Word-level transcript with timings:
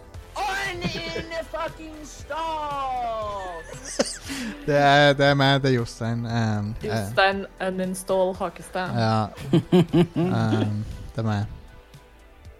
Det 4.67 4.77
er, 4.77 5.15
det 5.19 5.27
er 5.27 5.35
meg, 5.35 5.63
det 5.63 5.71
er 5.71 5.75
Jostein. 5.75 6.25
Um, 6.27 6.75
Jostein 6.83 6.93
Jostein 6.93 7.47
Uninstall 7.61 8.35
Hakestad. 8.39 8.95
ja. 8.97 9.29
Um, 10.15 10.85
det 11.15 11.23
er 11.23 11.27
meg. 11.27 11.57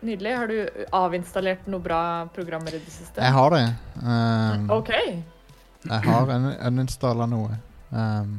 Nydelig. 0.01 0.33
Har 0.37 0.49
du 0.49 0.87
avinstallert 0.97 1.69
noen 1.69 1.85
bra 1.85 2.03
programmer 2.35 2.73
i 2.73 2.81
det 2.81 2.93
siste? 2.93 3.21
Jeg 3.21 3.37
har 3.37 3.55
det. 3.55 3.67
Um, 4.01 4.67
OK. 4.79 4.91
Jeg 5.85 6.01
har 6.09 6.35
un 6.35 6.51
uninstalla 6.73 7.29
noe. 7.29 7.61
Um, 7.91 8.35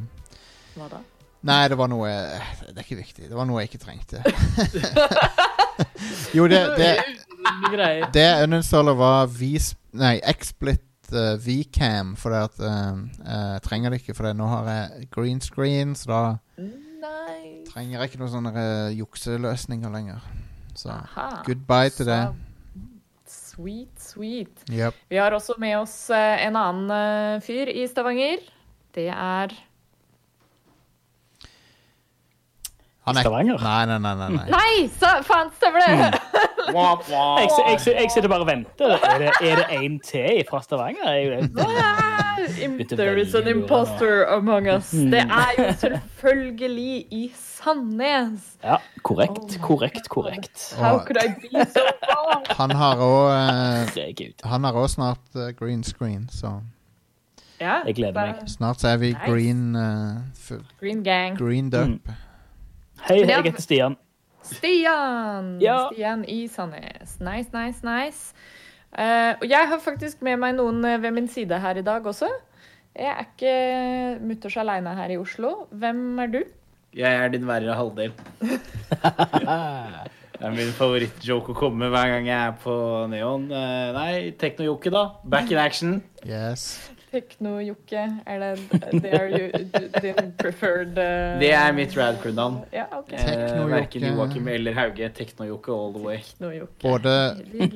Hva 0.75 0.89
da? 0.89 1.02
nei, 1.42 1.64
det 1.67 1.75
var 1.75 1.89
noe 1.92 2.08
Det 2.08 2.75
er 2.75 2.84
ikke 2.86 3.00
viktig. 3.02 3.30
Det 3.30 3.36
var 3.38 3.47
noe 3.50 3.64
jeg 3.64 3.72
ikke 3.72 3.86
trengte. 3.86 4.22
jo, 6.38 6.47
det, 6.50 6.62
det, 6.78 6.92
Greier. 7.73 8.08
det 8.14 8.23
jeg 8.28 8.47
uninstalla, 8.50 8.94
var 8.97 9.25
Vs... 9.31 9.73
Nei, 9.97 10.20
XSplit 10.23 11.11
uh, 11.11 11.34
VCam, 11.42 12.14
for 12.16 12.36
at 12.38 12.59
um, 12.64 13.09
Jeg 13.25 13.64
trenger 13.66 13.92
det 13.92 14.02
ikke, 14.02 14.16
for 14.16 14.28
det. 14.30 14.36
nå 14.39 14.47
har 14.47 14.70
jeg 14.70 15.09
green 15.11 15.42
screen, 15.44 15.95
så 15.95 16.12
da 16.14 16.22
Nei. 17.02 17.66
trenger 17.67 17.97
jeg 18.00 18.12
ikke 18.12 18.22
noen 18.22 18.31
sånne 18.36 18.53
uh, 18.56 18.94
jukseløsninger 18.95 19.92
lenger. 19.92 20.23
Så 20.78 20.94
Aha. 20.94 21.42
goodbye 21.47 21.89
til 21.92 22.08
det. 22.08 22.22
Sweet, 23.28 23.92
sweet. 24.00 24.64
Yep. 24.72 24.95
Vi 25.12 25.19
har 25.19 25.36
også 25.36 25.58
med 25.59 25.75
oss 25.81 25.95
uh, 26.14 26.17
en 26.45 26.56
annen 26.56 26.94
eh, 26.95 27.42
fyr 27.44 27.67
i 27.67 27.84
Stavanger. 27.88 28.39
Det 28.95 29.09
er 29.12 29.52
Han 33.01 33.01
er 33.17 33.26
Stavanger? 33.26 33.58
Nei, 33.64 33.86
nei, 33.86 33.98
nei. 34.00 34.16
nei, 34.16 34.30
nei. 34.36 34.45
Nei, 34.52 34.90
sa, 35.00 35.12
faen, 35.28 35.50
stemmer 35.58 35.80
det! 35.86 36.20
Womp. 36.76 37.04
Jeg, 37.09 37.50
jeg, 37.50 37.80
jeg, 37.86 37.95
jeg 38.02 38.12
sitter 38.14 38.30
bare 38.31 38.45
og 38.45 38.48
venter. 38.48 38.94
Er 39.03 39.18
det, 39.20 39.31
er 39.44 39.56
det 39.62 39.66
en 39.84 40.00
til 40.00 40.44
fra 40.50 40.62
Stavanger? 40.62 41.48
There 42.95 43.18
is 43.18 43.34
an 43.36 43.48
imposter 43.48 44.23
among 44.26 44.68
us. 44.68 44.92
Det 44.92 45.20
er 45.26 45.52
jo 45.58 45.66
selvfølgelig 45.80 47.06
i 47.12 47.31
Sandnes. 47.36 48.56
ja, 48.64 48.78
korrekt, 49.03 49.58
korrekt, 49.62 50.09
korrekt. 50.09 50.75
How 50.80 51.00
could 51.06 51.18
I 51.22 51.28
be 51.42 51.66
so 51.66 51.81
wrong? 52.08 52.46
Han 52.59 52.72
har 52.72 52.96
òg 52.98 53.31
Herregud. 53.36 54.46
Han 54.50 54.64
har 54.66 54.73
òg 54.81 54.88
snart 54.90 55.36
eh, 55.36 55.52
green 55.59 55.84
screen, 55.84 56.30
så 56.31 56.56
Ja, 57.62 57.81
Jeg 57.86 57.96
gleder 58.00 58.18
er 58.22 58.31
meg. 58.40 58.50
snart 58.50 58.84
er 58.90 58.98
vi 58.98 59.12
Nice. 59.14 59.28
green 59.30 59.75
uh, 59.75 60.18
f- 60.34 60.64
Green 60.80 61.03
gang. 61.03 61.38
Greened 61.38 61.75
up. 61.78 62.09
Hei, 63.01 63.17
jeg 63.23 63.44
heter 63.47 63.63
Stian. 63.63 63.95
Stian! 64.45 65.56
Ja. 65.62 65.88
Stian 65.89 66.22
i 66.29 66.44
Sandnes. 66.51 67.17
Nice, 67.23 67.50
nice, 67.53 67.81
nice. 67.85 68.35
Uh, 68.91 69.34
og 69.39 69.45
jeg 69.50 69.69
har 69.72 69.81
faktisk 69.81 70.22
med 70.25 70.38
meg 70.41 70.57
noen 70.57 70.84
eh, 70.85 71.00
ved 71.00 71.16
min 71.16 71.29
side 71.31 71.57
her 71.63 71.79
i 71.79 71.84
dag 71.85 72.06
også. 72.06 72.28
Jeg 72.91 73.07
er 73.07 73.22
ikke 73.23 73.53
mutters 74.28 74.57
aleine 74.59 74.94
her 74.97 75.13
i 75.13 75.17
Oslo. 75.17 75.53
Hvem 75.72 76.19
er 76.19 76.34
du? 76.34 76.41
Jeg 76.97 77.16
er 77.23 77.31
din 77.31 77.47
verre 77.47 77.78
halvdel. 77.78 78.11
Det 80.41 80.47
er 80.50 80.56
min 80.57 80.72
favorittjoke 80.73 81.53
å 81.53 81.57
komme 81.57 81.84
med 81.84 81.91
hver 81.94 82.16
gang 82.16 82.25
jeg 82.25 82.38
er 82.50 82.56
på 82.63 82.75
Neon. 83.11 83.44
Uh, 83.53 83.91
Nei, 83.95 84.13
Teknojoke, 84.41 84.91
da. 84.94 85.03
Back 85.23 85.53
in 85.53 85.61
action. 85.61 86.00
Yes. 86.25 86.91
Tekno-Jokke. 87.11 88.03
Er 88.25 88.39
det 88.39 88.51
det 89.03 89.11
er 89.11 90.03
din 90.03 90.31
preferred 90.39 90.95
uh... 90.95 91.39
Det 91.41 91.51
er 91.51 91.73
mitt 91.75 91.95
rad 91.97 92.22
crew-navn. 92.22 92.61
Ja, 92.72 92.85
OK. 92.95 93.11
Eh. 93.11 93.57
Verken 93.72 94.05
Joakim 94.07 94.47
eller 94.47 94.77
Hauge. 94.77 95.09
Tekno-Jokke 95.17 95.75
all 95.75 95.91
the 95.95 96.03
way. 96.05 96.22
Både, 96.81 97.16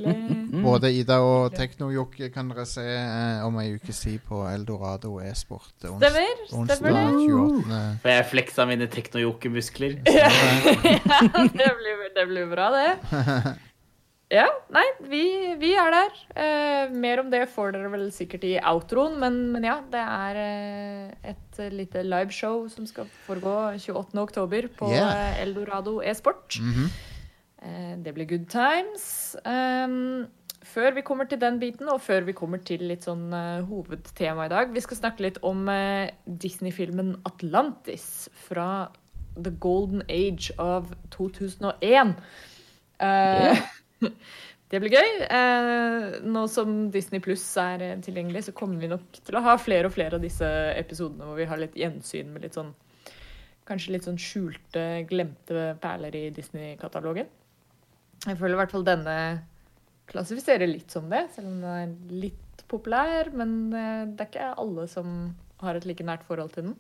både 0.68 0.94
Ida 0.96 1.20
og 1.20 1.56
Tekno-Jokke 1.58 2.32
kan 2.32 2.54
dere 2.54 2.66
se 2.70 2.86
eh, 2.86 3.44
om 3.46 3.60
ei 3.60 3.76
ukes 3.76 4.02
tid 4.06 4.24
på 4.28 4.46
Eldorado 4.48 5.18
e-sport. 5.20 5.74
Stemmer. 5.84 6.34
Onsdag 6.52 6.80
Stemmer 6.80 7.00
det. 7.02 7.28
28. 7.28 7.84
For 8.06 8.16
jeg 8.16 8.32
fleksa 8.32 8.70
mine 8.72 8.88
Tekno-Jokke-muskler. 8.96 10.00
det, 10.06 11.72
blir, 11.84 12.04
det 12.16 12.28
blir 12.32 12.52
bra, 12.56 12.72
det. 12.80 13.56
Ja, 14.36 14.46
nei, 14.74 14.84
vi, 15.08 15.24
vi 15.62 15.72
er 15.80 15.94
der. 15.94 16.16
Eh, 16.36 16.94
mer 16.96 17.22
om 17.22 17.30
det 17.32 17.46
får 17.54 17.72
dere 17.76 17.92
vel 17.94 18.10
sikkert 18.12 18.44
i 18.48 18.56
outroen, 18.60 19.16
men, 19.22 19.38
men 19.54 19.68
ja, 19.68 19.78
det 19.92 20.02
er 20.02 20.40
eh, 20.42 21.32
et 21.32 21.60
lite 21.72 22.04
liveshow 22.04 22.66
som 22.72 22.88
skal 22.90 23.08
foregå 23.28 23.56
28. 23.80 24.18
oktober 24.26 24.68
på 24.76 24.92
Yeah. 24.92 25.40
Eldorado 25.44 26.02
e-sport. 26.04 26.60
Mhm. 26.62 26.90
Eh, 27.66 27.94
det 28.04 28.14
blir 28.14 28.28
good 28.30 28.50
times. 28.52 29.36
Um, 29.46 30.28
før 30.66 30.94
vi 30.98 31.06
kommer 31.06 31.30
til 31.30 31.40
den 31.42 31.60
biten, 31.60 31.90
og 31.90 32.02
før 32.02 32.26
vi 32.28 32.36
kommer 32.38 32.62
til 32.66 32.84
litt 32.90 33.06
sånn 33.08 33.30
eh, 33.34 33.64
hovedtema 33.70 34.48
i 34.48 34.52
dag, 34.52 34.74
vi 34.76 34.84
skal 34.84 35.00
snakke 35.00 35.26
litt 35.26 35.40
om 35.46 35.68
eh, 35.72 36.12
Disney-filmen 36.26 37.16
Atlantis 37.26 38.28
fra 38.48 38.90
The 39.36 39.54
Golden 39.64 40.04
Age 40.10 40.52
av 40.62 40.92
2001. 41.16 42.16
Eh, 43.00 43.66
Det 44.72 44.82
blir 44.82 44.96
gøy. 44.98 45.12
Eh, 45.30 46.16
nå 46.26 46.46
som 46.50 46.74
Disney 46.94 47.22
Pluss 47.24 47.44
er 47.62 47.84
eh, 47.86 48.00
tilgjengelig, 48.04 48.48
så 48.48 48.54
kommer 48.58 48.82
vi 48.82 48.90
nok 48.90 49.20
til 49.22 49.38
å 49.38 49.44
ha 49.46 49.54
flere 49.62 49.90
og 49.90 49.94
flere 49.94 50.18
av 50.18 50.26
disse 50.26 50.48
episodene 50.74 51.28
hvor 51.28 51.38
vi 51.38 51.46
har 51.50 51.62
litt 51.62 51.78
gjensyn 51.78 52.34
med 52.34 52.48
litt 52.48 52.58
sånn 52.58 52.74
Kanskje 53.66 53.96
litt 53.96 54.06
sånn 54.06 54.20
skjulte, 54.22 54.82
glemte 55.10 55.72
perler 55.82 56.14
i 56.14 56.28
Disney-katalogen. 56.30 57.26
Jeg 58.22 58.38
føler 58.38 58.54
i 58.54 58.60
hvert 58.60 58.76
fall 58.76 58.84
denne 58.86 59.16
klassifiserer 60.06 60.70
litt 60.70 60.94
som 60.94 61.08
det, 61.10 61.24
selv 61.34 61.50
om 61.50 61.64
den 61.64 61.72
er 61.72 62.20
litt 62.28 62.62
populær. 62.70 63.32
Men 63.34 63.56
eh, 63.74 64.04
det 64.12 64.22
er 64.22 64.30
ikke 64.30 64.52
alle 64.62 64.86
som 64.92 65.16
har 65.64 65.80
et 65.80 65.88
like 65.90 66.06
nært 66.06 66.28
forhold 66.28 66.54
til 66.54 66.68
den. 66.68 66.78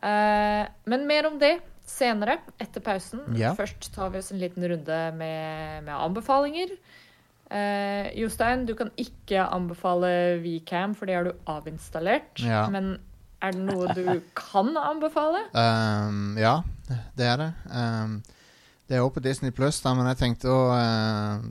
Men 0.00 1.04
mer 1.06 1.28
om 1.28 1.36
det 1.38 1.58
senere, 1.92 2.38
etter 2.62 2.84
pausen. 2.84 3.24
Ja. 3.38 3.52
Først 3.58 3.90
tar 3.94 4.12
vi 4.12 4.20
oss 4.22 4.32
en 4.32 4.40
liten 4.40 4.64
runde 4.72 4.98
med, 5.18 5.84
med 5.86 5.94
anbefalinger. 5.94 6.74
Eh, 7.52 8.12
Jostein, 8.16 8.66
du 8.66 8.74
kan 8.78 8.92
ikke 8.96 9.44
anbefale 9.44 10.12
Vcam, 10.40 10.94
for 10.96 11.08
det 11.08 11.18
har 11.18 11.28
du 11.28 11.32
avinstallert. 11.52 12.40
Ja. 12.40 12.64
Men 12.72 12.94
er 13.42 13.56
det 13.56 13.64
noe 13.66 13.92
du 13.96 14.06
kan 14.44 14.72
anbefale? 14.78 15.44
Um, 15.52 16.38
ja, 16.40 16.60
det 17.18 17.28
er 17.28 17.42
det. 17.42 17.50
Um, 17.68 18.22
det 18.88 18.96
er 18.96 19.04
også 19.04 19.18
på 19.18 19.26
Disney 19.26 19.52
Pluss, 19.54 19.82
men 19.84 20.08
jeg 20.12 20.20
tenkte 20.20 20.52
å 20.52 20.62
uh, 20.72 21.44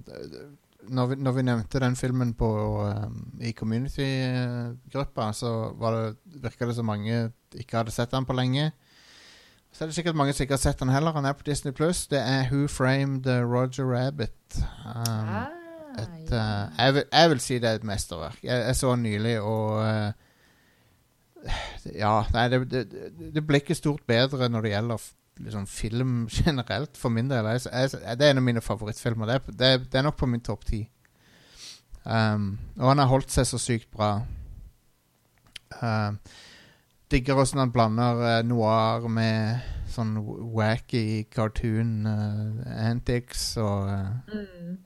når, 0.91 1.11
vi, 1.11 1.17
når 1.21 1.35
vi 1.37 1.45
nevnte 1.45 1.81
den 1.83 1.95
filmen 1.99 2.33
på, 2.37 2.49
um, 2.89 3.19
i 3.39 3.53
community-gruppa, 3.57 5.29
så 5.37 5.53
var 5.79 5.97
det, 5.97 6.05
virka 6.41 6.67
det 6.67 6.77
som 6.79 6.89
mange 6.89 7.27
ikke 7.53 7.81
hadde 7.81 7.93
sett 7.93 8.11
den 8.11 8.25
på 8.25 8.35
lenge. 8.37 8.71
Så 9.71 9.83
er 9.83 9.87
det 9.87 9.95
sikkert 9.95 10.15
mange 10.19 10.33
som 10.35 10.43
ikke 10.43 10.53
har 10.57 10.61
sett 10.65 10.79
den 10.81 10.89
heller. 10.91 11.13
Han 11.15 11.25
er 11.25 11.33
på 11.33 11.45
Disney 11.47 11.71
Pluss. 11.73 12.03
Det 12.11 12.19
er 12.19 12.49
Who 12.51 12.67
Framed 12.67 13.27
Roger 13.27 13.87
Rabbit. 13.87 14.57
Um, 14.85 15.29
Ah, 15.31 15.47
et, 15.99 16.31
ja. 16.31 16.41
uh, 16.67 16.77
jeg, 16.77 16.93
vil, 16.93 17.03
jeg 17.11 17.29
vil 17.29 17.39
si 17.43 17.55
det 17.59 17.69
er 17.69 17.79
et 17.79 17.83
mesterverk. 17.87 18.37
Jeg, 18.43 18.65
jeg 18.67 18.75
så 18.79 18.91
den 18.95 19.03
nylig, 19.03 19.37
og 19.41 19.79
uh, 19.79 20.11
Ja, 21.95 22.11
nei, 22.35 22.43
det, 22.53 22.59
det, 22.71 22.83
det- 23.33 23.43
blir 23.47 23.59
ikke 23.63 23.75
stort 23.75 24.03
bedre 24.07 24.47
når 24.49 24.61
det 24.61 24.71
gjelder 24.75 25.07
liksom, 25.41 25.65
film 25.67 26.27
generelt, 26.43 26.97
for 26.97 27.09
min 27.09 27.29
del. 27.31 27.45
Jeg, 27.45 27.91
det 28.19 28.27
er 28.27 28.29
en 28.35 28.37
av 28.43 28.43
mine 28.45 28.61
favorittfilmer. 28.61 29.25
Det, 29.31 29.35
er- 29.39 29.57
det, 29.63 29.71
det 29.91 29.99
er 29.99 30.05
nok 30.07 30.19
på 30.19 30.29
min 30.29 30.43
topp 30.45 30.65
ti. 30.69 30.83
Um, 32.03 32.57
og 32.79 32.87
han 32.91 32.97
har 33.03 33.09
holdt 33.11 33.31
seg 33.31 33.45
så 33.49 33.57
sykt 33.61 33.91
bra. 33.93 34.13
Um, 35.81 36.19
digger 37.11 37.39
åssen 37.41 37.59
han 37.59 37.71
blander 37.73 38.21
uh, 38.21 38.37
noir 38.47 39.07
med 39.11 39.59
sånn 39.91 40.13
wacky 40.55 41.25
cartoon 41.33 42.05
uh, 42.07 42.61
antics 42.87 43.51
og 43.59 43.89
eh, 43.91 44.37
Mm. 44.37 44.77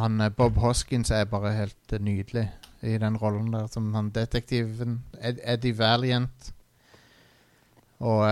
han, 0.00 0.22
Bob 0.36 0.56
Hoskins 0.60 1.10
er 1.12 1.28
bare 1.28 1.52
helt 1.52 1.92
nydelig. 2.00 2.50
i 2.82 2.98
den 2.98 3.16
rollen 3.16 3.52
der, 3.52 3.66
som 3.66 3.94
han 3.94 4.10
detektiven 4.10 5.02
Ed 5.20 5.38
Eddie 5.42 5.72
Valiant. 5.78 6.52
Og 7.98 8.28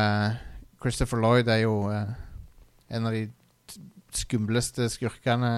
Christopher 0.81 1.19
Lloyd 1.19 1.49
er 1.49 1.63
jo 1.65 1.89
en 1.89 3.07
av 3.09 3.13
de 3.13 3.25
skumleste 4.13 4.87
skurkene 4.93 5.51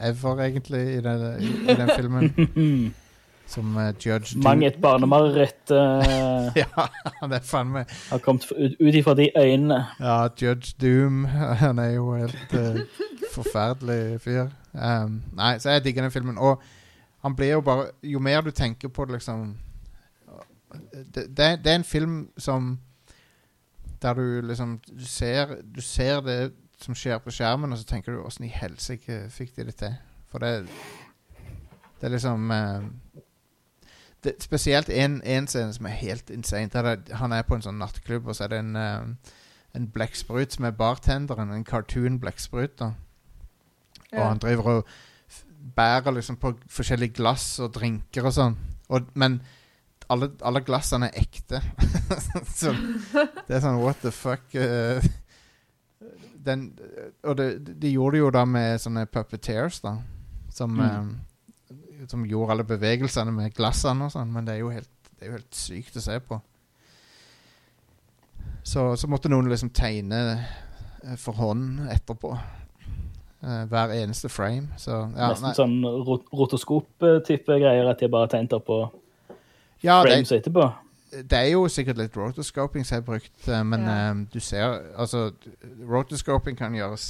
ever, 0.00 0.42
egentlig, 0.42 0.82
i 0.98 1.00
det, 1.00 1.14
i, 1.40 1.52
i 1.70 1.78
den 1.78 1.90
filmen. 1.96 2.94
Som 3.46 3.76
uh, 3.76 3.92
Judge 3.94 4.34
Doom. 4.34 4.44
Mang 4.44 4.64
et 4.66 4.80
barnemareritt 4.82 5.70
uh, 5.70 6.50
Ja, 6.62 6.86
det 7.28 7.40
er 7.40 7.44
faen 7.46 7.70
meg 7.74 7.92
har 8.10 8.22
kommet 8.24 8.48
ut, 8.50 8.74
ut 8.80 8.94
ifra 8.94 9.14
de 9.14 9.30
øynene. 9.38 9.84
Ja, 10.00 10.28
Judge 10.42 10.74
Doom. 10.80 11.24
Han 11.62 11.78
er 11.78 11.92
jo 11.94 12.14
helt 12.16 12.56
uh, 12.56 12.80
forferdelig 13.34 14.20
fyr. 14.20 14.50
Um, 14.72 15.22
nei, 15.36 15.54
så 15.58 15.76
jeg 15.76 15.84
digger 15.84 16.02
den 16.02 16.14
filmen. 16.14 16.38
Og 16.38 16.62
han 17.26 17.36
blir 17.36 17.56
jo 17.56 17.60
bare 17.60 17.86
Jo 18.02 18.18
mer 18.18 18.40
du 18.40 18.50
tenker 18.50 18.88
på 18.88 19.04
det, 19.04 19.12
liksom 19.12 19.56
Det, 20.92 21.36
det, 21.36 21.64
det 21.64 21.72
er 21.72 21.74
en 21.74 21.84
film 21.84 22.30
som 22.38 22.78
Der 24.02 24.14
du 24.14 24.40
liksom 24.40 24.80
Du 24.86 25.04
ser, 25.04 25.46
du 25.74 25.80
ser 25.80 26.20
det 26.20 26.52
som 26.80 26.94
skjer 26.94 27.18
på 27.18 27.30
skjermen, 27.32 27.72
og 27.72 27.78
så 27.78 27.84
tenker 27.88 28.12
du 28.12 28.20
åssen 28.20 28.44
i 28.44 28.52
helsike 28.52 29.30
fikk 29.32 29.54
de 29.56 29.64
det 29.64 29.74
til? 29.80 29.94
For 30.28 30.38
det 30.38 30.68
Det 32.00 32.06
er 32.06 32.12
liksom 32.12 32.50
eh, 32.50 32.82
det, 34.26 34.36
Spesielt 34.44 34.90
en, 34.92 35.20
en 35.24 35.46
scene 35.48 35.72
som 35.74 35.88
er 35.88 35.96
helt 36.02 36.30
insane. 36.34 36.68
Det, 36.68 37.16
han 37.16 37.32
er 37.32 37.46
på 37.46 37.56
en 37.56 37.64
sånn 37.64 37.78
nattklubb, 37.80 38.28
og 38.28 38.36
så 38.36 38.46
er 38.46 38.54
det 38.54 38.62
en 38.64 38.76
uh, 38.76 39.34
en 39.76 39.88
blekksprut 39.92 40.54
som 40.56 40.64
er 40.64 40.76
bartenderen. 40.76 41.52
En 41.52 41.64
cartoon-blekksprut. 41.64 42.78
da 42.80 42.92
Og 44.12 44.18
Ja. 44.18 44.28
han 44.28 44.38
driver 44.38 44.62
og 44.62 44.86
bærer 45.76 46.14
liksom 46.14 46.36
på 46.36 46.54
forskjellige 46.70 47.14
glass 47.14 47.58
og 47.60 47.74
drinker 47.74 48.24
og 48.24 48.32
sånn. 48.32 48.56
Og, 48.88 49.08
men 49.14 49.40
alle, 50.08 50.30
alle 50.42 50.60
glassene 50.60 51.10
er 51.10 51.20
ekte. 51.20 51.60
så 52.60 52.72
det 53.48 53.56
er 53.56 53.60
sånn 53.60 53.82
what 53.82 53.96
the 54.02 54.10
fuck 54.10 54.54
Uh, 54.54 55.02
den, 56.46 56.78
Og 57.24 57.36
det, 57.36 57.80
de 57.82 57.90
gjorde 57.90 58.14
det 58.14 58.20
jo 58.20 58.30
da 58.30 58.44
med 58.44 58.78
sånne 58.78 59.06
puppeteers, 59.10 59.80
da. 59.82 59.96
Som, 60.54 60.78
eh, 60.80 61.08
som 62.10 62.26
gjorde 62.28 62.52
alle 62.56 62.66
bevegelsene 62.68 63.32
med 63.32 63.54
glassene 63.56 64.06
og 64.08 64.12
sånn. 64.14 64.32
Men 64.32 64.46
det 64.48 64.56
er 64.56 64.62
jo 64.64 64.70
helt, 64.74 64.90
det 65.16 65.24
er 65.24 65.30
jo 65.32 65.38
helt 65.38 65.56
sykt 65.56 65.96
å 65.96 66.04
se 66.04 66.18
på. 66.20 66.40
Så, 68.66 68.96
så 68.98 69.08
måtte 69.10 69.30
noen 69.30 69.48
liksom 69.50 69.70
tegne 69.74 70.20
eh, 70.36 71.16
for 71.22 71.38
hånd 71.38 71.84
etterpå. 71.92 72.32
Uh, 73.46 73.62
hver 73.70 73.92
eneste 73.94 74.28
frame. 74.32 74.72
Så 74.80 74.90
ja, 74.90 75.28
Nesten 75.30 75.44
nei. 75.46 75.52
sånn 75.54 75.74
rot 76.06 76.24
rotoskop-type 76.34 77.58
greier, 77.60 77.86
at 77.92 78.00
de 78.00 78.08
bare 78.10 78.30
tegnet 78.32 78.56
opp 78.56 78.64
på 78.66 78.78
ja 79.84 80.00
det, 80.02 80.08
frames 80.16 80.32
etterpå. 80.32 80.64
det 81.20 81.36
er 81.36 81.50
jo 81.52 81.66
sikkert 81.70 82.00
litt 82.00 82.16
rotoscoping 82.16 82.82
som 82.88 82.96
er 82.96 83.04
brukt, 83.06 83.36
eh, 83.46 83.62
men 83.62 83.84
Ja. 83.86 83.98
uh, 84.16 84.24
du 84.32 84.40
ser 84.40 84.80
Altså, 84.96 85.28
rotoscoping 85.86 86.56
kan 86.58 86.74
gjøres 86.74 87.06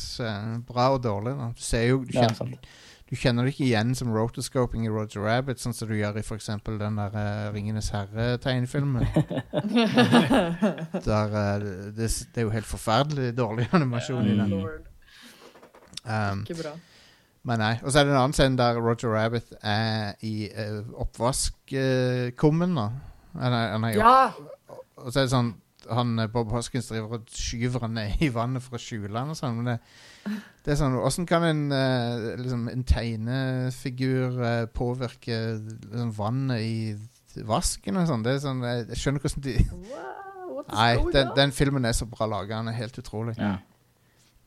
bra 0.67 0.91
og 0.99 1.01
dårlig. 1.07 1.37
Da. 1.39 1.49
Du 1.57 1.63
ser 1.63 1.87
jo 1.89 2.03
du 2.05 2.13
kjenner, 2.13 2.37
sant. 2.37 2.69
Du 3.07 3.15
kjenner 3.15 3.47
det 3.47 3.53
ikke 3.55 3.69
igjen 3.69 3.93
som 3.95 4.11
rotoscoping 4.11 4.87
i 4.87 4.91
Roger 4.91 5.23
Rabbit, 5.23 5.61
sånn 5.63 5.75
som 5.77 5.87
du 5.87 5.95
gjør 5.95 6.17
i 6.19 6.25
eksempel 6.35 6.75
den 6.81 6.97
der 6.99 7.13
uh, 7.15 7.53
Ringenes 7.55 7.93
herre-tegnefilmen. 7.95 9.07
der 11.07 11.37
uh, 11.37 11.69
det, 11.95 12.09
det 12.35 12.43
er 12.43 12.49
jo 12.49 12.51
helt 12.51 12.67
forferdelig 12.67 13.31
dårlig 13.39 13.69
animasjon 13.79 14.27
i 14.27 14.35
den. 14.41 14.57
Um, 16.03 16.43
Ikke 16.43 16.59
bra. 16.65 16.75
Men 17.47 17.63
nei. 17.63 17.73
Og 17.85 17.93
så 17.93 18.01
er 18.01 18.09
det 18.09 18.17
en 18.17 18.23
annen 18.25 18.35
scene 18.35 18.59
der 18.59 18.81
Roger 18.83 19.15
Rabbit 19.15 19.55
er 19.63 20.19
i 20.27 20.51
uh, 20.51 20.83
oppvaskkummen. 21.07 22.75
da. 22.75 22.89
Han 23.39 23.53
er, 23.53 23.71
han 23.77 23.87
er 23.87 23.95
i 23.95 24.03
Ja! 24.03 24.19
Og 24.97 25.13
så 25.13 25.21
er 25.21 25.29
det 25.29 25.31
sånn 25.31 25.55
han, 25.91 26.19
eh, 26.19 26.31
Bob 26.33 26.51
Hoskins 26.55 26.89
driver 26.91 27.19
og 27.19 27.31
skyver 27.33 27.87
han 27.87 27.97
ned 27.99 28.23
i 28.25 28.31
vannet 28.35 28.65
for 28.65 28.79
å 28.79 28.83
skjule 28.83 29.15
han 29.19 29.33
og 29.33 29.39
sånn. 29.39 29.61
Men 29.61 29.73
det, 29.73 29.77
det 30.65 30.75
er 30.75 30.81
sånn 30.81 30.97
Åssen 30.99 31.29
kan 31.29 31.45
en, 31.47 31.67
uh, 31.73 32.33
liksom, 32.41 32.67
en 32.73 32.85
tegnefigur 32.87 34.41
uh, 34.41 34.65
påvirke 34.75 35.39
liksom, 35.61 36.13
vannet 36.17 36.65
i 36.65 37.45
vasken 37.47 38.01
og 38.01 38.09
sånn? 38.09 38.25
Det 38.25 38.37
er 38.37 38.43
sånn 38.43 38.65
Jeg, 38.65 38.87
jeg 38.91 39.03
skjønner 39.03 39.25
hvordan 39.25 39.47
de 39.47 39.57
Wow, 40.57 40.63
Nei, 40.73 40.93
den, 41.13 41.33
den 41.37 41.53
filmen 41.53 41.85
er 41.85 41.93
så 41.93 42.07
bra 42.11 42.27
laga. 42.27 42.59
Den 42.59 42.73
er 42.73 42.79
helt 42.79 42.99
utrolig. 42.99 43.37
Ja. 43.39 43.59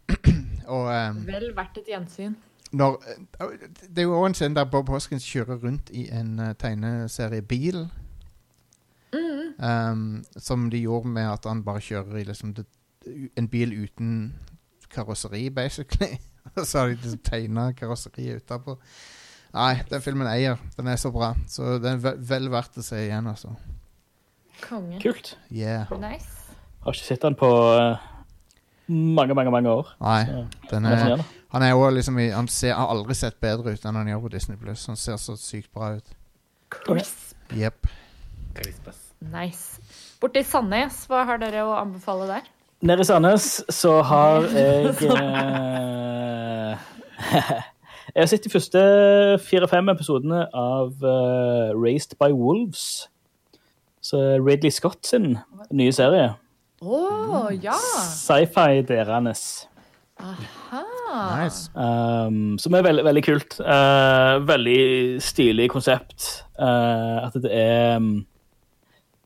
Og 0.76 0.90
um, 0.90 1.20
Vel 1.28 1.52
verdt 1.56 1.78
et 1.82 1.92
gjensyn. 1.94 2.36
når 2.72 2.98
Det 3.88 4.04
er 4.04 4.08
jo 4.08 4.18
òg 4.18 4.30
en 4.30 4.38
scene 4.38 4.58
der 4.58 4.68
Bob 4.70 4.90
Hoskins 4.90 5.26
kjører 5.26 5.62
rundt 5.64 5.90
i 5.94 6.08
en 6.14 6.40
uh, 6.40 6.52
tegneseriebil. 6.60 7.86
Um, 9.14 10.24
som 10.38 10.70
de 10.70 10.84
gjorde 10.84 11.10
med 11.10 11.28
at 11.32 11.48
han 11.50 11.64
bare 11.66 11.82
kjører 11.82 12.22
i 12.22 12.28
liksom 12.28 12.54
det, 12.58 12.66
en 13.38 13.48
bil 13.50 13.74
uten 13.84 14.12
karosseri, 14.92 15.50
basically. 15.50 16.20
Og 16.56 16.66
så 16.66 16.80
har 16.80 16.88
de 16.88 17.00
liksom 17.00 17.24
tegna 17.26 17.72
karosseriet 17.78 18.44
utapå. 18.44 18.78
Nei, 19.54 19.74
den 19.90 20.02
filmen 20.02 20.30
eier. 20.30 20.62
Den 20.78 20.88
er 20.88 20.96
så 21.02 21.12
bra. 21.12 21.34
Så 21.50 21.78
den 21.82 21.98
er 21.98 22.04
ve 22.04 22.14
vel 22.30 22.52
verdt 22.54 22.78
å 22.78 22.86
se 22.86 23.02
igjen, 23.08 23.28
altså. 23.30 23.56
Konge. 24.62 25.00
Kult. 25.02 25.38
Yeah. 25.50 25.90
Nice. 26.00 26.54
Har 26.84 26.96
ikke 26.96 27.06
sett 27.06 27.26
den 27.26 27.36
på 27.40 27.50
uh, 27.50 27.98
mange, 28.88 29.34
mange 29.34 29.52
mange 29.52 29.72
år. 29.72 29.94
Nei, 30.04 30.46
den 30.70 30.86
er? 30.86 31.24
Han 31.50 31.66
er 31.66 31.74
også 31.74 31.96
liksom 31.96 32.20
i, 32.22 32.28
Han 32.30 32.48
ser, 32.48 32.76
har 32.78 32.92
aldri 32.94 33.16
sett 33.18 33.40
bedre 33.42 33.74
ut 33.74 33.86
enn 33.86 33.98
han 33.98 34.12
gjør 34.12 34.28
på 34.28 34.34
Disney 34.36 34.58
Plus. 34.58 34.86
Han 34.92 35.00
ser 35.00 35.18
så 35.18 35.36
sykt 35.40 35.72
bra 35.74 35.96
ut. 35.98 36.14
Crisp. 36.70 37.34
Jepp. 37.58 37.90
Crispas. 38.56 39.00
Nice. 39.34 39.82
Borte 40.22 40.42
i 40.42 40.48
Sandnes, 40.48 41.04
hva 41.10 41.26
har 41.28 41.42
dere 41.42 41.66
å 41.68 41.76
anbefale 41.80 42.28
der? 42.30 42.48
Nede 42.88 43.04
i 43.04 43.08
Sandnes 43.08 43.60
så 43.76 44.00
har 44.08 44.48
jeg 44.56 44.94
eh, 45.12 46.86
Jeg 48.16 48.24
har 48.24 48.30
sett 48.32 48.44
de 48.44 48.52
første 48.52 48.80
fire-fem 49.46 49.90
episodene 49.94 50.48
av 50.58 51.04
uh, 51.06 51.70
Raised 51.78 52.16
by 52.20 52.32
Wolves. 52.34 53.06
Så 54.02 54.18
Ridley 54.42 54.74
Scott 54.74 55.06
sin 55.06 55.36
nye 55.70 55.94
serie. 55.94 56.32
Å, 56.82 57.00
ja! 57.62 57.76
Sci-fi 57.78 58.82
deres. 58.88 59.44
Aha. 60.20 60.82
Nice. 61.44 61.70
Um, 61.76 62.58
som 62.60 62.74
er 62.76 62.84
veldig, 62.86 63.06
veldig 63.06 63.24
kult. 63.24 63.60
Uh, 63.62 64.40
veldig 64.48 64.80
stilig 65.24 65.70
konsept. 65.72 66.46
Uh, 66.60 67.28
at 67.28 67.38
det 67.40 67.54
er 67.54 67.96
um, 67.98 68.12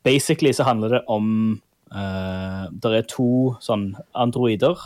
Basically 0.04 0.54
så 0.54 0.66
handler 0.68 0.98
det 0.98 1.02
om 1.08 1.62
uh, 1.94 2.66
Det 2.72 2.92
er 2.98 3.08
to 3.08 3.56
sånn 3.64 3.94
androider 4.16 4.80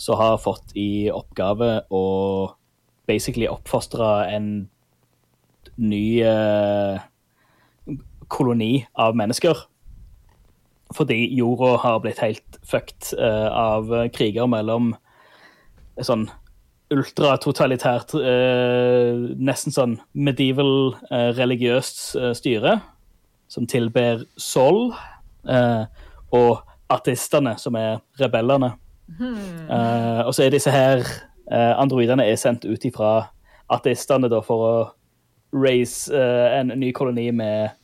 som 0.00 0.18
har 0.18 0.40
fått 0.42 0.72
i 0.74 1.10
oppgave 1.14 1.84
å 1.94 2.04
basically 3.06 3.46
oppfostre 3.46 4.08
en 4.32 4.48
ny 5.78 6.24
uh, 6.26 6.98
koloni 8.32 8.82
av 8.98 9.14
mennesker. 9.18 9.60
Fordi 10.96 11.20
jorda 11.36 11.76
har 11.84 12.00
blitt 12.02 12.22
helt 12.24 12.58
fucked 12.66 13.12
uh, 13.14 13.46
av 13.52 13.94
kriger 14.16 14.50
mellom 14.50 14.94
sånn 16.02 16.26
ultratotalitært, 16.92 18.14
uh, 18.16 19.28
nesten 19.40 19.74
sånn 19.74 19.96
medieval 20.12 20.94
eh, 21.10 21.30
religiøst 21.36 22.02
eh, 22.18 22.32
styre, 22.36 22.76
som 23.52 23.66
tilber 23.68 24.24
Sol, 24.40 24.94
eh, 25.48 25.84
og 26.32 26.62
ateistene, 26.92 27.56
som 27.60 27.76
er 27.76 28.00
rebellene. 28.20 28.72
Eh, 29.20 30.20
og 30.26 30.34
så 30.34 30.46
er 30.46 30.54
disse 30.54 30.72
her 30.72 31.02
eh, 31.52 31.72
androidene 31.76 32.24
er 32.24 32.38
sendt 32.40 32.64
ut 32.64 32.84
ifra 32.88 33.28
ateistene 33.72 34.30
da, 34.32 34.40
for 34.44 34.66
å 34.66 34.74
raise 35.52 36.12
eh, 36.16 36.60
en 36.60 36.72
ny 36.80 36.92
koloni 36.96 37.28
med, 37.36 37.74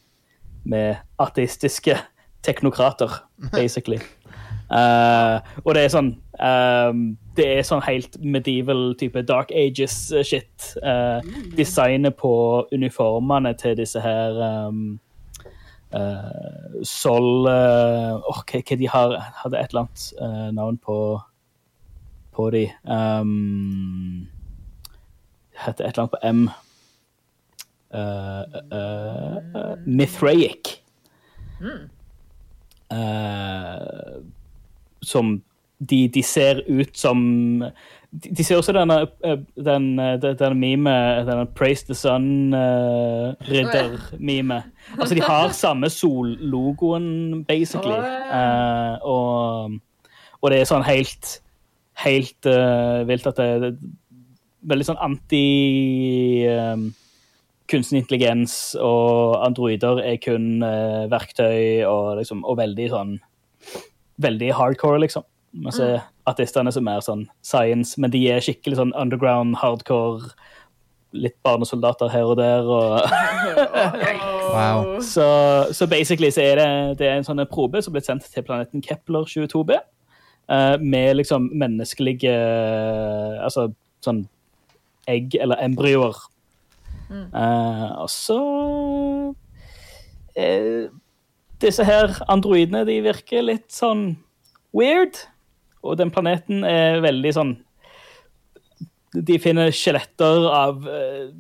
med 0.64 1.02
ateistiske 1.20 1.98
teknokrater, 2.46 3.20
basically. 3.52 4.00
Uh, 4.68 5.40
og 5.64 5.72
det 5.72 5.87
er 5.87 5.92
sånn 5.94 6.10
um, 6.44 6.98
Det 7.32 7.46
er 7.54 7.62
sånn 7.64 7.80
helt 7.87 8.18
medieval 8.20 8.90
type 9.00 9.22
Dark 9.25 9.48
Ages-shit. 9.48 10.66
designet 11.56 12.18
på 12.20 12.32
uniformene 12.68 13.54
til 13.56 13.78
disse 13.80 14.02
her 14.04 14.37
um, 14.68 14.98
eh, 15.95 16.83
Sol 16.87 17.47
uh, 17.49 18.18
oh, 18.18 18.42
hva, 18.45 18.62
hva 18.62 18.78
de 18.80 18.88
har 18.92 19.16
Hadde 19.42 19.61
et 19.61 19.73
eller 19.73 19.87
annet 19.87 20.04
uh, 20.21 20.49
navn 20.54 20.78
på 20.83 20.99
på 22.38 22.50
de. 22.54 22.68
Um, 22.87 24.28
heter 25.59 25.88
et 25.88 25.97
eller 25.97 26.04
annet 26.04 26.12
på 26.12 26.21
M. 26.23 26.45
Uh, 27.90 28.45
uh, 28.71 29.38
uh, 29.59 29.73
Mithraic. 29.87 30.76
Eh, 32.90 34.23
som 35.02 35.42
de, 35.78 36.09
de 36.09 36.23
ser 36.23 36.62
ut 36.66 36.97
som 36.97 37.18
de, 38.12 38.35
de 38.37 38.45
ser 38.45 38.57
også 38.57 38.73
denne, 38.73 39.07
eh, 39.25 39.38
den, 39.65 40.00
eh, 40.00 40.23
den, 40.23 40.38
den 40.38 40.61
meme, 40.61 40.91
denne 41.29 41.47
Praise 41.57 41.87
the 41.87 41.95
Sun-ridder-meme. 41.95 44.62
altså, 44.99 45.15
de 45.15 45.23
har 45.23 45.53
samme 45.53 45.91
sollogoen, 45.91 47.45
basically. 47.45 47.99
Uh, 48.33 48.99
og, 49.03 49.71
og 50.41 50.50
det 50.50 50.61
er 50.61 50.65
sånn 50.69 50.88
helt 50.88 51.43
Helt 51.99 52.47
uh, 52.47 53.09
vilt 53.09 53.27
at 53.27 53.37
det, 53.41 53.47
det 53.59 53.69
er 53.73 53.77
veldig 54.71 54.87
sånn 54.87 55.03
anti 55.03 55.49
um, 56.47 56.95
kunstig 57.69 58.03
intelligens 58.03 58.75
og 58.81 59.38
androider 59.45 60.00
er 60.03 60.19
kun 60.23 60.62
eh, 60.65 61.07
verktøy 61.11 61.85
og 61.88 62.19
liksom 62.21 62.45
Og 62.49 62.59
veldig 62.61 62.88
sånn 62.93 63.17
Veldig 64.19 64.53
hardcore, 64.57 64.99
liksom. 65.05 65.25
Mens 65.52 65.81
mm. 65.81 66.07
artistene 66.28 66.73
som 66.75 66.85
er 66.85 66.93
mer 66.93 67.05
sånn 67.05 67.26
science, 67.45 67.99
men 68.00 68.12
de 68.12 68.21
er 68.31 68.45
skikkelig 68.45 68.78
sånn 68.78 68.95
underground, 68.99 69.57
hardcore, 69.62 70.33
litt 71.17 71.37
barnesoldater 71.47 72.11
her 72.12 72.33
og 72.33 72.40
der. 72.40 72.69
og... 72.69 73.00
Wow. 74.49 75.02
Så, 75.05 75.25
så 75.76 75.85
basically 75.87 76.31
så 76.33 76.40
er 76.40 76.55
det, 76.57 76.69
det 77.02 77.09
er 77.09 77.19
en 77.19 77.26
sånn 77.26 77.43
probe 77.50 77.83
som 77.85 77.93
ble 77.93 78.00
sendt 78.00 78.25
til 78.33 78.47
planeten 78.47 78.81
Kepler 78.81 79.28
22b. 79.28 79.76
eh, 80.49 80.76
med 80.81 81.19
liksom 81.19 81.50
menneskelige 81.52 82.33
Altså 83.45 83.67
sånn 84.00 84.23
egg 85.09 85.37
eller 85.37 85.61
embryoer. 85.64 86.17
Uh, 87.09 88.02
og 88.02 88.11
så 88.12 88.40
uh, 90.37 90.90
Disse 91.62 91.85
her 91.88 92.19
androidene 92.28 92.85
de 92.85 92.99
virker 93.07 93.47
litt 93.47 93.73
sånn 93.73 94.11
weird. 94.76 95.17
Og 95.88 95.99
den 96.00 96.12
planeten 96.14 96.62
er 96.68 97.00
veldig 97.04 97.33
sånn 97.35 97.54
De 99.16 99.38
finner 99.40 99.73
skjeletter 99.73 100.47
av 100.52 100.85
eh, 100.88 101.30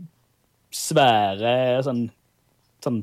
svære 0.74 1.52
sånn, 1.84 2.06
sånn 2.84 3.02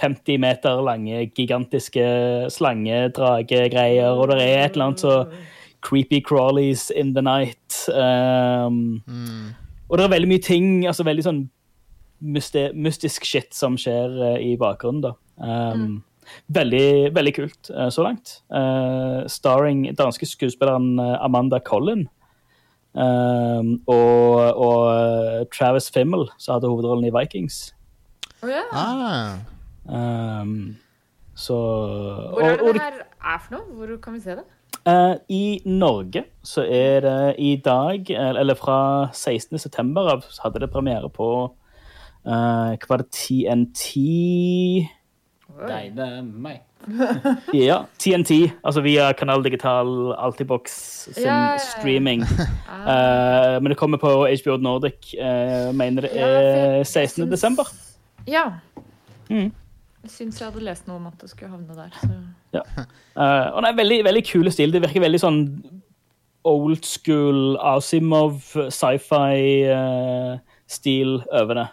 50 0.00 0.38
meter 0.40 0.80
lange, 0.84 1.26
gigantiske 1.36 2.06
slangedragegreier, 2.52 4.14
og 4.14 4.30
det 4.30 4.38
er 4.40 4.64
et 4.64 4.76
eller 4.76 4.88
annet 4.88 5.04
så 5.04 5.16
creepy 5.86 6.20
crawlies 6.24 6.90
in 6.90 7.12
the 7.14 7.22
night. 7.22 7.76
Um, 7.92 9.02
Og 9.88 9.98
det 9.98 10.06
er 10.06 10.14
veldig 10.16 10.30
mye 10.32 10.42
ting, 10.42 10.70
altså 10.88 11.06
veldig 11.06 11.26
sånn 11.26 11.44
mystisk 12.26 13.26
shit 13.28 13.52
som 13.54 13.76
skjer 13.78 14.16
uh, 14.16 14.38
i 14.40 14.56
bakgrunnen, 14.58 15.04
da. 15.04 15.12
Um, 15.36 16.00
Veldig, 16.52 17.14
veldig 17.16 17.34
kult 17.36 17.70
eh, 17.70 17.88
så 17.94 18.02
langt. 18.06 18.40
Eh, 18.52 19.26
starring 19.30 19.86
danske 19.98 20.26
skuespilleren 20.28 20.98
eh, 21.02 21.16
Amanda 21.24 21.58
Collin. 21.58 22.06
Og, 22.96 24.38
og 24.56 25.50
Travis 25.52 25.90
Fimmel, 25.92 26.30
som 26.40 26.54
hadde 26.56 26.70
hovedrollen 26.70 27.04
i 27.04 27.12
Vikings. 27.12 27.58
Å 28.40 28.48
ja. 28.48 28.62
Ah, 28.72 29.36
Um, 29.86 30.76
så 31.38 31.54
Hvor 31.54 32.42
er 32.42 32.56
og- 32.56 32.62
og 32.66 32.72
det 32.74 32.74
det 32.74 32.82
her 32.82 33.02
er 33.34 33.38
for 33.38 33.52
noe? 33.54 33.66
Hvor 33.76 33.96
kan 34.02 34.14
vi 34.14 34.20
se 34.20 34.34
det? 34.34 34.44
Uh, 34.84 35.14
I 35.30 35.60
Norge 35.64 36.24
så 36.42 36.64
er 36.68 37.00
det 37.00 37.34
i 37.38 37.52
dag, 37.56 38.10
eller 38.10 38.54
fra 38.54 39.10
16. 39.12 39.58
september 39.58 40.08
av, 40.10 40.22
så 40.26 40.42
hadde 40.42 40.58
det 40.60 40.72
premiere 40.72 41.08
på 41.08 41.28
uh, 42.26 42.74
Hva 42.74 42.88
var 42.88 42.96
det? 43.04 43.10
TNT 43.12 44.88
Meg. 45.56 46.60
Ja, 47.56 47.84
TNT. 47.98 48.52
Altså 48.62 48.80
via 48.84 49.08
Kanal 49.16 49.42
Digital, 49.44 50.12
Altibox 50.18 50.70
sin 51.14 51.24
Ja, 51.24 51.30
ja, 51.34 51.50
ja. 51.52 51.58
streaming. 51.58 52.22
Eh, 52.86 53.56
men 53.60 53.72
det 53.72 53.76
kommer 53.80 53.98
på 53.98 54.06
HBO 54.28 54.56
Nordic, 54.62 55.14
uh, 55.18 55.72
mener 55.74 56.02
det 56.06 56.10
Ja, 56.14 56.26
er 56.26 56.84
16. 56.84 57.02
jeg 57.02 57.08
syns- 57.10 57.30
desember. 57.32 57.64
Ja. 58.28 58.44
Mm. 59.28 59.50
Jeg 60.04 60.10
syns 60.12 60.38
jeg 60.38 60.46
hadde 60.52 60.62
lest 60.62 60.86
noe 60.86 60.96
om 61.00 61.06
at 61.08 61.18
det 61.18 61.30
skulle 61.32 61.50
havne 61.50 61.74
der. 61.74 61.90
Så. 61.98 62.06
Uh, 62.54 63.46
og 63.56 63.62
det 63.64 63.68
er 63.72 63.76
veldig, 63.80 63.98
veldig 64.06 64.22
kule 64.28 64.50
stil. 64.54 64.70
Det 64.72 64.82
virker 64.84 65.00
veldig 65.02 65.18
sånn 65.24 65.40
old 66.46 66.84
school 66.86 67.56
Asimov 67.58 68.38
sci-fi-stil 69.66 71.16
over 71.32 71.54
det. 71.58 71.66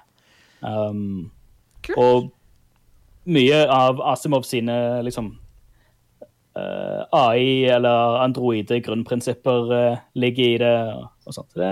Um, 0.64 1.32
Kult. 1.84 1.98
og 1.98 2.32
mye 3.26 3.64
av 3.72 4.02
Asimov 4.14 4.44
sine 4.48 4.76
liksom 5.06 5.30
uh, 6.58 7.04
AI 7.12 7.66
eller 7.72 8.18
androide 8.24 8.80
grunnprinsipper 8.84 9.74
uh, 9.74 9.98
ligger 10.20 10.44
i 10.46 10.58
det 10.62 10.74
og, 10.94 11.06
og 11.28 11.38
sånt. 11.38 11.54
Det, 11.58 11.70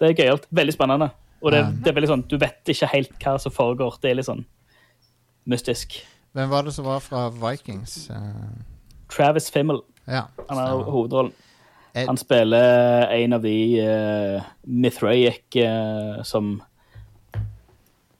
det 0.00 0.10
er 0.10 0.18
gøyalt. 0.20 0.46
Veldig 0.50 0.74
spennende. 0.76 1.10
Og 1.42 1.52
det, 1.52 1.62
det 1.84 1.90
er 1.90 1.96
veldig 1.98 2.08
sånn, 2.10 2.22
du 2.30 2.38
vet 2.40 2.70
ikke 2.72 2.88
helt 2.94 3.16
hva 3.22 3.36
som 3.42 3.52
foregår. 3.54 3.98
Det 4.02 4.10
er 4.10 4.16
litt 4.20 4.28
sånn 4.28 4.44
mystisk. 5.46 5.98
hvem 6.34 6.48
var 6.50 6.64
det 6.66 6.72
som 6.74 6.86
var 6.88 7.02
fra 7.04 7.28
Vikings? 7.30 8.08
Uh... 8.10 8.64
Travis 9.12 9.50
Fimmel. 9.54 9.82
ja, 10.10 10.24
Han 10.48 10.58
er 10.58 10.80
hovedrollen. 10.90 11.34
Ed- 11.94 12.08
Han 12.08 12.18
spiller 12.18 13.06
en 13.14 13.32
av 13.36 13.44
de 13.44 13.54
uh, 13.80 14.48
Mithraic 14.66 15.56
eh, 15.56 16.22
som 16.28 16.56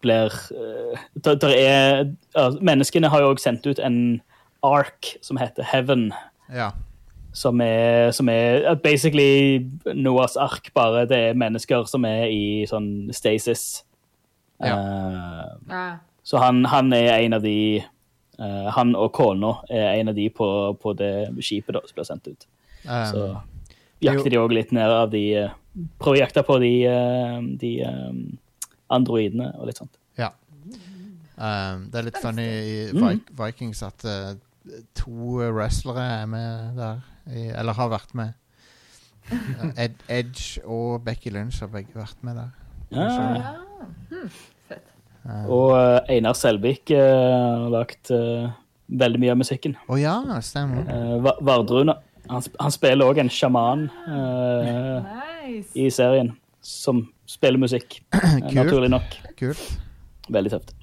blir 0.07 0.33
uh, 0.55 1.05
der, 1.25 1.39
der 1.43 1.55
er, 1.59 2.05
altså, 2.35 2.63
Menneskene 2.65 3.11
har 3.13 3.21
jo 3.25 3.35
også 3.35 3.49
sendt 3.51 3.67
ut 3.67 3.83
en 3.83 4.21
ark 4.67 5.13
som 5.23 5.37
heter 5.43 5.67
Heaven. 5.73 6.13
ja. 6.53 6.71
Som 7.37 7.61
er, 7.61 8.15
som 8.17 8.31
er 8.33 8.79
basically 8.81 9.59
Noahs 9.93 10.39
ark, 10.41 10.71
bare 10.75 11.03
det 11.05 11.19
er 11.19 11.35
mennesker 11.37 11.85
som 11.85 12.07
er 12.09 12.31
i 12.33 12.65
sånn 12.65 13.11
stasis. 13.13 13.83
Eh, 14.65 14.71
Ja. 14.73 15.99
så 16.25 16.41
han, 16.41 16.63
han 16.65 16.89
er 16.97 17.19
en 17.19 17.37
av 17.37 17.43
de 17.45 17.83
uh, 18.41 18.71
Han 18.73 18.95
og 18.97 19.13
kona 19.13 19.51
er 19.69 19.99
en 20.01 20.09
av 20.09 20.17
de 20.17 20.31
på, 20.33 20.49
på 20.81 20.95
det 20.97 21.29
skipet 21.45 21.77
da, 21.77 21.83
som 21.85 21.99
blir 21.99 22.09
sendt 22.09 22.31
ut. 22.33 22.49
Um, 22.89 23.05
Så 23.13 23.27
jakter 24.01 24.33
de 24.33 24.41
òg 24.41 24.57
litt 24.57 24.73
ned 24.73 24.89
av 24.97 25.11
de 25.13 25.23
eh, 25.43 25.53
Prøver 26.01 26.17
å 26.17 26.21
jakte 26.23 26.43
på 26.47 26.57
de, 26.63 26.73
eh, 26.89 27.37
de 27.61 27.71
eh, 27.85 28.13
androidene 28.93 29.51
og 29.59 29.67
litt 29.71 29.79
sånt. 29.81 29.97
Ja. 30.19 30.31
Um, 31.37 31.89
det 31.93 31.99
er 32.01 32.07
litt 32.07 32.19
funny 32.23 32.45
i 32.49 32.77
Vi- 32.97 33.21
Vikings 33.37 33.83
at 33.85 34.05
uh, 34.09 34.35
to 34.97 35.37
wrestlere 35.53 36.05
er 36.23 36.27
med 36.31 36.79
der. 36.79 37.03
I, 37.27 37.49
eller 37.59 37.75
har 37.77 37.91
vært 37.93 38.15
med. 38.17 38.33
Uh, 39.31 39.73
Ed, 39.85 39.97
Edge 40.09 40.63
og 40.65 41.03
Becky 41.05 41.33
Lynch 41.35 41.59
har 41.65 41.69
begge 41.73 41.93
vært 41.99 42.23
med 42.25 42.39
der. 42.41 42.53
Ja. 42.95 43.09
ja. 43.11 43.55
Hm, 44.13 44.31
fett. 44.71 44.87
Uh, 45.27 45.45
Og 45.51 45.73
eh, 45.75 46.15
Einar 46.17 46.37
Selvik 46.39 46.91
eh, 46.95 47.03
har 47.03 47.69
lagt 47.75 48.13
veldig 48.87 49.19
mye 49.19 49.33
av 49.35 49.41
musikken. 49.41 49.75
Å 49.91 49.97
ja, 49.99 50.15
stemmer. 50.47 50.87
Uh, 50.87 51.33
Vardruna. 51.43 51.97
Han, 52.31 52.43
han 52.63 52.73
spiller 52.75 53.07
òg 53.11 53.19
en 53.23 53.29
sjaman 53.31 53.85
Nice. 54.07 55.71
i 55.79 55.85
serien, 55.95 56.33
som 56.67 57.05
spiller 57.31 57.61
musikk. 57.63 58.01
eh, 58.15 58.39
Kult. 58.43 58.57
Naturlig 58.59 58.91
nok. 58.91 59.17
Kult. 59.39 59.65
Veldig 60.33 60.53
tøft. 60.57 60.75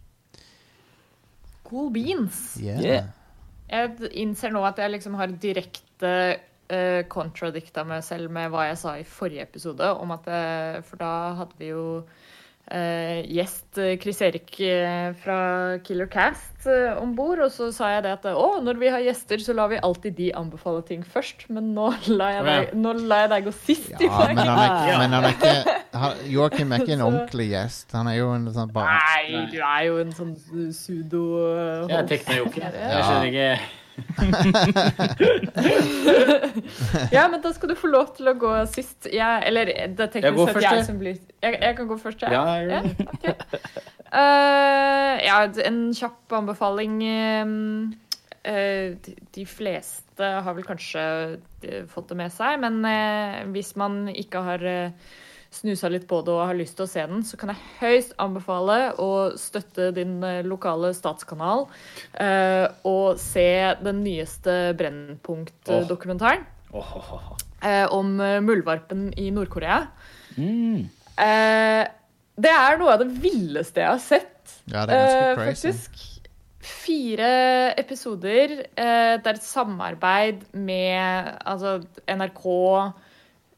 Cool 1.68 1.92
beans. 1.94 2.58
Yeah. 2.62 2.82
Yeah. 2.84 3.12
Jeg 3.74 4.12
innser 4.22 4.54
nå 4.54 4.62
at 4.68 4.80
jeg 4.80 4.94
liksom 4.94 5.16
har 5.18 5.32
direkte 5.42 6.12
uh, 6.38 7.02
contradicta 7.10 7.86
meg 7.88 8.04
selv 8.06 8.32
med 8.34 8.52
hva 8.54 8.68
jeg 8.70 8.80
sa 8.84 8.98
i 9.00 9.08
forrige 9.08 9.48
episode, 9.48 9.88
om 9.98 10.14
at 10.16 10.30
jeg, 10.30 10.84
For 10.90 11.02
da 11.02 11.14
hadde 11.40 11.58
vi 11.60 11.72
jo 11.72 11.86
eh, 12.04 12.33
gjest 12.72 13.78
eh, 13.78 13.98
Chris 14.00 14.22
Erik 14.24 14.56
eh, 14.64 15.12
fra 15.20 15.78
Killer 15.84 16.08
Cast 16.08 16.64
uh, 16.66 16.96
om 17.02 17.12
bord, 17.18 17.42
og 17.44 17.52
så 17.52 17.68
sa 17.76 17.90
jeg 17.92 18.06
det 18.06 18.14
at 18.16 18.28
å, 18.32 18.46
når 18.64 18.80
vi 18.80 18.92
har 18.94 19.04
gjester, 19.04 19.42
så 19.44 19.54
lar 19.58 19.68
vi 19.74 19.82
alltid 19.84 20.16
de 20.16 20.30
anbefale 20.40 20.82
ting 20.88 21.04
først, 21.04 21.44
men 21.52 21.74
nå 21.76 21.90
lar 22.16 22.38
jeg 22.38 22.46
deg, 22.48 22.72
nå 22.80 22.96
lar 23.04 23.26
jeg 23.26 23.34
deg 23.36 23.50
gå 23.50 23.56
sist 23.58 23.92
i 24.00 24.08
Ja, 24.08 24.24
men 24.32 24.40
han 24.40 24.64
er, 24.64 24.72
ikke- 24.72 24.98
men 25.04 25.18
han 25.18 25.28
er 25.28 25.36
ikke 25.36 25.78
han, 26.06 26.24
Joakim 26.32 26.72
er 26.74 26.86
ikke 26.86 26.96
en 26.98 27.06
ordentlig 27.10 27.50
gjest. 27.52 27.92
Han 27.94 28.08
er 28.10 28.18
jo 28.22 28.32
en 28.34 28.48
sånn 28.56 28.72
bare 28.74 28.96
Nei, 28.98 29.46
du 29.52 29.60
er 29.60 29.86
jo 29.90 30.00
en 30.02 30.16
sånn 30.16 30.34
sudo... 30.74 31.24
Jeg 31.92 32.00
er 32.00 32.08
teknojokke. 32.16 32.64
Ja. 32.64 32.92
Jeg 32.96 33.08
skjønner 33.10 33.32
ikke 33.34 33.83
Ja, 37.16 37.28
men 37.30 37.42
da 37.44 37.52
skal 37.54 37.70
du 37.70 37.76
få 37.78 37.88
lov 37.92 38.08
til 38.18 38.28
å 38.32 38.34
gå 38.40 38.52
sist. 38.72 39.08
Jeg, 39.12 39.44
eller 39.48 39.66
det 39.70 39.76
er 40.10 40.14
Jeg 40.28 40.34
går 40.38 40.48
først, 40.54 40.68
jeg 40.68 40.86
som 40.88 40.98
blir 41.02 41.16
jeg, 41.44 41.54
jeg 41.60 41.76
kan 41.78 41.88
gå 41.90 41.98
først, 42.02 42.20
jeg. 42.24 42.32
Ja, 42.34 42.42
jeg 42.56 42.62
gjør 42.68 42.74
det. 42.74 42.82
ok. 43.14 43.26
Eh, 44.14 45.14
ja, 45.26 45.38
en 45.66 45.80
kjapp 45.98 46.30
anbefaling. 46.38 46.94
eh, 48.46 48.88
de- 49.34 49.46
fleste 49.50 50.22
har 50.46 50.54
vel 50.54 50.64
kanskje 50.68 51.02
fått 51.90 52.08
det 52.12 52.18
med 52.20 52.30
seg, 52.32 52.60
men 52.62 52.76
uh, 52.86 53.42
hvis 53.56 53.72
man 53.80 54.08
ikke 54.12 54.40
har 54.46 54.62
uh, 54.62 54.92
snusa 55.54 55.90
litt 55.92 56.08
på 56.10 56.22
det 56.26 56.34
og 56.34 56.48
har 56.50 56.58
lyst 56.58 56.78
til 56.80 56.88
å 56.88 56.92
se 56.92 57.06
den, 57.10 57.24
så 57.28 57.38
kan 57.40 57.54
jeg 57.54 57.62
høyst 57.80 58.16
anbefale 58.22 58.78
å 59.02 59.12
støtte 59.40 59.92
din 59.96 60.18
eh, 60.26 60.42
lokale 60.48 60.94
statskanal 60.98 61.68
eh, 62.20 62.66
og 62.90 63.22
se 63.22 63.50
den 63.84 64.04
nyeste 64.06 64.74
Brennpunkt-dokumentaren. 64.80 66.46
Oh. 66.74 66.96
Oh, 66.98 67.36
eh, 67.62 67.86
om 67.94 68.16
eh, 68.22 68.40
muldvarpen 68.42 69.12
i 69.22 69.30
Nord-Korea. 69.34 69.84
Mm. 70.38 70.90
Eh, 71.22 71.84
det 72.34 72.50
er 72.50 72.80
noe 72.82 72.96
av 72.96 73.04
det 73.04 73.12
villeste 73.22 73.84
jeg 73.84 73.92
har 73.92 74.02
sett. 74.02 74.58
Ja, 74.66 74.88
det 74.90 74.98
er 74.98 75.14
Eh, 75.14 75.36
crazy. 75.38 75.70
Faktisk. 75.70 76.10
Fire 76.64 77.74
episoder. 77.78 78.52
Eh, 78.76 79.18
det 79.20 79.28
er 79.28 79.38
et 79.38 79.44
samarbeid 79.44 80.46
med 80.54 81.38
altså, 81.46 81.82
NRK, 82.08 82.48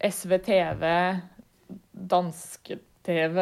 SVTV, 0.10 0.84
danske-TV 1.96 3.38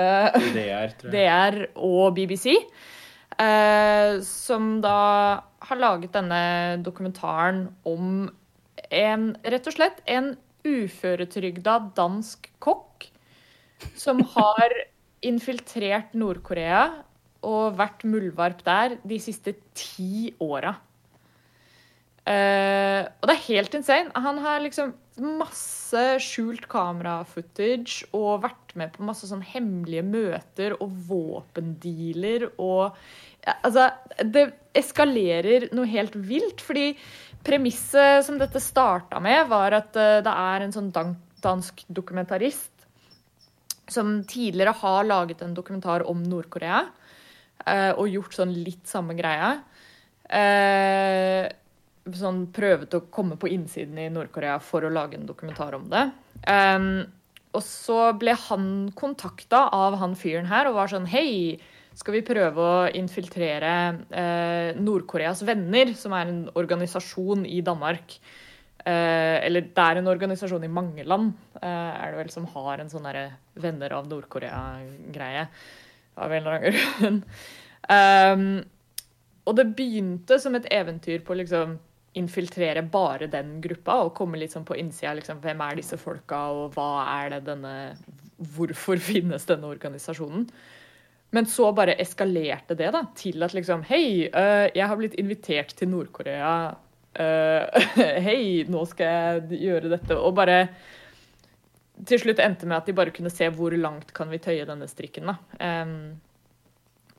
DR. 0.54 0.96
DR 1.04 1.60
og 1.76 2.14
BBC. 2.18 2.56
Eh, 3.42 4.22
som 4.28 4.78
da 4.84 4.98
har 5.64 5.80
laget 5.80 6.14
denne 6.14 6.78
dokumentaren 6.86 7.66
om 7.88 8.28
en 8.94 9.30
Rett 9.42 9.70
og 9.70 9.76
slett 9.76 10.04
en 10.06 10.36
uføretrygda 10.64 11.80
dansk 11.98 12.52
kokk 12.64 13.08
som 14.00 14.22
har 14.36 14.76
infiltrert 15.24 16.14
Nord-Korea 16.20 16.86
og 17.44 17.78
vært 17.80 18.06
muldvarp 18.08 18.64
der 18.68 18.98
de 19.04 19.20
siste 19.24 19.56
ti 19.76 20.32
åra. 20.44 20.76
Eh, 22.24 23.01
og 23.03 23.27
det 23.27 23.34
er 23.34 23.48
helt 23.50 23.74
insane. 23.75 24.12
Han 24.15 24.39
har 24.44 24.62
liksom 24.63 24.94
masse 25.38 26.03
skjult 26.24 26.65
kamera-footage 26.72 28.08
og 28.15 28.46
vært 28.46 28.74
med 28.80 28.94
på 28.96 29.06
masse 29.06 29.27
sånn 29.30 29.44
hemmelige 29.46 30.06
møter 30.08 30.74
og 30.80 30.96
våpendealer 31.10 32.48
og 32.56 32.96
ja, 33.44 33.58
Altså, 33.60 33.89
det 34.24 34.46
eskalerer 34.74 35.68
noe 35.75 35.89
helt 35.92 36.15
vilt, 36.15 36.63
fordi 36.63 36.94
premisset 37.44 38.24
som 38.24 38.38
dette 38.39 38.62
starta 38.63 39.20
med, 39.22 39.44
var 39.51 39.75
at 39.82 40.00
eh, 40.00 40.22
det 40.24 40.36
er 40.48 40.63
en 40.63 40.75
sånn 40.75 40.94
dansk 41.44 41.84
dokumentarist 41.92 42.72
som 43.92 44.22
tidligere 44.24 44.72
har 44.80 45.03
laget 45.03 45.44
en 45.44 45.53
dokumentar 45.53 46.06
om 46.08 46.22
Nord-Korea 46.24 46.86
uh, 47.68 47.92
og 47.92 48.08
gjort 48.08 48.38
sånn 48.38 48.53
litt 48.56 48.88
samme 48.89 49.15
greia. 49.18 49.58
Eh, 50.24 51.51
sånn 52.12 52.46
prøvet 52.54 52.96
å 52.98 53.06
komme 53.14 53.38
på 53.40 53.50
innsiden 53.54 54.00
i 54.02 54.10
Nord-Korea 54.12 54.58
for 54.64 54.84
å 54.84 54.92
lage 54.92 55.16
en 55.20 55.28
dokumentar 55.28 55.78
om 55.78 55.86
det. 55.92 56.08
Um, 56.44 57.06
og 57.54 57.62
så 57.64 58.00
ble 58.18 58.34
han 58.50 58.68
kontakta 58.98 59.68
av 59.76 59.96
han 60.02 60.18
fyren 60.18 60.50
her 60.50 60.68
og 60.70 60.80
var 60.80 60.92
sånn 60.92 61.06
Hei, 61.10 61.60
skal 61.94 62.18
vi 62.18 62.24
prøve 62.26 62.64
å 62.66 62.86
infiltrere 62.98 63.74
eh, 64.10 64.80
Nord-Koreas 64.82 65.44
venner, 65.46 65.92
som 65.98 66.16
er 66.18 66.32
en 66.32 66.40
organisasjon 66.58 67.46
i 67.46 67.60
Danmark. 67.66 68.18
Eh, 68.84 69.38
eller 69.46 69.70
det 69.70 69.86
er 69.86 70.02
en 70.02 70.10
organisasjon 70.10 70.66
i 70.66 70.72
mange 70.74 71.06
land, 71.06 71.36
eh, 71.62 71.70
er 71.70 72.12
det 72.12 72.24
vel, 72.24 72.34
som 72.34 72.50
har 72.56 72.82
en 72.82 72.90
sånn 72.90 73.06
derre 73.06 73.28
venner 73.62 73.94
av 73.94 74.10
Nord-Korea-greie. 74.10 75.46
Av 76.18 76.34
en 76.34 76.42
eller 76.42 76.58
annen 76.58 76.82
grunn. 76.98 77.22
um, 77.94 78.48
og 79.46 79.58
det 79.60 79.70
begynte 79.78 80.42
som 80.42 80.58
et 80.58 80.68
eventyr 80.74 81.22
på 81.26 81.38
liksom 81.38 81.78
infiltrere 82.20 82.84
bare 82.86 83.27
den 83.32 83.58
gruppa 83.62 84.00
og 84.05 84.13
komme 84.17 84.38
litt 84.39 84.53
sånn 84.53 84.67
på 84.67 84.77
innsida. 84.79 85.15
Liksom, 85.17 85.41
hvem 85.43 85.63
er 85.65 85.79
disse 85.79 85.98
folka, 86.01 86.46
og 86.53 86.77
hva 86.77 87.08
er 87.20 87.38
det 87.38 87.43
denne 87.51 87.75
Hvorfor 88.53 89.00
finnes 89.12 89.46
denne 89.48 89.70
organisasjonen? 89.70 90.48
Men 91.34 91.48
så 91.50 91.72
bare 91.74 91.96
eskalerte 92.01 92.75
det 92.77 92.91
da, 92.93 93.03
til 93.17 93.46
at 93.46 93.53
liksom 93.55 93.86
Hei, 93.88 94.29
uh, 94.29 94.67
jeg 94.70 94.89
har 94.89 95.00
blitt 95.00 95.15
invitert 95.22 95.74
til 95.77 95.89
Nord-Korea. 95.89 96.74
Uh, 97.17 97.88
Hei, 98.27 98.65
nå 98.70 98.84
skal 98.89 99.15
jeg 99.15 99.63
gjøre 99.63 99.93
dette. 99.96 100.17
Og 100.17 100.36
bare 100.38 100.67
til 102.10 102.22
slutt 102.22 102.41
endte 102.41 102.67
med 102.70 102.79
at 102.79 102.89
de 102.89 102.98
bare 102.98 103.13
kunne 103.15 103.32
se 103.34 103.48
hvor 103.53 103.74
langt 103.77 104.13
kan 104.17 104.29
vi 104.34 104.41
tøye 104.41 104.67
denne 104.70 104.89
strikken. 104.89 105.29
da. 105.29 105.38
Um, 105.62 106.22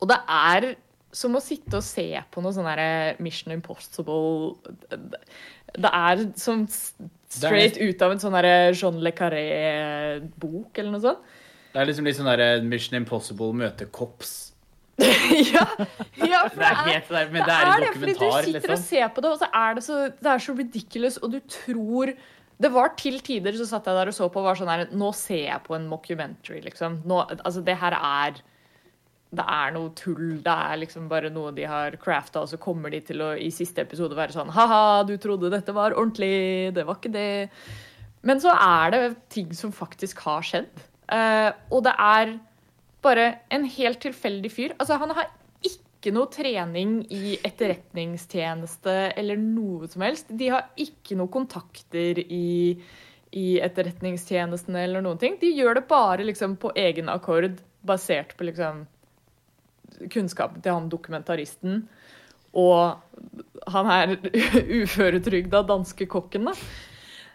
og 0.02 0.10
det 0.10 0.18
er 0.28 0.68
som 1.14 1.36
å 1.38 1.42
sitte 1.42 1.78
og 1.78 1.86
se 1.86 2.08
på 2.34 2.42
noe 2.42 2.54
sånn 2.54 2.68
her 2.68 3.20
Mission 3.22 3.54
Impossible 3.54 4.56
Det 4.90 5.90
er 5.90 6.24
som 6.40 6.64
straight 6.68 7.78
ut 7.78 8.02
av 8.02 8.14
en 8.14 8.22
sånn 8.22 8.36
her 8.38 8.74
Jean 8.74 9.00
Le 9.02 9.12
Carré-bok, 9.14 10.78
eller 10.78 10.94
noe 10.94 11.04
sånt. 11.04 11.36
Det 11.74 11.82
er 11.82 11.88
liksom 11.90 12.06
litt 12.06 12.18
sånn 12.18 12.30
der 12.30 12.66
Mission 12.66 12.98
Impossible 13.00 13.54
møter 13.56 13.88
Cops. 13.94 14.54
ja, 14.94 15.64
ja, 16.22 16.44
for 16.46 16.60
Det 16.60 16.68
er 16.68 16.84
det 16.86 16.98
der, 17.10 17.30
men 17.32 17.42
det 17.42 17.48
det 17.48 17.54
er 17.56 17.80
det, 17.82 17.88
fordi 17.96 18.12
du 18.12 18.20
sitter 18.20 18.44
sitter 18.46 18.70
og 18.70 18.76
liksom. 18.76 18.84
ser 18.86 19.08
på 19.10 19.24
det, 19.24 19.32
og 19.32 19.40
så 19.40 19.48
er 19.50 19.74
det 19.74 19.82
så, 19.82 19.96
det 20.14 20.30
er 20.30 20.44
så 20.44 20.54
ridiculous, 20.54 21.16
og 21.18 21.32
du 21.34 21.40
tror 21.50 22.12
Det 22.62 22.70
var 22.70 22.92
til 22.94 23.18
tider 23.18 23.56
så 23.58 23.66
satt 23.66 23.88
jeg 23.90 23.98
der 23.98 24.12
og 24.12 24.14
så 24.14 24.28
på 24.30 24.38
og 24.38 24.46
var 24.46 24.58
sånn 24.60 24.70
her 24.70 24.84
Nå 24.94 25.10
ser 25.18 25.48
jeg 25.48 25.64
på 25.66 25.74
en 25.74 25.88
mockumentary, 25.90 26.60
liksom. 26.62 27.00
Nå, 27.10 27.24
altså, 27.40 27.64
det 27.66 27.74
her 27.80 27.96
er 27.98 28.38
Det 29.34 29.44
er 29.56 29.74
noe 29.74 29.92
tull. 29.98 30.38
Det 30.44 30.54
er 30.54 30.80
liksom 30.82 31.08
bare 31.10 31.32
noe 31.34 31.52
de 31.56 31.66
har 31.68 31.96
crafta, 32.02 32.44
og 32.44 32.50
så 32.52 32.60
kommer 32.62 32.92
de 32.94 33.02
til 33.04 33.22
å 33.24 33.32
i 33.38 33.50
siste 33.54 33.84
episode 33.84 34.16
være 34.18 34.36
sånn 34.36 34.52
Ha-ha, 34.54 35.02
du 35.08 35.16
trodde 35.20 35.52
dette 35.52 35.74
var 35.76 35.96
ordentlig. 35.96 36.72
Det 36.76 36.86
var 36.86 37.00
ikke 37.00 37.14
det. 37.14 37.28
Men 38.24 38.40
så 38.40 38.54
er 38.56 38.94
det 38.94 39.04
ting 39.32 39.52
som 39.56 39.72
faktisk 39.74 40.22
har 40.24 40.44
skjedd. 40.46 40.84
Uh, 41.10 41.50
og 41.74 41.84
det 41.84 41.92
er 42.00 42.36
bare 43.04 43.26
en 43.52 43.66
helt 43.68 44.00
tilfeldig 44.00 44.52
fyr. 44.52 44.76
Altså, 44.78 44.96
han 45.00 45.12
har 45.16 45.28
ikke 46.04 46.12
noe 46.14 46.30
trening 46.32 46.98
i 47.12 47.36
etterretningstjeneste 47.44 48.94
eller 49.16 49.40
noe 49.40 49.88
som 49.92 50.04
helst. 50.04 50.32
De 50.32 50.50
har 50.52 50.70
ikke 50.80 51.16
noe 51.20 51.32
kontakter 51.32 52.20
i, 52.24 52.76
i 53.36 53.46
etterretningstjenesten 53.64 54.76
eller 54.80 55.04
noen 55.04 55.20
ting. 55.20 55.38
De 55.40 55.52
gjør 55.52 55.80
det 55.80 55.86
bare 55.90 56.26
liksom 56.28 56.58
på 56.60 56.72
egen 56.80 57.12
akkord, 57.12 57.60
basert 57.84 58.36
på 58.36 58.48
liksom 58.48 58.84
kunnskapen 60.12 60.62
til 60.64 60.74
han 60.74 60.90
dokumentaristen. 60.92 61.84
Og 62.54 63.00
han 63.74 63.90
her 63.90 64.16
uføretrygda 64.82 65.64
danske 65.68 66.06
kokken, 66.10 66.50
da. 66.50 66.54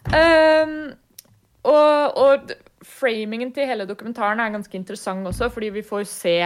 Um, 0.10 0.76
og, 1.68 2.18
og 2.18 2.54
framingen 2.88 3.52
til 3.56 3.68
hele 3.68 3.88
dokumentaren 3.90 4.40
er 4.40 4.54
ganske 4.54 4.78
interessant 4.80 5.28
også, 5.28 5.50
fordi 5.52 5.74
vi 5.76 5.84
får 5.84 6.06
se, 6.08 6.38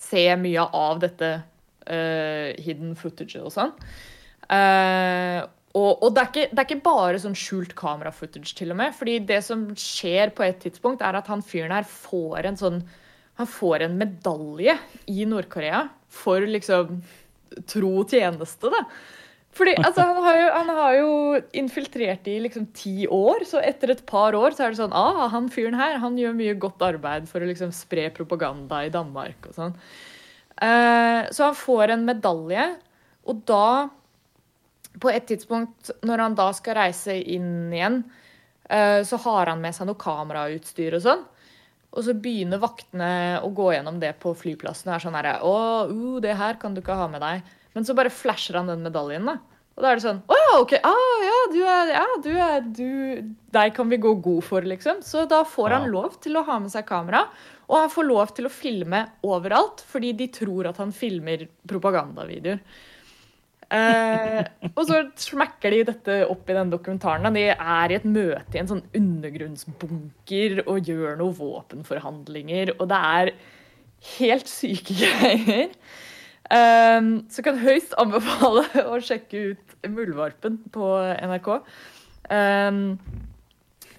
se 0.00 0.24
mye 0.40 0.64
av 0.64 1.02
dette 1.04 1.34
uh, 1.36 2.48
hidden 2.64 2.94
footage 2.96 3.42
og 3.42 3.52
sånn. 3.52 3.74
Uh, 4.48 5.44
og 5.74 6.04
og 6.06 6.12
det, 6.14 6.22
er 6.22 6.28
ikke, 6.30 6.50
det 6.50 6.60
er 6.60 6.68
ikke 6.68 6.84
bare 6.86 7.20
sånn 7.20 7.36
skjult 7.38 7.72
kamera-footage, 7.78 8.54
til 8.56 8.70
og 8.70 8.78
med. 8.78 8.94
fordi 8.94 9.18
det 9.26 9.40
som 9.44 9.66
skjer 9.74 10.30
på 10.36 10.46
et 10.46 10.60
tidspunkt, 10.62 11.02
er 11.02 11.18
at 11.18 11.28
han 11.30 11.42
fyren 11.42 11.74
her 11.74 11.86
får 11.88 12.46
en 12.46 12.60
sånn 12.60 12.84
Han 13.40 13.50
får 13.50 13.86
en 13.86 13.98
medalje 13.98 14.76
i 15.10 15.26
Nord-Korea 15.26 15.88
for 16.12 16.44
liksom 16.46 17.02
tro 17.70 18.04
tjeneste, 18.08 18.70
da. 18.70 18.84
Fordi 19.54 19.74
altså, 19.78 20.02
han, 20.02 20.18
har 20.24 20.36
jo, 20.38 20.46
han 20.50 20.70
har 20.74 20.94
jo 20.98 21.10
infiltrert 21.54 22.26
i 22.30 22.40
liksom 22.42 22.66
ti 22.74 23.06
år, 23.06 23.44
så 23.46 23.60
etter 23.62 23.92
et 23.94 24.02
par 24.06 24.34
år 24.34 24.54
så 24.54 24.64
er 24.64 24.72
det 24.74 24.80
sånn 24.80 24.96
ah, 24.98 25.28
han 25.30 25.46
fyren 25.52 25.76
her 25.78 26.00
han 26.02 26.18
gjør 26.18 26.34
mye 26.34 26.56
godt 26.58 26.82
arbeid 26.82 27.28
for 27.30 27.42
å 27.42 27.46
liksom 27.46 27.70
spre 27.74 28.08
propaganda 28.14 28.82
i 28.82 28.90
Danmark 28.94 29.46
og 29.50 29.54
sånn. 29.54 29.76
Uh, 30.58 31.30
så 31.34 31.48
han 31.48 31.58
får 31.58 31.94
en 31.94 32.04
medalje, 32.06 32.66
og 33.26 33.40
da 33.48 33.90
På 35.02 35.10
et 35.10 35.24
tidspunkt 35.26 35.90
når 36.06 36.20
han 36.22 36.34
da 36.38 36.44
skal 36.54 36.76
reise 36.78 37.16
inn 37.18 37.72
igjen, 37.74 37.96
uh, 38.70 39.02
så 39.02 39.18
har 39.24 39.50
han 39.50 39.62
med 39.62 39.74
seg 39.74 39.88
noe 39.88 39.98
kamerautstyr 39.98 40.94
og 40.94 41.02
sånn. 41.02 41.24
Og 41.94 42.02
så 42.02 42.14
begynner 42.18 42.62
vaktene 42.62 43.40
å 43.44 43.50
gå 43.54 43.70
gjennom 43.74 44.00
det 44.02 44.16
på 44.22 44.34
flyplassen. 44.36 44.90
og 44.90 44.96
er 44.96 45.04
sånn 45.04 45.18
her, 45.18 45.30
å, 45.46 45.56
uh, 45.90 46.20
det 46.22 46.34
her 46.38 46.58
kan 46.60 46.74
du 46.74 46.82
ikke 46.82 46.98
ha 46.98 47.06
med 47.10 47.22
deg. 47.22 47.44
Men 47.74 47.86
så 47.86 47.94
bare 47.94 48.12
flasher 48.12 48.58
han 48.58 48.70
den 48.70 48.82
medaljen, 48.86 49.26
da. 49.30 49.38
Og 49.74 49.82
da 49.82 49.90
er 49.90 49.98
det 49.98 50.04
sånn 50.04 50.20
Å 50.30 50.36
ja, 50.38 50.50
OK. 50.62 50.72
Ah, 50.86 51.22
ja, 51.24 51.38
du 51.50 51.60
er 51.66 51.88
Ja, 51.90 52.04
du 52.22 52.30
er 52.30 52.60
du 52.62 52.90
Deg 53.54 53.72
kan 53.74 53.90
vi 53.90 53.98
gå 54.02 54.12
god 54.22 54.46
for, 54.46 54.66
liksom. 54.66 55.02
Så 55.02 55.24
da 55.30 55.42
får 55.46 55.74
han 55.74 55.88
lov 55.90 56.18
til 56.22 56.38
å 56.38 56.44
ha 56.46 56.60
med 56.62 56.70
seg 56.70 56.86
kamera. 56.86 57.24
Og 57.66 57.78
han 57.80 57.90
får 57.90 58.06
lov 58.06 58.34
til 58.36 58.46
å 58.46 58.52
filme 58.52 59.00
overalt, 59.26 59.82
fordi 59.88 60.12
de 60.18 60.28
tror 60.34 60.68
at 60.70 60.78
han 60.82 60.92
filmer 60.94 61.46
propagandavideoer. 61.70 62.60
Eh, 63.74 64.40
og 64.74 64.82
så 64.86 65.00
smekker 65.18 65.74
de 65.74 65.80
dette 65.88 66.18
opp 66.30 66.50
i 66.50 66.56
den 66.56 66.70
dokumentaren. 66.72 67.34
De 67.34 67.48
er 67.50 67.90
i 67.90 67.98
et 67.98 68.06
møte 68.06 68.54
i 68.54 68.62
en 68.62 68.70
sånn 68.70 68.84
undergrunnsbunker 68.94 70.60
og 70.64 70.90
gjør 70.90 71.18
noen 71.20 71.36
våpenforhandlinger. 71.40 72.74
Og 72.78 72.88
det 72.92 73.00
er 73.18 73.32
helt 74.18 74.50
syke 74.50 74.96
greier. 75.00 75.74
Eh, 76.54 77.10
så 77.34 77.46
kan 77.46 77.62
høyst 77.62 77.96
anbefale 78.00 78.66
å 78.92 79.00
sjekke 79.02 79.50
ut 79.52 79.78
Muldvarpen 79.90 80.62
på 80.72 80.92
NRK. 81.24 81.50
Eh, 82.36 82.78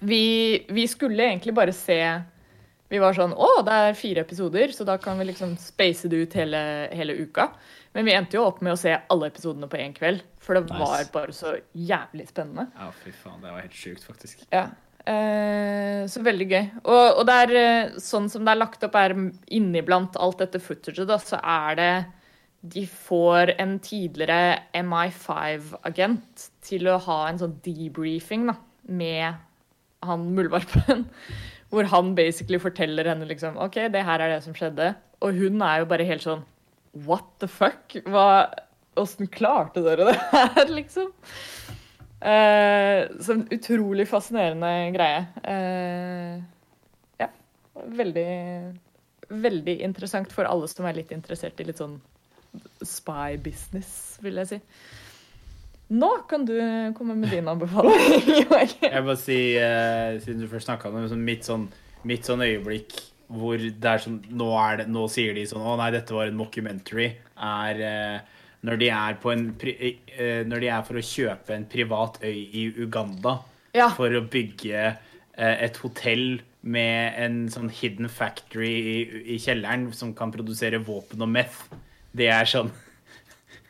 vi, 0.06 0.24
vi 0.70 0.88
skulle 0.92 1.28
egentlig 1.28 1.56
bare 1.58 1.76
se 1.76 2.00
Vi 2.92 3.00
var 3.02 3.16
sånn 3.18 3.34
Å, 3.34 3.48
det 3.66 3.76
er 3.88 3.98
fire 3.98 4.22
episoder, 4.22 4.70
så 4.76 4.86
da 4.86 4.98
kan 5.02 5.18
vi 5.18 5.26
liksom 5.32 5.56
space 5.58 6.08
det 6.12 6.20
ut 6.26 6.36
hele, 6.38 6.60
hele 6.94 7.16
uka. 7.18 7.50
Men 7.96 8.06
vi 8.06 8.14
endte 8.14 8.38
jo 8.38 8.44
opp 8.46 8.60
med 8.66 8.76
å 8.76 8.80
se 8.80 8.94
alle 9.10 9.30
episodene 9.32 9.70
på 9.72 9.80
én 9.82 9.94
kveld, 9.96 10.22
for 10.44 10.58
det 10.60 10.68
Nice. 10.70 10.80
var 10.84 11.06
bare 11.14 11.34
så 11.34 11.56
jævlig 11.74 12.28
spennende. 12.30 12.68
Ja, 12.78 12.90
fy 13.02 13.14
faen. 13.16 13.40
Det 13.42 13.54
var 13.56 13.64
helt 13.64 13.78
sjukt, 13.80 14.04
faktisk. 14.06 14.44
Ja. 14.54 14.68
Eh, 15.06 16.04
så 16.10 16.22
veldig 16.26 16.48
gøy. 16.52 16.64
Og, 16.84 17.22
og 17.22 17.24
det 17.30 17.38
er 17.46 17.56
eh, 17.62 17.98
sånn 18.02 18.30
som 18.30 18.46
det 18.46 18.54
er 18.54 18.62
lagt 18.62 18.86
opp, 18.86 18.98
er 19.00 19.16
inniblant 19.54 20.18
alt 20.22 20.44
dette 20.44 20.62
footaget, 20.62 21.08
da, 21.10 21.18
så 21.22 21.40
er 21.42 21.80
det 21.80 21.90
De 22.76 22.86
får 22.90 23.56
en 23.62 23.76
tidligere 23.86 24.60
MI5-agent 24.82 26.48
til 26.66 26.88
å 26.90 26.98
ha 27.06 27.20
en 27.30 27.42
sånn 27.42 27.58
debriefing 27.66 28.48
da, 28.50 28.56
med 28.90 29.38
han 30.06 30.26
muldvarpen. 30.38 31.06
Hvor 31.76 31.88
han 31.92 32.14
basically 32.16 32.60
forteller 32.62 33.12
henne 33.12 33.28
liksom 33.28 33.58
OK, 33.60 33.82
det 33.92 34.04
her 34.08 34.24
er 34.24 34.32
det 34.32 34.44
som 34.46 34.56
skjedde. 34.56 34.94
Og 35.26 35.36
hun 35.36 35.60
er 35.66 35.82
jo 35.82 35.90
bare 35.92 36.08
helt 36.08 36.24
sånn 36.24 36.46
What 37.06 37.28
the 37.44 37.50
fuck? 37.52 37.98
Hva 38.08 38.48
Åssen 38.96 39.28
klarte 39.28 39.82
dere 39.84 40.06
det 40.08 40.16
her, 40.32 40.70
liksom? 40.78 41.10
Eh, 42.24 43.02
så 43.20 43.34
en 43.34 43.44
utrolig 43.52 44.08
fascinerende 44.08 44.70
greie. 44.96 45.26
Eh, 45.44 46.38
ja. 47.20 47.28
Veldig, 48.00 48.30
veldig 49.30 49.76
interessant 49.84 50.32
for 50.32 50.48
alle 50.48 50.70
som 50.72 50.88
er 50.88 50.96
litt 51.02 51.12
interessert 51.12 51.60
i 51.60 51.68
litt 51.68 51.82
sånn 51.84 52.00
spy 52.88 53.36
business, 53.44 53.92
vil 54.24 54.40
jeg 54.40 54.54
si. 54.54 54.62
Nå 55.94 56.10
kan 56.30 56.46
du 56.48 56.56
komme 56.98 57.14
med 57.16 57.30
din 57.30 57.48
anbefaling. 57.48 57.98
Jeg 58.26 58.48
må 58.50 59.12
bare 59.12 59.20
si, 59.22 59.38
uh, 59.62 60.16
siden 60.24 60.42
du 60.42 60.48
først 60.50 60.70
snakka 60.70 60.90
om 60.90 61.04
det, 61.04 61.18
mitt, 61.20 61.46
sånn, 61.46 61.68
mitt 62.10 62.26
sånn 62.26 62.42
øyeblikk 62.46 62.96
hvor 63.36 63.58
det 63.58 63.90
er 63.90 64.02
sånn 64.02 64.20
nå, 64.38 64.52
er 64.62 64.84
det, 64.84 64.86
nå 64.94 65.08
sier 65.10 65.34
de 65.34 65.48
sånn 65.50 65.64
Å 65.66 65.72
nei, 65.80 65.88
dette 65.94 66.14
var 66.14 66.30
en 66.30 66.38
mockumentary. 66.38 67.12
Er 67.38 67.82
uh, 67.82 68.42
når 68.66 68.82
de 68.82 68.90
er 68.94 69.18
på 69.22 69.30
en 69.30 69.48
eh, 69.62 70.42
Når 70.50 70.62
de 70.64 70.70
er 70.74 70.86
for 70.88 70.98
å 70.98 71.06
kjøpe 71.06 71.54
en 71.54 71.68
privat 71.70 72.18
øy 72.26 72.34
i 72.34 72.64
Uganda 72.82 73.40
Ja. 73.78 73.92
for 73.94 74.10
å 74.10 74.24
bygge 74.26 74.96
et 75.36 75.78
hotell 75.84 76.40
med 76.64 77.18
en 77.20 77.34
sånn 77.52 77.68
hidden 77.68 78.08
factory 78.08 78.70
i, 78.72 78.94
i 79.36 79.40
kjelleren 79.44 79.90
som 79.94 80.14
kan 80.16 80.32
produsere 80.32 80.80
våpen 80.80 81.26
og 81.26 81.28
meth. 81.34 81.66
Det 82.16 82.30
er 82.32 82.48
sånn 82.48 82.72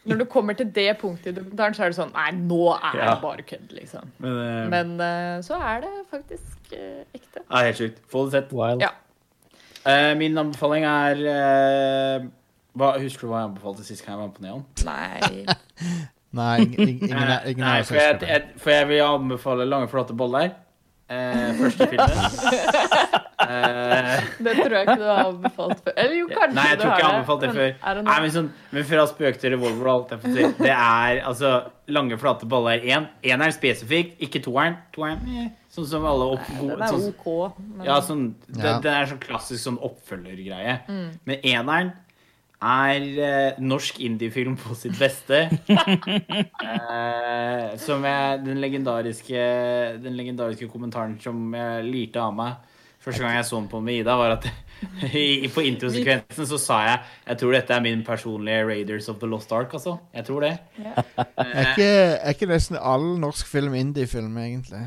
Når 0.05 0.19
du 0.21 0.25
kommer 0.29 0.53
til 0.53 0.67
det 0.75 0.97
punktet 1.01 1.31
i 1.31 1.35
dokumentaren, 1.39 1.73
så 1.73 1.83
er 1.85 1.91
det 1.93 1.97
sånn 1.97 2.11
Nei, 2.13 2.31
nå 2.37 2.61
er 2.75 2.97
Ja. 2.99 3.13
det 3.13 3.21
bare 3.23 3.45
kødd, 3.49 3.71
liksom. 3.73 4.11
Men, 4.19 4.37
uh, 4.37 4.69
Men 4.69 4.93
uh, 5.01 5.41
så 5.45 5.57
er 5.57 5.81
det 5.85 5.93
faktisk 6.11 6.73
uh, 6.73 7.03
ekte. 7.15 7.41
ja, 7.49 7.63
helt 7.65 7.77
sjukt. 7.77 8.01
Få 8.11 8.25
det 8.27 8.31
sett. 8.37 8.53
Wild. 8.53 8.81
Ja. 8.85 8.91
Eh, 9.85 10.15
min 10.17 10.37
anbefaling 10.37 10.83
er 10.89 11.19
hva, 12.75 12.87
Husker 12.99 13.27
du 13.27 13.31
hva 13.31 13.43
jeg 13.43 13.49
anbefalte 13.51 13.83
sist 13.85 14.05
gang 14.05 14.15
jeg 14.15 14.21
var 14.23 14.27
med 14.27 14.35
på 14.35 14.41
Neon? 14.41 14.63
Nei. 14.85 15.45
Nei, 16.39 16.55
ingen, 16.65 16.79
ingen, 16.89 17.03
ingen, 17.09 17.33
ingen 17.47 17.63
Nei, 17.63 17.81
for 17.87 17.95
jeg, 17.95 18.17
jeg, 18.27 18.43
for 18.59 18.73
jeg 18.73 18.87
vil 18.89 19.03
anbefale 19.05 19.65
Lange, 19.69 19.87
flate 19.87 20.15
boller. 20.17 20.49
Eh, 21.05 21.51
første 21.59 21.85
filmen. 21.91 23.25
Eh, 23.45 24.23
Det 24.41 24.53
tror 24.57 24.73
jeg 24.73 24.85
ikke 24.87 24.95
du 24.97 25.03
har 25.05 25.19
anbefalt 25.27 25.81
før. 25.83 25.93
Eller 26.01 26.15
jo, 26.17 26.27
kanskje 26.31 26.55
nei, 26.57 26.63
jeg 26.71 26.77
du 26.77 26.81
tror 26.81 26.91
ikke 26.91 27.01
jeg 27.01 27.05
har 27.05 27.17
anbefalt 27.19 27.41
det 27.43 27.49
men 27.49 27.57
før. 27.59 27.67
er 27.91 27.97
det 27.99 28.03
Nei, 28.07 28.15
men, 28.23 28.31
sånn, 28.33 28.47
men 28.73 28.87
fra 28.89 29.03
spøk 29.11 29.37
til 29.41 29.53
revolver 29.53 29.89
og 29.89 29.91
alt 29.93 30.13
jeg 30.15 30.21
får 30.23 30.33
si. 30.37 30.47
Det 30.63 30.71
er 30.75 31.19
altså 31.29 31.51
Lange, 31.93 32.17
flate 32.17 32.47
baller 32.49 32.81
én. 32.89 33.05
Eneren 33.21 33.53
spesifikk, 33.53 34.15
ikke 34.25 34.41
toeren. 34.47 34.79
Toeren 34.95 35.19
eh, 35.29 35.51
sånn 35.69 35.85
som 35.91 36.07
alle 36.09 36.31
opp... 36.33 36.47
Den 36.57 36.71
er 36.81 36.87
sånn, 36.95 37.03
OK. 37.11 37.59
Men 37.75 37.85
Ja, 37.85 37.99
sånn, 38.01 38.23
det, 38.47 38.63
Ja. 38.63 38.79
Den 38.81 38.97
er 39.03 39.11
sånn 39.11 39.21
klassisk 39.21 39.61
sånn 39.67 39.77
oppfølgergreie. 39.85 40.79
Mm. 40.89 41.05
Men 41.29 41.45
eneren 41.51 41.93
er 42.61 43.05
eh, 43.27 43.59
norsk 43.59 43.99
indiefilm 44.05 44.55
på 44.59 44.75
sitt 44.77 44.95
beste. 44.99 45.47
eh, 45.71 47.75
som 47.81 48.05
jeg, 48.07 48.39
den 48.45 48.61
legendariske 48.63 49.41
Den 50.03 50.15
legendariske 50.17 50.69
kommentaren 50.71 51.17
som 51.21 51.53
jeg 51.55 51.85
lirte 51.89 52.23
av 52.23 52.33
meg 52.35 52.55
første 53.05 53.21
gang 53.21 53.35
jeg 53.37 53.45
så 53.45 53.59
den 53.59 53.67
på 53.69 53.79
med 53.85 54.01
Ida, 54.01 54.15
var 54.17 54.35
at 54.37 54.47
i, 55.13 55.47
på 55.53 55.63
introsekvensen 55.69 56.47
så 56.49 56.59
sa 56.61 56.79
jeg 56.87 57.01
jeg 57.29 57.41
tror 57.41 57.57
dette 57.57 57.75
er 57.75 57.83
min 57.85 58.03
personlige 58.05 58.67
Raiders 58.67 59.09
of 59.11 59.19
the 59.21 59.29
Lost 59.29 59.51
Ark, 59.55 59.73
altså. 59.77 59.97
Jeg 60.15 60.27
tror 60.27 60.45
det. 60.45 60.53
Er 60.81 61.71
ikke, 61.71 61.89
er 61.89 62.33
ikke 62.33 62.49
nesten 62.49 62.79
all 62.81 63.05
norsk 63.21 63.49
film 63.49 63.75
indie-film, 63.77 64.37
egentlig? 64.41 64.83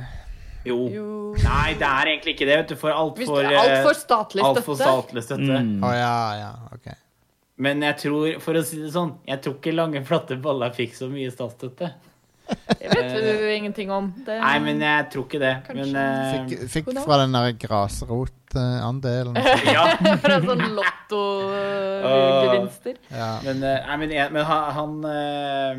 Jo. 0.66 0.78
jo 0.92 1.09
Nei, 1.44 1.74
det 1.78 1.88
er 1.88 2.12
egentlig 2.12 2.35
ikke 2.35 2.48
det, 2.48 2.57
vet 2.62 2.72
du. 2.72 2.78
For 2.81 2.92
altfor 2.92 3.46
er 3.46 3.92
statlig 3.96 4.44
alt 4.44 4.64
for 4.66 4.74
støtte. 4.74 4.90
statlig 4.90 5.24
støtte. 5.24 5.61
Mm. 5.64 5.85
Å 5.87 5.92
ja, 5.94 6.16
ja, 6.42 6.50
ok. 6.74 6.90
Men 7.58 7.82
jeg 7.82 7.96
tror, 8.04 8.36
for 8.40 8.54
å 8.54 8.62
si 8.66 8.76
det 8.78 8.92
sånn, 8.94 9.16
jeg 9.26 9.40
tror 9.42 9.54
ikke 9.58 9.72
Lange, 9.74 10.04
flatte 10.06 10.36
baller 10.42 10.70
fikk 10.76 10.94
så 10.94 11.08
mye 11.10 11.30
statsstøtte. 11.34 11.90
Det 12.48 12.88
vet 12.88 13.10
du 13.12 13.44
ingenting 13.52 13.90
om. 13.92 14.06
Det, 14.24 14.38
Nei, 14.40 14.54
men 14.64 14.80
jeg 14.80 15.08
tror 15.12 15.26
ikke 15.26 15.36
det. 15.42 15.50
Men 15.76 15.90
uh, 15.92 16.48
Fikk, 16.48 16.62
fikk 16.72 16.86
fra 17.04 17.18
den 17.20 17.34
der 17.36 17.52
grasrotandelen. 17.60 19.36
Ja. 19.76 19.84
Fra 20.22 20.38
sånn 20.46 20.62
lottogevinster. 20.78 22.94
Ja. 23.20 23.30
Men, 23.44 23.56
eh, 23.62 23.84
nei, 23.86 23.96
men, 24.04 24.10
jeg- 24.16 24.32
men 24.32 24.44
han 24.48 24.72
Han, 24.78 24.92
eh, 25.04 25.76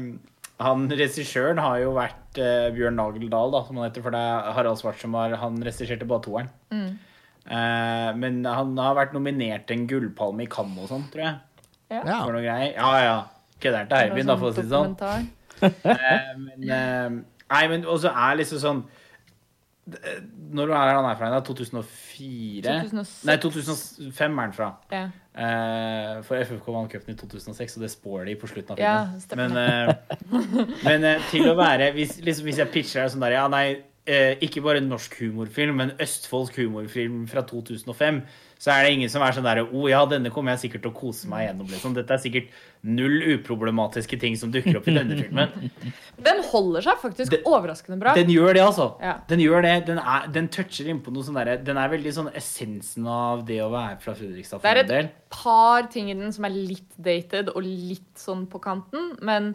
han 0.59 0.89
regissøren 0.91 1.57
har 1.63 1.77
jo 1.81 1.93
vært 1.95 2.37
eh, 2.37 2.69
Bjørn 2.75 2.97
Nageldal, 2.99 3.51
da, 3.55 3.63
som 3.65 3.77
han 3.79 3.87
heter. 3.89 4.01
For 4.05 4.11
det 4.13 4.19
er 4.21 4.51
Harald 4.57 4.77
Svart 4.81 4.99
som 5.01 5.13
har 5.17 5.29
Han 5.41 5.55
regisserte 5.63 6.05
bare 6.09 6.21
toeren. 6.25 6.49
Mm. 6.75 6.89
Eh, 7.49 8.09
men 8.19 8.43
han 8.45 8.75
har 8.77 8.93
vært 8.99 9.13
nominert 9.15 9.63
til 9.69 9.77
en 9.79 9.87
gullpalme 9.89 10.43
i 10.45 10.49
Cannes 10.51 10.83
og 10.85 10.89
sånn, 10.91 11.05
tror 11.13 11.23
jeg. 11.25 11.35
Ja. 11.89 12.21
For 12.23 12.35
noe 12.35 12.43
greier. 12.45 12.71
Ja, 12.75 12.93
ja. 13.03 13.17
Kødder 13.59 13.89
til 13.89 13.97
Eivind, 13.97 14.29
da, 14.29 14.37
for 14.39 14.51
å 14.51 14.55
si 14.55 14.63
det 14.63 14.71
sånn. 14.71 14.95
Eh, 15.59 16.29
men 16.39 16.69
eh, 16.71 17.19
Nei, 17.49 17.63
men 17.67 17.83
også 17.89 18.11
er 18.13 18.37
liksom 18.39 18.61
sånn 18.61 18.77
Når 20.55 20.71
er 20.71 20.91
han 20.93 21.07
er 21.09 21.17
fra? 21.19 21.31
Da? 21.33 21.41
2004? 21.43 22.61
2006. 22.63 23.25
Nei, 23.27 23.35
2005 23.41 24.37
er 24.37 24.45
han 24.45 24.53
fra. 24.55 24.69
Ja. 24.93 25.01
Eh, 25.39 26.13
for 26.27 26.39
FFK 26.45 26.71
vant 26.75 26.91
cupen 26.93 27.15
i 27.15 27.17
2006, 27.19 27.77
og 27.77 27.83
det 27.85 27.91
spår 27.93 28.25
de 28.29 28.35
på 28.39 28.49
slutten 28.51 28.75
av 28.75 28.79
filmen. 28.79 29.21
stemmer. 29.23 29.53
men 30.85 31.03
men 31.03 31.23
til 31.31 31.47
å 31.49 31.55
være 31.57 31.91
Hvis, 31.97 32.19
liksom, 32.25 32.49
hvis 32.49 32.61
jeg 32.61 32.71
pitcher 32.73 33.03
deg 33.03 33.13
sånn 33.15 33.25
der 33.25 33.37
Ja, 33.39 33.47
nei, 33.51 33.65
eh, 34.09 34.35
ikke 34.45 34.63
bare 34.65 34.83
norsk 34.83 35.15
humorfilm, 35.23 35.79
men 35.81 35.95
østfoldsk 36.01 36.61
humorfilm 36.61 37.25
fra 37.31 37.43
2005, 37.49 38.21
så 38.59 38.73
er 38.73 38.83
det 38.83 38.95
ingen 38.97 39.11
som 39.11 39.23
er 39.23 39.31
sånn 39.35 39.45
derre 39.47 39.61
Å 39.63 39.71
oh, 39.71 39.85
ja, 39.87 40.01
denne 40.09 40.31
kommer 40.35 40.51
jeg 40.51 40.65
sikkert 40.65 40.81
til 40.83 40.91
å 40.91 40.97
kose 40.97 41.29
meg 41.31 41.45
gjennom, 41.45 41.69
liksom. 41.71 41.93
Dette 41.95 42.11
er 42.11 42.19
sikkert 42.19 42.49
null 42.83 43.21
uproblematiske 43.37 44.19
ting 44.19 44.35
som 44.39 44.51
dukker 44.51 44.81
opp 44.81 44.89
i 44.91 44.95
denne 44.97 45.15
filmen. 45.15 45.71
Den 46.27 46.41
holder 46.49 46.83
seg 46.83 46.99
faktisk 46.99 47.31
den, 47.31 47.45
overraskende 47.47 47.95
bra. 48.01 48.11
Den 48.17 48.31
gjør 48.33 48.51
det, 48.57 48.63
altså. 48.65 48.89
Ja. 49.03 49.13
Den 49.29 49.39
gjør 49.45 49.63
det. 49.63 49.73
Den, 49.87 50.01
er, 50.03 50.27
den 50.35 50.49
toucher 50.51 50.89
innpå 50.91 51.13
noe 51.15 51.23
sånn 51.23 51.39
derre 51.39 51.55
Den 51.63 51.79
er 51.79 51.91
veldig 51.93 52.11
sånn 52.17 52.27
essensen 52.35 53.07
av 53.07 53.45
det 53.47 53.61
å 53.63 53.69
være 53.71 53.95
fra 54.03 54.15
Fredrikstad. 54.19 54.63
Det 54.65 54.73
er 54.75 55.05
et 55.05 55.13
par 55.31 55.87
ting 55.93 56.11
i 56.11 56.17
den 56.19 56.35
som 56.35 56.47
er 56.49 56.55
litt 56.57 56.99
dated 56.99 57.53
og 57.53 57.63
litt 57.63 58.11
sånn 58.19 58.43
på 58.51 58.59
kanten, 58.63 59.13
men, 59.23 59.53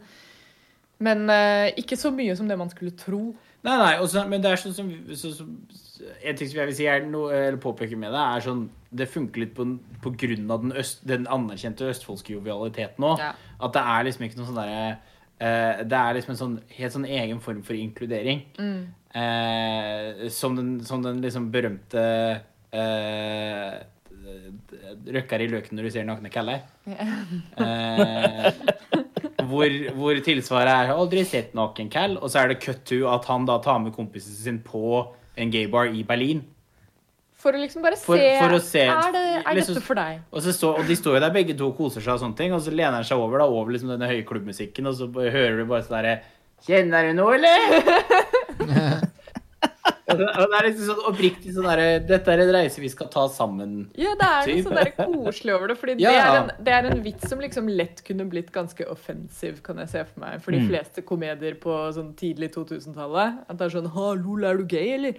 men 1.02 1.26
eh, 1.33 1.72
ikke 1.80 1.98
så 1.98 2.12
mye 2.14 2.35
som 2.38 2.50
det 2.50 2.59
man 2.59 2.70
skulle 2.72 2.94
tro. 2.98 3.33
Nei, 3.64 3.76
nei, 3.80 3.92
også, 4.02 4.26
men 4.28 4.42
det 4.44 4.52
er 4.52 4.61
sånn 4.61 4.74
som 4.76 4.90
så, 5.16 5.30
så, 5.33 5.44
En 6.20 6.37
ting 6.37 6.50
som 6.50 6.59
jeg 6.59 6.68
vil 6.68 6.76
si 6.76 6.88
er 6.90 7.07
noe, 7.09 7.30
eller 7.33 7.57
påpeke 7.62 7.96
med 7.96 8.12
det, 8.12 8.20
er 8.20 8.42
sånn 8.44 8.66
Det 8.92 9.07
funker 9.09 9.40
litt 9.40 9.54
på, 9.57 9.64
på 10.04 10.12
grunn 10.20 10.50
av 10.52 10.66
den, 10.66 10.74
øst, 10.83 11.00
den 11.09 11.24
anerkjente 11.33 11.88
østfoldske 11.88 12.35
jovialiteten 12.35 13.07
òg. 13.09 13.22
Ja. 13.22 13.30
At 13.64 13.76
det 13.76 13.85
er 13.94 14.07
liksom 14.09 14.26
ikke 14.26 14.40
noe 14.40 14.50
sånn 14.50 14.61
derre 14.61 14.83
eh, 14.90 15.80
Det 15.88 16.02
er 16.02 16.18
liksom 16.18 16.35
en 16.35 16.42
sånn 16.42 16.59
helt 16.76 16.96
sånn 16.98 17.09
egen 17.09 17.40
form 17.44 17.64
for 17.64 17.78
inkludering. 17.78 18.44
Eh, 19.14 20.26
som, 20.35 20.59
den, 20.59 20.76
som 20.85 21.04
den 21.04 21.24
liksom 21.24 21.48
berømte 21.54 22.04
eh, 22.74 23.80
Røkker 25.14 25.44
i 25.44 25.48
løken 25.52 25.78
når 25.78 25.88
du 25.88 25.94
ser 25.94 26.07
nakne 26.09 26.33
kaller. 26.33 26.64
Eh, 26.85 29.00
hvor, 29.48 29.68
hvor 29.94 30.20
tilsvaret 30.24 30.68
er 30.68 30.87
'Jeg 30.87 30.88
har 30.88 30.96
aldri 31.02 31.24
sett 31.24 31.54
naken 31.54 31.90
cal', 31.90 32.16
og 32.20 32.30
så 32.30 32.42
er 32.44 32.48
det 32.48 32.61
cut 32.61 32.85
to 32.85 33.07
at 33.09 33.24
han 33.24 33.44
da 33.46 33.59
tar 33.59 33.78
med 33.78 33.92
kompisen 33.94 34.35
sin 34.35 34.59
på 34.61 35.09
en 35.37 35.50
gaybar 35.50 35.87
i 35.94 36.02
Berlin. 36.02 36.44
For 37.35 37.52
å 37.52 37.61
liksom 37.61 37.83
bare 37.83 37.96
se, 37.96 38.04
for 38.40 38.48
å 38.57 38.61
se- 38.61 38.88
Er, 38.88 39.12
det, 39.12 39.44
er 39.46 39.54
liksom- 39.54 39.74
dette 39.74 39.85
for 39.85 39.94
deg? 39.94 40.20
Og, 40.33 40.40
så 40.42 40.78
og 40.78 40.87
de 40.87 40.94
står 40.96 41.14
jo 41.14 41.20
der 41.20 41.30
begge 41.30 41.57
to 41.59 41.66
og 41.68 41.76
koser 41.76 42.00
seg, 42.00 42.14
og 42.14 42.20
sånne 42.20 42.37
ting 42.37 42.52
Og 42.54 42.61
så 42.62 42.70
lener 42.72 42.92
han 42.92 43.04
seg 43.04 43.18
over 43.18 43.38
da 43.38 43.44
over 43.44 43.70
liksom 43.72 43.88
denne 43.88 44.09
høye 44.09 44.24
klubbmusikken, 44.24 44.87
og 44.87 44.94
så 44.94 45.12
hører 45.12 45.59
du 45.59 45.64
bare 45.66 45.83
sånn 45.83 46.02
derre 46.02 46.20
'Kjenner 46.64 47.09
du 47.09 47.12
noe, 47.14 47.35
eller?' 47.35 49.11
og 50.20 50.50
det 50.50 50.59
er 50.59 50.66
liksom 50.68 50.87
sånn 50.90 51.05
oppriktig 51.11 51.53
sånn 51.55 51.66
derre 51.68 52.00
'Dette 52.07 52.29
er 52.33 52.40
en 52.44 52.53
reise 52.55 52.81
vi 52.81 52.88
skal 52.88 53.09
ta 53.09 53.27
sammen'. 53.29 53.88
Ja, 53.96 54.14
det 54.14 54.29
er 54.31 54.46
noe 54.50 54.62
sånn 54.64 54.74
der 54.79 54.90
koselig 54.96 55.55
over 55.55 55.68
det. 55.68 55.77
Fordi 55.79 55.96
Ja. 56.00 56.11
det, 56.11 56.22
er 56.24 56.37
en, 56.42 56.50
det 56.64 56.72
er 56.72 56.90
en 56.90 57.03
vits 57.03 57.29
som 57.29 57.38
liksom 57.40 57.68
lett 57.68 58.03
kunne 58.05 58.24
blitt 58.31 58.50
ganske 58.53 58.87
offensiv, 58.90 59.62
kan 59.62 59.77
jeg 59.79 59.88
se 59.88 60.05
for 60.05 60.20
meg. 60.20 60.42
For 60.42 60.50
de 60.53 60.59
Mm. 60.61 60.68
fleste 60.68 61.03
komedier 61.03 61.55
på 61.61 61.70
sånn 61.94 62.14
tidlig 62.14 62.53
2000-tallet. 62.55 63.44
At 63.48 63.57
det 63.59 63.64
er 63.66 63.81
sånn 63.81 63.90
'Ha, 63.92 64.14
lol, 64.14 64.44
er 64.44 64.57
du 64.57 64.64
gay, 64.64 64.94
eller?' 64.94 65.16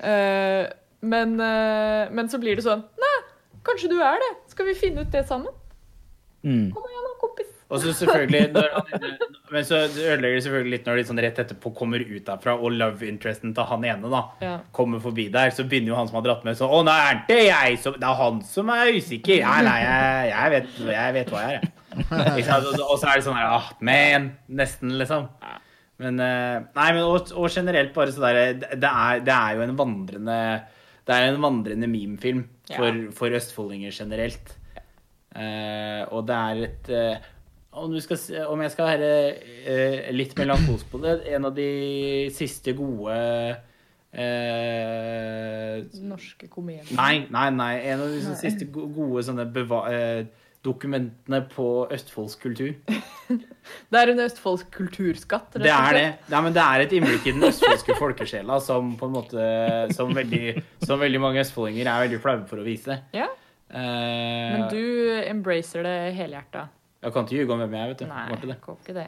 Uh, 0.00 0.66
Men, 1.02 1.38
uh, 1.40 2.08
men 2.10 2.26
så 2.28 2.38
blir 2.40 2.56
det 2.56 2.64
sånn 2.64 2.82
Nei, 2.98 3.18
kanskje 3.62 3.88
du 3.88 4.00
er 4.00 4.16
det. 4.18 4.36
Skal 4.50 4.66
vi 4.66 4.74
finne 4.74 5.00
ut 5.02 5.10
det 5.10 5.26
sammen? 5.28 5.52
Mm. 6.44 6.72
Kom 6.72 6.82
igjen 6.88 7.04
da, 7.04 7.12
kompis. 7.20 7.52
Og 7.66 7.80
så 7.82 7.90
selvfølgelig 7.98 8.52
når 8.54 8.74
Men 9.50 9.64
så 9.66 9.80
ødelegger 9.88 10.36
det 10.36 10.42
selvfølgelig 10.44 10.70
litt 10.76 10.86
når 10.86 10.98
de 11.00 11.04
sånn 11.08 11.20
rett 11.24 11.38
etterpå 11.42 11.72
kommer 11.74 12.02
ut 12.02 12.24
derfra, 12.28 12.54
og 12.58 12.74
love 12.78 13.06
interesten 13.08 13.52
til 13.56 13.66
han 13.66 13.84
ene 13.86 14.10
da 14.12 14.20
Ja. 14.42 14.52
kommer 14.74 15.00
forbi 15.02 15.28
der, 15.34 15.50
så 15.54 15.64
begynner 15.66 15.90
jo 15.94 15.98
han 15.98 16.06
som 16.10 16.18
har 16.20 16.26
dratt 16.28 16.44
med 16.46 16.58
sånn 16.58 16.70
Å, 16.70 16.80
nei, 16.86 16.96
er 17.10 17.20
det 17.28 17.40
jeg 17.48 17.78
som 17.82 17.96
Det 17.98 18.06
er 18.06 18.20
han 18.20 18.40
som 18.46 18.70
er 18.74 18.92
usikker. 18.94 19.42
Nei, 19.42 19.60
nei, 19.66 19.76
jeg, 19.82 20.30
jeg, 20.30 20.50
vet, 20.54 20.80
jeg 20.94 21.14
vet 21.18 21.30
hva 21.34 21.42
jeg 21.46 21.58
er, 21.58 21.66
jeg. 21.66 21.72
Og- 22.86 22.98
så 23.00 23.08
er 23.08 23.14
det 23.16 23.24
sånn 23.26 23.38
her 23.38 23.54
Ah, 23.56 23.70
man. 23.80 24.30
Nesten, 24.48 24.94
liksom. 25.00 25.28
Men 25.98 26.20
eh, 26.20 26.58
Nei, 26.76 26.88
men 26.92 27.02
og, 27.08 27.30
og 27.34 27.48
generelt 27.50 27.94
bare 27.96 28.12
så 28.12 28.20
der 28.26 28.40
det, 28.60 28.80
det 28.82 28.90
er, 28.90 29.22
det 29.24 29.36
jo 29.56 29.62
en 29.64 29.76
vandrende 29.78 30.38
Det 31.06 31.14
er 31.14 31.30
en 31.30 31.40
vandrende 31.40 31.88
memefilm 31.88 32.42
for, 32.74 32.98
for 33.16 33.30
østfoldinger 33.38 33.94
generelt. 33.94 34.54
Uh, 35.36 36.02
og 36.16 36.22
det 36.28 36.36
er 36.36 36.60
et 36.64 36.88
eh, 36.96 37.24
om, 37.76 37.94
skal, 38.00 38.18
om 38.50 38.62
jeg 38.64 38.72
skal 38.74 38.90
være 38.90 39.10
eh, 39.68 40.08
litt 40.14 40.34
melankolsk 40.38 40.88
på 40.92 41.00
det 41.02 41.18
En 41.34 41.48
av 41.48 41.54
de 41.56 41.68
siste 42.34 42.74
gode 42.76 43.16
eh, 44.12 45.84
Norske 46.06 46.48
komedier. 46.52 46.88
Nei, 46.96 47.26
nei, 47.32 47.46
nei. 47.54 47.74
En 47.92 48.02
av 48.06 48.12
de 48.12 48.24
nei. 48.24 48.34
siste 48.40 48.68
gode 48.72 49.22
sånne 49.26 49.46
beva 49.52 49.84
eh, 49.92 50.26
dokumentene 50.66 51.44
på 51.52 51.86
østfoldsk 51.94 52.48
kultur. 52.48 52.72
Det 53.90 53.98
er 53.98 54.12
en 54.12 54.22
østfoldsk 54.22 54.70
kulturskatt. 54.74 55.56
rett 55.56 55.66
Det 55.66 55.72
er 55.74 55.96
det. 55.96 56.06
Nei, 56.30 56.40
men 56.46 56.54
det 56.54 56.62
er 56.62 56.84
et 56.84 56.92
innblikk 56.94 57.24
i 57.26 57.32
den 57.34 57.48
østfoldske 57.48 57.96
folkesjela 57.98 58.60
som 58.62 58.92
måte 59.10 59.42
Som 59.94 60.14
veldig, 60.14 60.62
som 60.86 61.02
veldig 61.02 61.20
mange 61.22 61.42
østfoldinger 61.42 61.90
er 61.90 62.04
veldig 62.06 62.20
flaue 62.22 62.46
for 62.46 62.62
å 62.62 62.66
vise. 62.66 63.00
Ja, 63.14 63.26
Eh, 63.70 63.78
men 64.54 64.68
du 64.70 64.82
embracer 65.26 65.82
det 65.86 65.96
helhjerta. 66.16 66.68
Jeg 67.06 67.14
kan 67.14 67.26
ikke 67.28 67.36
ljuge 67.38 67.54
om 67.54 67.60
hvem 67.62 67.74
jeg 67.76 67.82
er, 67.84 67.90
vet 67.92 68.00
du. 68.02 68.06
Nei, 68.10 68.24
Martin, 68.32 68.50
det. 68.50 68.58
Kan 68.64 68.74
ikke 68.82 68.94
det. 68.96 69.06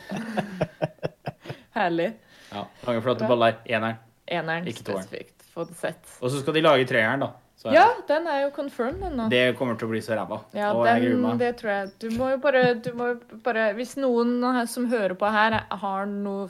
Herlig. 1.76 2.06
Ja, 2.50 2.62
Lange, 2.86 3.02
flate 3.04 3.28
baller. 3.28 3.58
Eneren. 3.68 3.98
Eneren 4.30 4.66
Ikke 4.70 4.84
toeren. 4.86 5.04
spesifikt. 5.04 5.44
Få 5.52 5.66
det 5.68 5.76
sett. 5.76 6.16
Og 6.22 6.32
så 6.32 6.40
skal 6.40 6.56
de 6.56 6.62
lage 6.64 6.86
treeren, 6.88 7.20
da. 7.26 7.30
Så 7.60 7.74
Ja, 7.74 7.84
den 8.08 8.24
er 8.32 8.46
jo 8.46 8.50
confirmed 8.56 9.10
ennå. 9.10 9.26
Det 9.28 9.42
kommer 9.58 9.76
til 9.76 9.90
å 9.90 9.92
bli 9.92 10.00
så 10.00 10.16
ræva. 10.16 10.38
Ja, 10.56 10.70
og 10.72 10.86
jeg 10.88 11.02
gruer 11.02 11.12
den, 11.12 11.26
meg. 11.26 11.38
det 11.42 11.50
tror 11.60 11.70
jeg. 11.74 11.90
Du 12.00 12.08
må 12.16 12.30
jo 12.32 12.38
bare, 12.40 12.62
du 12.80 12.90
må 12.96 13.10
bare 13.44 13.66
Hvis 13.76 13.96
noen 14.00 14.40
som 14.66 14.86
hører 14.88 15.12
på 15.20 15.28
her, 15.28 15.58
har 15.82 16.06
noe 16.08 16.48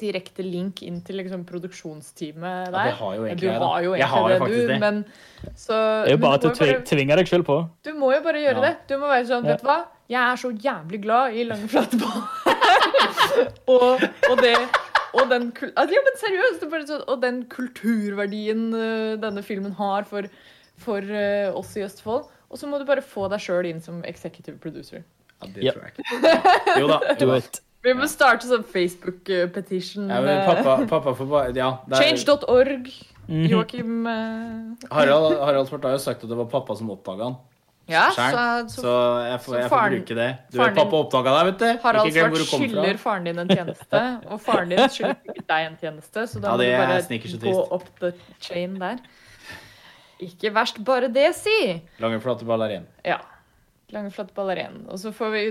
direkte 0.00 0.42
link 0.44 0.82
inn 0.82 1.00
til 1.06 1.16
liksom 1.20 1.44
produksjonsteamet 1.48 2.70
der 2.74 2.88
Ja, 2.90 2.94
har 2.98 3.14
jo 3.16 3.24
egentlig 3.26 3.40
Du 3.40 3.46
jeg, 3.46 3.58
har 3.62 3.82
jo 3.84 3.92
egentlig 3.94 4.10
har 4.14 4.28
det, 4.28 4.38
faktisk 4.40 4.60
du, 4.60 4.66
det. 4.72 4.78
men 4.80 5.04
så 5.54 5.78
Det 6.04 6.12
er 6.12 6.16
jo 6.16 6.22
bare 6.24 6.34
at 6.34 6.42
du 6.42 6.48
tvi- 6.50 6.72
bare, 6.72 6.84
tvinger 6.90 7.16
deg 7.20 7.26
sjøl 7.30 7.44
på. 7.46 7.58
du 7.84 7.92
må 7.94 8.12
jo 8.14 8.20
bare 8.22 8.40
gjøre 8.42 8.56
Ja. 8.62 8.64
det. 8.68 8.74
Du 8.88 8.94
må 8.98 9.06
være 9.12 9.26
sånn, 9.26 9.44
Ja. 9.44 9.52
vet 9.52 9.60
du 9.62 9.66
hva? 9.68 9.78
Jeg 10.08 10.20
er 10.20 10.36
så 10.36 10.50
jævlig 10.52 11.00
glad 11.02 11.32
i 11.34 11.44
lange, 11.44 11.68
flate 11.68 11.96
baller. 11.96 12.26
og, 13.74 14.02
og 14.30 14.42
det 14.42 14.56
og 15.14 15.28
den, 15.30 15.52
altså, 15.52 15.94
ja, 15.94 16.00
men 16.02 16.16
seriøst, 16.18 16.56
det 16.60 16.66
er 16.66 16.70
bare 16.72 16.86
sånn, 16.88 17.02
og 17.06 17.20
den 17.22 17.44
kulturverdien 17.46 18.64
øh, 18.74 19.12
denne 19.22 19.42
filmen 19.46 19.72
har 19.78 20.02
for, 20.10 20.26
for 20.82 20.98
uh, 21.06 21.54
oss 21.54 21.76
i 21.78 21.84
Østfold. 21.86 22.24
Og 22.50 22.58
så 22.58 22.66
må 22.66 22.80
du 22.80 22.84
bare 22.88 23.00
få 23.02 23.28
deg 23.30 23.38
sjøl 23.38 23.68
inn 23.70 23.80
som 23.80 24.02
executive 24.04 24.58
producer. 24.58 25.04
Ja, 25.40 25.46
det 25.54 25.62
Ja. 25.68 25.72
tror 25.72 25.86
jeg 25.86 25.92
ikke. 25.94 26.80
Jo 26.80 26.88
da. 26.90 26.98
Do 27.20 27.30
it. 27.38 27.60
Vi 27.84 27.92
må 27.96 28.06
starte 28.08 28.48
sånn 28.48 28.64
Facebook-petition. 28.64 30.06
Ja, 30.08 30.20
men 30.24 30.44
pappa, 30.48 30.76
pappa 30.88 31.12
får 31.18 31.28
bare 31.28 31.56
Ja. 31.56 31.72
Change.org. 31.92 32.88
Mhm. 33.28 33.46
Joakim 33.48 34.06
uh... 34.06 34.86
Harald, 34.92 35.38
Harald 35.40 35.68
Svart 35.68 35.84
har 35.88 35.94
jo 35.96 36.00
sagt 36.02 36.24
at 36.24 36.28
det 36.28 36.36
var 36.36 36.48
pappa 36.52 36.76
som 36.76 36.90
oppdaga 36.92 37.30
han. 37.30 37.36
Ja, 37.88 38.06
så, 38.16 38.24
Så 38.72 38.80
så 38.80 38.92
jeg 39.28 39.40
får, 39.44 39.52
så 39.52 39.58
jeg 39.58 39.68
får 39.68 39.76
faren- 39.76 39.94
bruke 39.98 40.14
det. 40.16 40.28
Du 40.52 40.58
vet, 40.58 40.76
pappa 40.76 40.96
oppdaga 41.02 41.34
deg, 41.36 41.48
vet 41.50 41.58
du. 41.60 41.82
Harald 41.82 42.12
Svart 42.16 42.36
du 42.36 42.44
skylder 42.48 43.00
faren 43.00 43.24
din 43.28 43.38
en 43.42 43.48
tjeneste, 43.52 44.00
og 44.28 44.40
faren 44.44 44.72
din 44.72 44.80
skylder 44.88 45.42
deg 45.52 45.66
en 45.68 45.76
tjeneste, 45.80 46.24
så 46.32 46.40
da 46.40 46.48
Ja, 46.48 46.56
må 46.56 46.64
du 46.64 47.20
bare 47.20 47.44
gå 47.44 47.66
opp 47.76 47.88
the 48.00 48.12
chain 48.40 48.78
der. 48.80 49.00
Ikke 50.24 50.52
verst 50.54 50.80
bare 50.84 51.08
det, 51.12 51.34
si! 51.36 51.82
Lange, 52.00 52.20
flate 52.24 52.46
baller 52.48 52.72
igjen. 52.72 52.86
Ja. 53.04 53.18
Lange, 53.94 54.10
flotte 54.14 54.34
baller 54.36 54.58
igjen. 54.60 54.80
Og 54.90 54.98
så 55.00 55.12
får 55.14 55.30
vi 55.34 55.42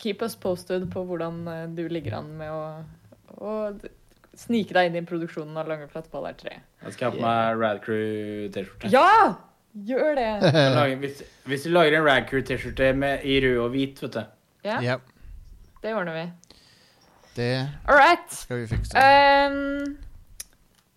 keep 0.00 0.22
us 0.26 0.36
posted 0.38 0.86
på 0.92 1.02
hvordan 1.08 1.42
eh, 1.52 1.64
du 1.74 1.84
ligger 1.90 2.18
an 2.20 2.30
med 2.38 2.52
å, 2.54 2.62
å 3.42 3.54
snike 4.38 4.74
deg 4.76 4.88
inn 4.92 5.00
i 5.00 5.06
produksjonen 5.08 5.56
av 5.58 5.68
Lange, 5.70 5.88
flotte 5.90 6.12
baller 6.14 6.36
3. 6.38 6.56
Jeg 6.86 6.94
skal 6.96 7.10
ha 7.10 7.16
på 7.16 7.22
meg 7.26 7.60
Rad 7.62 7.80
Crew-T-skjorte. 7.84 8.90
Ja! 8.94 9.34
Gjør 9.88 10.14
det! 10.18 10.28
Lager- 10.78 10.98
Hvis, 11.02 11.22
hvis 11.46 11.66
du 11.66 11.70
lager 11.74 11.98
en 12.00 12.06
Rad 12.06 12.24
Crew-T-skjorte 12.30 12.88
i 13.28 13.38
rød 13.44 13.58
og 13.66 13.72
hvit, 13.74 14.00
vet 14.02 14.16
du 14.16 14.22
Ja, 14.66 14.78
Ja, 14.82 14.96
det 15.84 15.92
ordner 15.94 16.16
vi. 16.16 16.24
det 17.36 17.50
All 17.86 17.98
right. 18.00 18.24
skal 18.34 18.62
vi 18.64 18.66
fikse. 18.72 18.98
Um, 18.98 19.92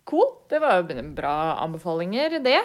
cool. 0.10 0.32
Det 0.50 0.60
var 0.64 0.80
jo 0.82 1.04
bra 1.16 1.36
anbefalinger, 1.64 2.40
det. 2.44 2.58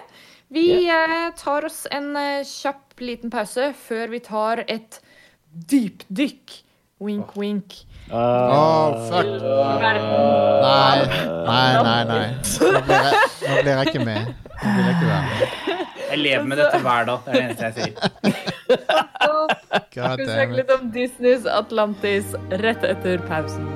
Vi 0.48 0.86
yeah. 0.86 1.32
tar 1.36 1.64
oss 1.64 1.86
en 1.90 2.16
eh, 2.16 2.44
kjapp 2.46 3.00
liten 3.00 3.30
pause 3.30 3.72
før 3.78 4.12
vi 4.14 4.20
tar 4.22 4.62
et 4.68 5.00
dypdykk. 5.70 6.62
Wink, 6.98 7.34
wink. 7.36 7.74
Åh, 8.10 9.08
fuck. 9.10 9.26
Nei, 9.26 10.96
nei, 11.46 11.82
nei. 11.82 12.04
nei. 12.08 12.28
Nå 12.72 12.80
blir 12.86 12.96
jeg, 12.96 13.26
nå 13.42 13.56
blir 13.60 13.72
jeg 13.72 13.90
ikke 13.90 14.04
med. 14.06 14.30
Nå 14.62 14.72
vil 14.76 14.86
jeg 14.86 14.94
ikke 14.94 15.10
være. 15.10 15.50
Jeg 16.06 16.20
lever 16.22 16.46
med 16.48 16.62
dette 16.62 16.82
hver 16.86 17.08
dag. 17.10 17.26
Det 17.26 17.32
er 17.32 17.36
det 17.36 17.44
eneste 17.44 17.64
jeg 17.64 17.74
sier. 17.76 17.94
Vi 19.96 20.02
Skal 20.02 20.22
snakke 20.28 20.60
litt 20.60 20.72
om 20.72 20.88
Disneys 20.94 21.48
Atlantis 21.50 22.32
rett 22.62 22.86
etter 22.86 23.20
pausen. 23.28 23.75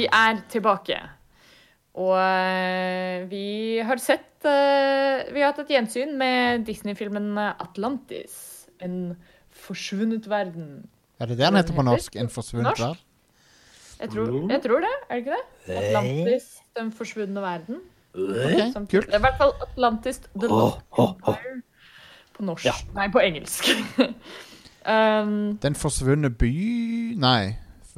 Vi 0.00 0.06
er 0.08 0.40
tilbake. 0.52 0.98
Og 2.00 2.14
eh, 2.16 3.26
vi 3.28 3.44
har 3.84 3.98
sett 4.00 4.46
eh, 4.46 5.26
Vi 5.34 5.42
har 5.42 5.50
hatt 5.50 5.64
et 5.64 5.72
gjensyn 5.74 6.14
med 6.18 6.64
Disney-filmen 6.68 7.34
Atlantis. 7.50 8.66
En 8.80 9.16
forsvunnet 9.50 10.28
verden. 10.30 10.88
Er 11.20 11.28
det 11.28 11.36
det 11.38 11.46
den 11.46 11.58
heter 11.58 11.76
på 11.76 11.84
norsk? 11.84 12.16
En 12.16 12.30
forsvunnet 12.32 12.70
Norsk? 12.70 12.80
verden? 12.80 13.06
Jeg 14.00 14.08
tror, 14.14 14.28
jeg 14.48 14.62
tror 14.64 14.80
det, 14.80 14.90
er 15.10 15.14
det 15.14 15.20
ikke 15.20 15.34
det? 15.36 15.74
Atlantis, 15.76 16.44
den 16.78 16.92
forsvunne 16.92 17.40
verden. 17.44 17.80
Okay, 18.14 18.72
Som- 18.72 18.86
kult. 18.86 19.06
Det 19.06 19.14
er 19.14 19.18
i 19.18 19.26
hvert 19.26 19.36
fall 19.36 19.52
Atlantis, 19.66 20.18
The 20.18 20.48
Lost 20.48 20.78
Empire. 20.98 21.60
På 22.36 22.42
norsk. 22.42 22.64
Ja. 22.64 22.72
Nei, 22.94 23.10
på 23.12 23.20
engelsk. 23.20 23.68
um, 24.94 25.58
Den 25.62 25.76
forsvunne 25.76 26.30
by 26.30 26.54
Nei. 27.20 27.56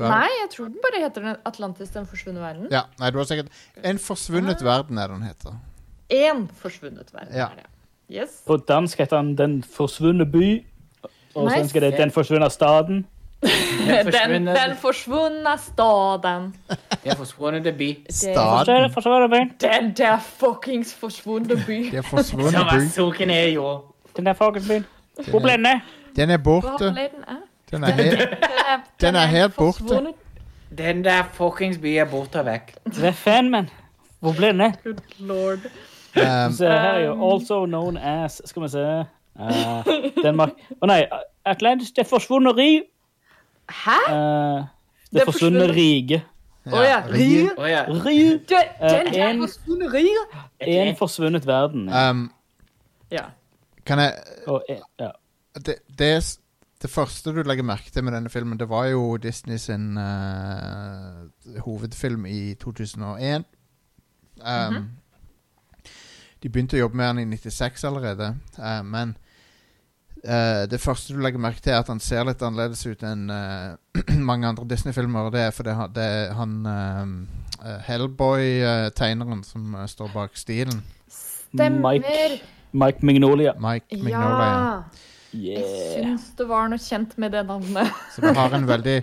Nei, 0.09 0.29
jeg 0.43 0.51
tror 0.57 0.65
den 0.65 0.79
bare 0.83 1.03
heter 1.05 1.37
Atlantis, 1.47 1.91
den 1.91 2.07
forsvunne 2.07 2.41
verden. 2.41 2.69
Ja, 2.71 2.83
nei, 3.01 3.11
du 3.11 3.19
har 3.19 3.25
sikkert 3.25 3.47
En 3.85 3.99
forsvunnet 3.99 4.65
verden 4.65 4.99
er 4.99 5.07
den 5.09 5.23
heter. 5.23 5.57
Én 6.13 6.49
forsvunnet 6.63 7.15
verden 7.15 7.37
Ja. 7.37 7.47
er 7.51 7.55
det. 7.63 7.67
Yes. 8.13 8.43
På 8.47 8.57
dansk 8.57 8.99
heter 8.99 9.17
han 9.17 9.37
Den 9.37 9.63
forsvunne 9.63 10.27
by. 10.27 10.65
Og 11.35 11.51
så 11.51 11.57
svensk 11.57 11.77
er 11.77 11.81
det 11.81 11.99
Den 11.99 12.11
forsvunne 12.11 12.51
staden. 12.51 13.07
Den, 13.43 14.47
den 14.47 14.77
forsvunne 14.79 15.59
staden. 15.59 16.55
Den 17.05 17.17
forsvunne 17.17 17.73
by. 17.73 18.07
Staden. 18.11 19.51
Den 19.61 19.93
der 19.97 20.19
fuckings 20.19 20.95
forsvunne 20.95 21.57
by. 21.67 21.91
Den 21.91 22.07
er 23.31 23.53
by. 23.57 23.79
Den 24.17 24.27
der 24.27 24.33
fuckings 24.33 24.69
byen. 24.69 24.87
Hvor 25.31 25.41
ble 25.41 25.53
den 25.53 25.67
av? 25.67 25.81
Den 26.17 26.31
er 26.31 26.37
borte. 26.37 26.69
Hvor 26.69 26.93
ble 26.93 27.09
den 27.15 27.25
av? 27.29 27.43
Den 27.73 27.85
er 27.85 27.93
helt 27.93 28.21
Den 28.21 28.43
er, 28.43 28.81
Den 29.01 29.17
er 29.17 29.27
helt 29.27 29.57
borte. 29.57 30.03
Den 30.79 31.03
der 31.05 31.23
fuckings 31.33 31.79
byen 31.79 32.07
er 32.07 32.11
borte 32.11 32.41
og 32.41 32.47
vekk. 32.47 32.75
Treffen, 32.95 33.51
men. 33.51 33.71
Hvor 34.21 34.33
ble 34.37 34.47
den 34.53 34.61
av? 34.61 34.73
Good 34.85 35.01
lord. 35.19 35.65
um, 36.17 36.53
se 36.53 36.67
her 36.69 36.93
er 36.93 36.99
jo 37.07 37.15
also 37.33 37.65
known 37.67 37.97
as 37.97 38.43
Skal 38.45 38.63
vi 38.63 38.69
se 38.69 38.83
uh, 39.41 39.87
Danmark 40.25 40.51
Å 40.83 40.87
nei, 40.91 40.99
Atlantis 41.49 41.91
Det 41.97 42.05
forsvunne 42.07 42.53
ri. 42.57 42.83
Hæ? 43.73 43.97
Uh, 44.09 44.61
det, 45.09 45.21
Det 45.21 45.25
forsvunnet 45.31 45.63
forsvunne- 45.63 45.77
rike. 45.77 46.21
Å 46.73 46.83
ja. 46.85 47.01
Rie. 47.11 47.49
Å, 47.59 47.65
ja. 47.67 47.81
Ryu! 47.89 48.37
Den, 48.49 48.69
den 48.79 49.09
en- 49.15 49.41
forsvunnet 49.43 49.93
Rie. 49.97 50.27
En 50.61 50.97
forsvunnet 51.01 51.47
verden. 51.49 51.89
Um, 51.89 52.31
Ja. 53.11 53.25
kan 53.87 53.99
jeg 53.99 54.13
ja. 55.01 55.09
det, 55.67 55.75
det, 55.99 56.39
det 56.83 56.91
første 56.91 57.31
du 57.31 57.43
legger 57.47 57.67
merke 57.67 57.93
til 57.95 58.03
med 58.03 58.17
denne 58.17 58.31
filmen, 58.31 58.59
det 58.59 58.67
var 58.71 58.89
jo 58.91 59.17
Disney 59.23 59.59
sin 59.63 59.97
uh, 59.99 61.29
hovedfilm 61.63 62.27
i 62.27 62.55
2001. 62.55 63.45
Um, 64.43 64.89
De 66.43 66.51
begynte 66.51 66.75
å 66.75 66.81
jobbe 66.83 66.99
med 66.99 67.13
den 67.13 67.35
i 67.35 67.37
96 67.39 67.85
allerede, 67.87 68.33
uh, 68.59 68.81
men 68.83 69.15
uh, 70.27 70.65
det 70.67 70.81
første 70.83 71.15
du 71.15 71.23
legger 71.23 71.43
merke 71.45 71.63
til, 71.63 71.77
er 71.77 71.85
at 71.85 71.93
han 71.93 72.03
ser 72.03 72.27
litt 72.27 72.43
annerledes 72.43 72.83
ut 72.89 73.07
enn 73.07 73.31
mange 74.31 74.51
andre 74.51 74.67
Disney-filmer. 74.75 75.31
Det 75.31 75.47
er 75.47 75.55
fordi 75.55 75.77
han, 75.79 75.95
det 75.95 76.09
er 76.09 76.35
han 76.41 76.59
Hellboy-tegneren 77.87 79.47
som 79.47 79.79
står 79.87 80.11
bak 80.17 80.35
stilen. 80.35 80.83
Stemmer. 81.07 81.93
Mike, 81.93 82.43
Mike 82.73 83.07
Mignolia. 83.07 83.55
Mike 83.61 84.03
Mignolia. 84.03 84.51
ja. 84.51 85.11
Ja. 85.33 85.59
Jeg 85.59 85.65
Yeah. 85.65 86.17
syns 86.17 86.37
det 86.37 86.47
var 86.49 86.69
noe 86.69 86.79
kjent 86.79 87.17
med 87.19 87.33
det 87.33 87.47
navnet. 87.49 87.89
Så 88.15 88.21
det 88.21 88.35
har 88.37 88.53
en 88.55 88.67
veldig 88.69 88.99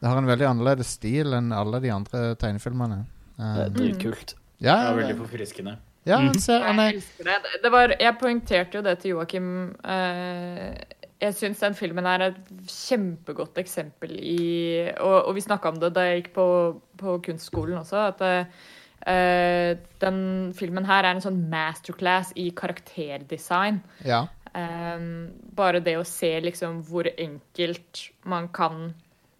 Det 0.00 0.08
har 0.08 0.16
en 0.16 0.26
veldig 0.28 0.46
annerledes 0.48 0.86
stil 0.96 1.32
enn 1.36 1.52
alle 1.52 1.80
de 1.80 1.90
andre 1.92 2.34
tegnefilmene. 2.40 3.02
Det 3.36 3.44
er 3.46 3.66
Um, 3.68 3.74
dritkult. 3.74 4.34
ja, 4.60 4.74
Det 4.76 4.88
er 4.90 4.96
veldig 5.02 5.18
forfriskende. 5.18 5.74
ja, 6.06 6.16
han 6.18 6.32
Jeg 6.34 6.94
elsker. 6.94 7.24
Det- 7.24 7.62
Det 7.62 7.70
var, 7.72 7.88
jeg 8.00 8.18
poengterte 8.18 8.74
jo 8.74 8.82
det 8.82 8.98
til 9.00 9.10
Joakim. 9.10 9.76
Uh, 9.84 10.74
jeg 11.20 11.34
syns 11.34 11.58
den 11.60 11.74
filmen 11.74 12.06
er 12.06 12.22
et 12.30 12.36
kjempegodt 12.66 13.56
eksempel 13.60 14.10
i 14.20 14.90
Og, 15.00 15.28
og 15.28 15.34
vi 15.34 15.40
snakka 15.40 15.68
om 15.68 15.78
det 15.80 15.92
da 15.94 16.00
jeg 16.00 16.22
gikk 16.24 16.32
på, 16.34 16.80
på 16.96 17.18
kunstskolen 17.22 17.78
også, 17.80 18.08
at 18.08 18.20
uh, 18.20 19.80
den 20.00 20.52
filmen 20.56 20.84
her 20.84 21.04
er 21.04 21.14
en 21.14 21.20
sånn 21.24 21.48
masterclass 21.50 22.32
i 22.36 22.50
karakterdesign. 22.50 23.80
Ja. 24.04 24.26
Um, 24.50 25.30
bare 25.54 25.78
det 25.84 25.94
å 26.00 26.06
se 26.06 26.32
liksom 26.42 26.80
hvor 26.88 27.06
enkelt 27.12 28.00
man 28.26 28.48
kan 28.50 28.88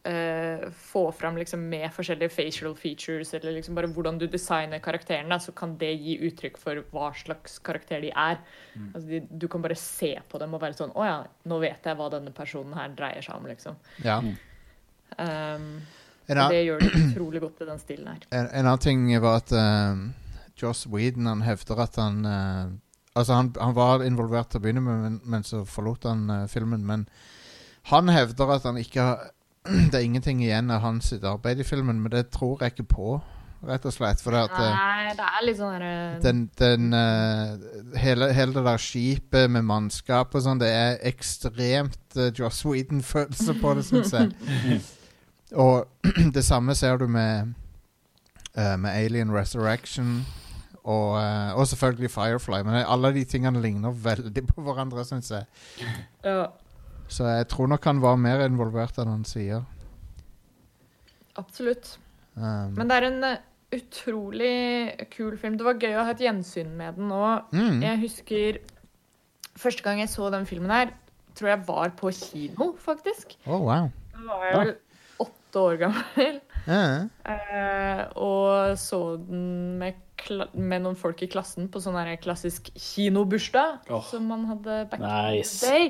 uh, 0.07 0.68
få 0.70 1.03
fram 1.12 1.38
liksom 1.40 1.64
med 1.68 1.88
forskjellige 1.94 2.31
facial 2.31 2.77
features, 2.79 3.35
eller 3.35 3.57
liksom 3.57 3.75
bare 3.75 3.90
hvordan 3.90 4.20
du 4.20 4.27
designer 4.31 4.79
karakterene, 4.79 5.40
så 5.42 5.53
kan 5.57 5.75
det 5.81 5.92
gi 5.99 6.18
uttrykk 6.29 6.61
for 6.62 6.83
hva 6.94 7.11
slags 7.18 7.59
karakter 7.66 8.05
de 8.05 8.12
er. 8.14 8.38
Altså 8.92 9.07
de, 9.09 9.23
du 9.31 9.49
kan 9.51 9.64
bare 9.64 9.79
se 9.79 10.12
på 10.29 10.38
dem 10.38 10.55
og 10.55 10.62
være 10.62 10.79
sånn 10.79 10.94
Å 10.94 11.07
ja, 11.09 11.16
nå 11.51 11.59
vet 11.62 11.87
jeg 11.87 11.99
hva 11.99 12.07
denne 12.12 12.31
personen 12.35 12.77
her 12.79 12.94
dreier 12.94 13.25
seg 13.25 13.40
om, 13.40 13.51
liksom. 13.51 13.81
ja. 14.07 14.20
Um, 15.18 15.73
det 16.31 16.61
gjør 16.62 16.79
det 16.79 16.90
utrolig 16.94 17.40
godt 17.42 17.64
i 17.64 17.66
den 17.66 17.81
stilen 17.83 18.07
her. 18.12 18.27
en, 18.31 18.46
en 18.46 18.68
annen 18.68 18.83
ting 18.85 19.09
var 19.18 19.40
at 19.40 19.51
uh, 19.51 19.99
Joss 20.61 20.85
Whedon 20.87 21.27
han 21.27 21.42
hevder 21.42 21.83
at 21.83 21.99
han 21.99 22.23
uh, 22.23 22.70
Altså, 23.14 23.35
han, 23.35 23.51
han 23.59 23.75
var 23.75 24.05
involvert 24.07 24.53
til 24.53 24.61
å 24.61 24.64
begynne 24.64 24.85
med, 24.85 25.03
men, 25.03 25.18
men 25.27 25.44
så 25.46 25.64
forlot 25.66 26.07
han 26.07 26.29
uh, 26.31 26.46
filmen. 26.51 26.85
Men 26.87 27.09
han 27.90 28.11
hevder 28.12 28.55
at 28.55 28.68
han 28.68 28.79
ikke 28.81 29.03
har 29.03 29.29
Det 29.90 29.99
er 29.99 30.07
ingenting 30.07 30.40
igjen 30.40 30.70
av 30.73 30.81
hans 30.81 31.12
arbeid 31.12 31.61
i 31.61 31.66
filmen, 31.68 32.01
men 32.01 32.12
det 32.12 32.31
tror 32.33 32.62
jeg 32.62 32.73
ikke 32.73 32.87
på, 32.94 33.18
rett 33.68 33.85
og 33.85 33.92
slett. 33.92 34.23
For 34.25 34.33
det 34.33 34.46
at 34.46 34.55
uh, 34.57 34.62
Nei, 34.73 35.11
det 35.18 35.27
er 35.27 35.44
litt 35.44 35.59
sånn 35.59 35.75
herre 35.75 35.92
den, 36.25 36.46
den 36.61 36.94
uh, 36.96 37.99
hele, 38.01 38.31
hele 38.37 38.57
det 38.57 38.64
der 38.70 38.81
skipet 38.81 39.53
med 39.53 39.66
mannskap 39.68 40.33
og 40.33 40.46
sånn, 40.46 40.62
det 40.62 40.70
er 40.73 40.96
ekstremt 41.11 42.16
uh, 42.16 42.31
Joss 42.31 42.62
Whedon-følelse 42.64 43.59
på 43.61 43.75
det, 43.77 43.87
syns 43.90 44.14
jeg. 44.16 44.81
og 45.66 45.90
det 46.37 46.46
samme 46.46 46.79
ser 46.79 47.03
du 47.03 47.09
med, 47.11 47.53
uh, 48.55 48.77
med 48.81 48.94
Alien 48.94 49.35
Resurrection. 49.35 50.23
Og, 50.85 51.16
uh, 51.19 51.59
og 51.61 51.66
selvfølgelig 51.69 52.11
Firefly. 52.11 52.62
Men 52.64 52.81
alle 52.87 53.11
de 53.14 53.25
tingene 53.29 53.61
ligner 53.61 53.93
veldig 53.93 54.47
på 54.49 54.62
hverandre, 54.64 55.05
syns 55.05 55.31
jeg. 55.31 55.45
ja, 56.25 56.47
Så 57.09 57.27
jeg 57.29 57.49
tror 57.53 57.66
nok 57.69 57.85
han 57.85 58.01
var 58.01 58.16
mer 58.16 58.45
involvert 58.47 58.97
enn 59.03 59.11
han 59.12 59.25
sier. 59.29 59.64
Absolutt. 61.40 61.99
Um, 62.37 62.75
Men 62.79 62.88
det 62.90 62.97
er 62.97 63.07
en 63.11 63.25
eh, 63.25 63.38
utrolig 63.77 65.07
kul 65.12 65.37
film. 65.38 65.57
Det 65.61 65.66
var 65.66 65.79
gøy 65.81 65.95
å 66.01 66.05
ha 66.09 66.14
et 66.14 66.23
gjensyn 66.25 66.73
med 66.79 66.97
den 66.99 67.12
òg. 67.14 67.51
mm, 67.55 67.81
Jeg 67.85 68.01
husker 68.03 68.59
første 69.61 69.85
gang 69.85 70.01
jeg 70.03 70.11
så 70.12 70.31
den 70.33 70.47
filmen 70.49 70.71
her, 70.73 70.93
tror 71.37 71.53
jeg 71.53 71.64
var 71.69 71.93
på 71.99 72.11
kino, 72.16 72.73
faktisk. 72.81 73.37
oh, 73.47 73.61
wow. 73.69 73.90
Da 74.14 74.25
var 74.27 74.47
jeg 74.47 74.59
vel 74.61 74.73
åtte 75.27 75.61
år 75.66 75.77
gammel. 75.85 76.40
Ja, 76.66 76.81
eh, 77.25 78.03
og 78.21 78.77
så 78.79 78.99
den 79.29 79.79
med, 79.81 79.97
med 80.53 80.85
noen 80.85 80.99
folk 80.99 81.23
i 81.25 81.29
klassen 81.31 81.69
på 81.73 81.83
sånn 81.83 81.99
klassisk 82.23 82.71
kinobursdag 82.75 83.91
oh. 83.91 84.05
som 84.07 84.29
man 84.31 84.47
hadde 84.51 84.83
back 84.91 85.03
Nice. 85.03 85.55
in 85.55 85.61
the 85.61 85.71
day. 85.71 85.87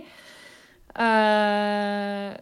Uh, 0.90 2.36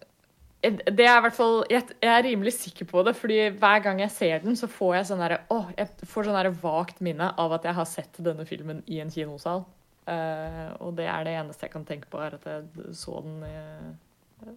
det 0.59 1.05
er 1.07 1.18
i 1.20 1.22
hvert 1.22 1.37
fall 1.37 1.61
jeg, 1.70 1.85
jeg 2.03 2.11
er 2.11 2.24
rimelig 2.27 2.55
sikker 2.57 2.88
på 2.90 3.03
det, 3.07 3.14
fordi 3.16 3.37
hver 3.61 3.83
gang 3.85 4.01
jeg 4.03 4.11
ser 4.11 4.40
den, 4.42 4.57
så 4.59 4.66
får 4.70 4.94
jeg 4.96 5.09
sånn 5.11 5.22
derre 5.22 5.42
Åh, 5.55 5.68
jeg 5.79 6.09
får 6.11 6.29
sånn 6.29 6.57
vagt 6.62 7.03
minne 7.05 7.31
av 7.38 7.55
at 7.55 7.68
jeg 7.68 7.79
har 7.79 7.88
sett 7.88 8.18
denne 8.24 8.46
filmen 8.48 8.83
i 8.90 8.98
en 9.05 9.12
kinosal. 9.12 9.64
Uh, 10.09 10.72
og 10.83 10.96
det 10.98 11.07
er 11.11 11.27
det 11.27 11.37
eneste 11.37 11.66
jeg 11.66 11.74
kan 11.74 11.85
tenke 11.87 12.09
på, 12.11 12.20
er 12.24 12.38
at 12.38 12.48
jeg 12.48 12.94
så 12.96 13.20
den 13.22 13.42
uh, 13.44 14.51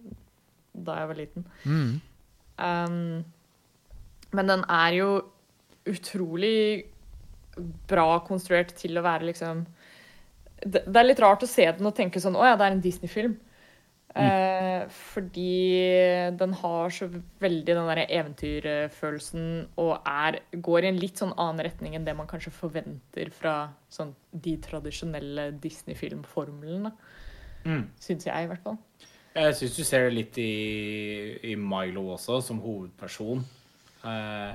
da 0.72 0.96
jeg 1.02 1.12
var 1.12 1.20
liten. 1.20 1.46
mm. 1.68 1.92
Um, 2.62 3.24
men 4.32 4.48
den 4.48 4.64
er 4.68 4.92
jo 4.96 5.08
utrolig 5.88 6.84
bra 7.88 8.08
konstruert 8.26 8.74
til 8.78 8.96
å 8.96 9.04
være 9.04 9.28
liksom 9.28 9.64
Det, 10.62 10.84
det 10.86 10.98
er 10.98 11.08
litt 11.08 11.20
rart 11.20 11.42
å 11.44 11.50
se 11.50 11.66
den 11.66 11.88
og 11.88 11.96
tenke 11.96 12.22
sånn 12.22 12.38
Å 12.38 12.52
ja, 12.52 12.58
det 12.58 12.66
er 12.66 12.76
en 12.76 12.84
Disney-film. 12.84 13.34
Eh, 14.12 14.82
fordi 14.92 16.32
den 16.36 16.52
har 16.60 16.92
så 16.92 17.06
veldig 17.40 17.76
den 17.78 17.88
der 17.88 18.02
eventyrfølelsen 18.04 19.46
og 19.80 19.92
er, 20.04 20.42
går 20.52 20.84
i 20.84 20.90
en 20.90 21.00
litt 21.00 21.22
sånn 21.22 21.32
annen 21.32 21.64
retning 21.64 21.96
enn 21.96 22.04
det 22.04 22.14
man 22.18 22.28
kanskje 22.28 22.52
forventer 22.52 23.30
fra 23.32 23.54
sånn, 23.92 24.12
de 24.32 24.58
tradisjonelle 24.60 25.48
Disney-filmformlene. 25.62 26.92
Mm. 27.64 27.86
Syns 28.02 28.28
jeg, 28.28 28.44
i 28.44 28.50
hvert 28.50 28.66
fall. 28.66 28.76
Jeg 29.32 29.56
syns 29.56 29.78
du 29.78 29.84
ser 29.88 30.10
det 30.10 30.16
litt 30.18 30.38
i, 30.42 30.52
i 31.52 31.56
Milo 31.56 32.10
også, 32.12 32.42
som 32.44 32.60
hovedperson. 32.60 33.40
Eh, 34.04 34.52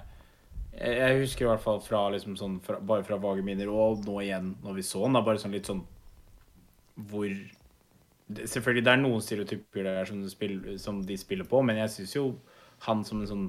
jeg 0.77 1.19
husker 1.23 1.45
i 1.45 1.49
hvert 1.49 1.63
fall 1.63 1.79
fra, 1.81 2.03
liksom 2.13 2.35
sånn, 2.37 2.59
fra, 2.63 2.79
bare 2.79 3.03
fra 3.07 3.17
vage 3.21 3.43
minner, 3.45 3.69
og 3.73 4.03
nå 4.05 4.19
igjen 4.21 4.55
når 4.63 4.75
vi 4.77 4.83
så 4.85 5.03
den, 5.05 5.13
da 5.17 5.21
bare 5.25 5.41
sånn 5.41 5.55
litt 5.57 5.69
sånn 5.69 5.83
hvor 7.09 7.27
det, 7.29 8.43
Selvfølgelig, 8.51 8.83
det 8.83 8.91
er 8.91 8.99
noen 9.01 9.21
stereotyper 9.23 9.85
der 9.87 10.05
som, 10.09 10.23
spiller, 10.29 10.77
som 10.81 10.99
de 11.07 11.15
spiller 11.17 11.47
på, 11.47 11.61
men 11.63 11.77
jeg 11.79 11.93
syns 11.93 12.15
jo 12.17 12.25
han 12.85 13.03
som 13.07 13.21
en 13.23 13.29
sånn 13.29 13.45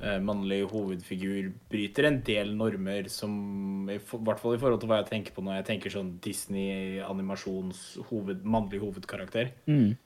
eh, 0.00 0.20
mannlig 0.22 0.60
hovedfigur 0.70 1.48
bryter 1.72 2.06
en 2.06 2.20
del 2.22 2.52
normer 2.56 3.08
som 3.10 3.88
I 3.90 3.98
hvert 3.98 4.38
fall 4.38 4.54
i 4.54 4.60
forhold 4.62 4.80
til 4.84 4.92
hva 4.92 5.00
jeg 5.02 5.10
tenker 5.10 5.34
på 5.34 5.42
når 5.42 5.58
jeg 5.58 5.68
tenker 5.72 5.90
sånn 5.96 6.12
Disney-animasjons 6.24 7.82
hoved, 8.12 8.44
mannlig 8.46 8.80
hovedkarakter. 8.84 9.50
Mm. 9.66 9.96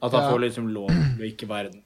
At 0.00 0.12
han 0.16 0.22
Ja. 0.24 0.30
får 0.32 0.40
liksom 0.46 0.72
lov 0.74 0.88
til 0.88 1.20
å 1.22 1.28
ikke 1.28 1.46
være 1.50 1.70
den 1.76 1.82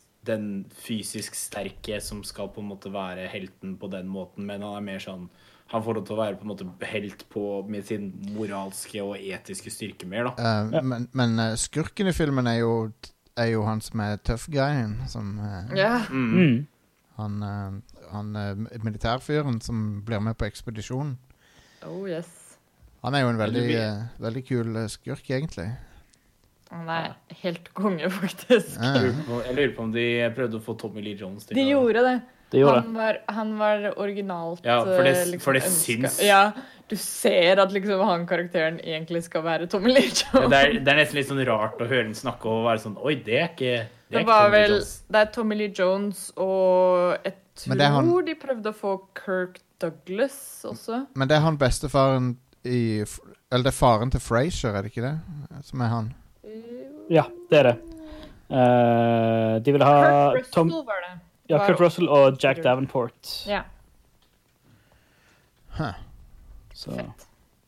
fysisk 0.85 1.35
sterke 1.37 2.01
som 2.01 2.23
skal 2.25 2.49
på 2.53 2.63
en 2.63 2.71
måte 2.71 2.93
være 2.93 3.29
helten 3.29 3.77
på 3.81 3.91
den 3.93 4.09
måten, 4.09 4.47
men 4.47 4.63
han 4.63 4.77
er 4.79 4.87
mer 4.87 5.03
sånn 5.03 5.29
Han 5.73 5.83
får 5.83 5.95
lov 5.97 6.05
til 6.07 6.15
å 6.15 6.21
være 6.21 6.37
på 6.37 6.45
en 6.45 6.51
måte 6.51 6.67
helt 6.87 7.23
på 7.33 7.43
med 7.69 7.87
sin 7.89 8.11
moralske 8.37 9.01
og 9.03 9.17
etiske 9.17 9.71
styrke 9.73 10.07
mer, 10.07 10.29
da. 10.29 10.33
Uh, 10.37 10.75
Ja. 10.77 10.83
Men, 10.83 11.09
men 11.13 11.39
uh, 11.41 11.55
skurken 11.57 12.07
i 12.07 12.13
filmen 12.13 12.47
er 12.47 12.59
jo, 12.61 12.93
er 13.37 13.49
jo 13.55 13.65
han 13.65 13.81
som 13.81 14.01
er 14.05 14.21
tøff-guyen. 14.21 15.09
Som, 15.09 15.39
uh, 15.41 15.73
Ja. 15.75 16.05
Mm. 16.11 16.35
Mm. 16.37 16.67
Han, 17.17 17.43
uh, 17.43 18.05
han 18.13 18.37
uh, 18.37 18.83
militærfyren 18.85 19.61
som 19.65 20.05
blir 20.05 20.21
med 20.21 20.37
på 20.37 20.45
ekspedisjonen. 20.45 21.17
Oh 21.89 22.05
yes. 22.09 22.29
Han 23.03 23.15
er 23.15 23.25
jo 23.25 23.33
en 23.33 23.39
veldig, 23.41 23.67
uh, 23.81 24.23
veldig 24.23 24.45
kul 24.47 24.77
uh, 24.77 24.87
skurk, 24.93 25.25
egentlig. 25.31 25.71
Han 26.75 26.89
er 26.91 27.15
helt 27.45 27.69
konge, 27.79 28.11
faktisk. 28.21 28.77
Ja. 28.83 28.93
Jeg 28.99 29.03
lurer 29.07 29.25
på- 29.29 29.43
Jeg 29.47 29.57
lurer 29.57 29.75
på 29.77 29.83
om 29.89 29.93
de 29.95 30.07
prøvde 30.37 30.59
å 30.59 30.63
få 30.67 30.75
Tommy 30.81 31.03
Lee 31.07 31.15
Jones 31.21 31.47
til 31.47 31.55
De 31.59 31.65
gjorde 31.71 32.03
det. 32.03 32.15
De 32.51 32.61
gjorde. 32.61 32.83
Han 32.85 32.95
var, 32.95 33.19
han 33.35 33.53
var 33.59 33.85
originalt 33.97 34.65
Ja, 34.67 34.81
for 34.85 35.03
det- 35.03 35.17
eh, 35.17 35.27
liksom 35.33 35.41
for 35.47 35.53
det 35.57 35.63
syns. 35.63 36.19
Ja, 36.23 36.53
du 36.88 36.96
ser 37.01 37.59
at 37.63 37.73
liksom 37.73 38.03
han 38.07 38.27
karakteren 38.27 38.77
egentlig 38.85 39.23
skal 39.25 39.42
være 39.42 39.67
Tommy 39.71 39.94
Lee 39.94 40.11
Jones. 40.11 40.35
ja, 40.35 40.48
det, 40.53 40.61
er, 40.61 40.73
det 40.85 40.88
er 40.92 40.98
nesten 41.01 41.15
litt 41.21 41.29
sånn 41.31 41.44
rart 41.48 41.79
å 41.81 41.88
høre 41.88 42.05
den 42.11 42.15
snakke 42.15 42.44
og 42.46 42.65
være 42.69 42.83
sånn 42.85 42.98
Oi, 43.03 43.15
det 43.25 43.38
er 43.40 43.48
ikke 43.55 43.75
Det, 44.11 44.19
Det 44.21 44.27
var 44.29 44.51
vel. 44.53 44.77
Det 45.11 45.21
er 45.23 45.31
Tommy 45.35 45.57
Lee 45.57 45.73
Jones 45.75 46.29
og 46.37 47.17
jeg 47.25 47.35
Men 47.71 47.79
det 47.79 47.87
tror 47.88 47.94
han- 48.03 48.25
de 48.27 48.35
prøvde 48.35 48.71
å 48.71 48.75
få 48.75 48.92
Kirk 49.15 49.61
Douglas 49.81 50.65
også. 50.69 51.07
Men 51.17 51.29
det 51.29 51.37
er 51.38 51.40
han 51.40 51.57
bestefaren 51.59 52.37
i 52.65 53.01
Eller 53.51 53.63
det 53.65 53.73
er 53.75 53.79
faren 53.79 54.11
til 54.11 54.21
Frasier, 54.21 54.75
er 54.75 54.83
det 54.83 54.92
ikke 54.92 55.03
det? 55.03 55.65
Som 55.65 55.81
er 55.83 55.88
han. 55.88 56.15
Ja, 57.11 57.25
det 57.51 57.59
er 57.59 57.69
det. 57.71 57.75
Uh, 58.51 59.59
de 59.65 59.73
ville 59.73 59.87
ha 59.88 60.01
Kurt 60.05 60.37
Russell 60.38 60.53
Tom 60.55 60.71
var 60.87 61.01
det. 61.07 61.13
Ja, 61.51 61.59
Kurt 61.67 61.81
Russell 61.81 62.09
og 62.09 62.37
Jack 62.42 62.63
Davenport. 62.65 63.33
Ja, 63.49 63.63
Huh. 65.75 65.90
Så 66.75 66.92
fett. 66.95 67.25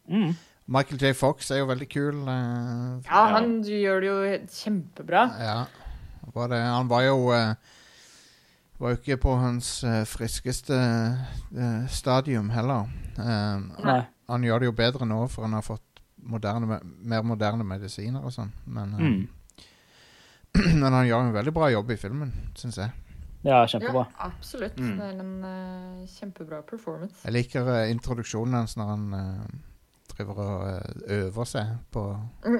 mm. 0.08 0.34
Michael 0.66 1.00
J. 1.02 1.12
Fox 1.14 1.50
er 1.50 1.58
jo 1.58 1.66
veldig 1.66 1.88
kul. 1.90 2.20
Uh, 2.22 3.00
Ja, 3.06 3.24
han 3.34 3.62
gjør 3.66 4.00
det 4.00 4.06
jo 4.12 4.20
kjempebra. 4.60 5.24
ja. 5.42 5.64
Var 6.34 6.48
det, 6.50 6.58
han 6.60 6.88
var 6.90 7.02
jo 7.06 7.16
uh, 7.30 7.54
Var 8.78 8.90
jo 8.90 8.96
ikke 8.98 9.16
på 9.22 9.34
hans 9.40 9.84
uh, 9.84 10.02
friskeste 10.04 10.74
stadium 11.88 12.50
heller. 12.50 12.90
Um, 13.16 13.70
Nei. 13.84 14.02
han 14.28 14.42
gjør 14.44 14.58
det 14.58 14.66
jo 14.66 14.72
bedre 14.76 15.06
nå, 15.06 15.22
for 15.32 15.46
han 15.46 15.54
har 15.56 15.62
fått 15.64 15.95
moderne, 16.26 16.80
mer 17.06 17.22
moderne 17.26 17.64
medisiner 17.64 18.24
og 18.24 18.32
sånn. 18.34 18.52
Men, 18.66 18.94
eh, 18.94 19.06
Mm. 19.06 19.28
men 20.80 20.92
han 20.92 21.06
gjør 21.06 21.20
en 21.26 21.34
veldig 21.34 21.52
bra 21.52 21.66
jobb 21.70 21.90
i 21.92 21.96
filmen, 22.00 22.30
syns 22.56 22.78
jeg. 22.80 22.90
Ja, 23.44 23.60
kjempebra. 23.68 24.06
Ja, 24.08 24.26
absolutt. 24.30 24.78
Mm. 24.80 24.96
Det 24.98 25.06
er 25.06 25.20
en 25.22 25.32
uh, 25.44 26.06
kjempebra 26.10 26.62
performance. 26.66 27.14
Jeg 27.24 27.34
liker 27.36 27.68
uh, 27.68 27.90
introduksjonen 27.92 28.54
hans 28.58 28.74
når 28.80 28.88
han 28.90 29.04
uh, 29.14 29.44
driver 30.10 30.40
og 30.40 31.10
øver 31.12 31.44
seg 31.50 31.74
på 31.92 32.02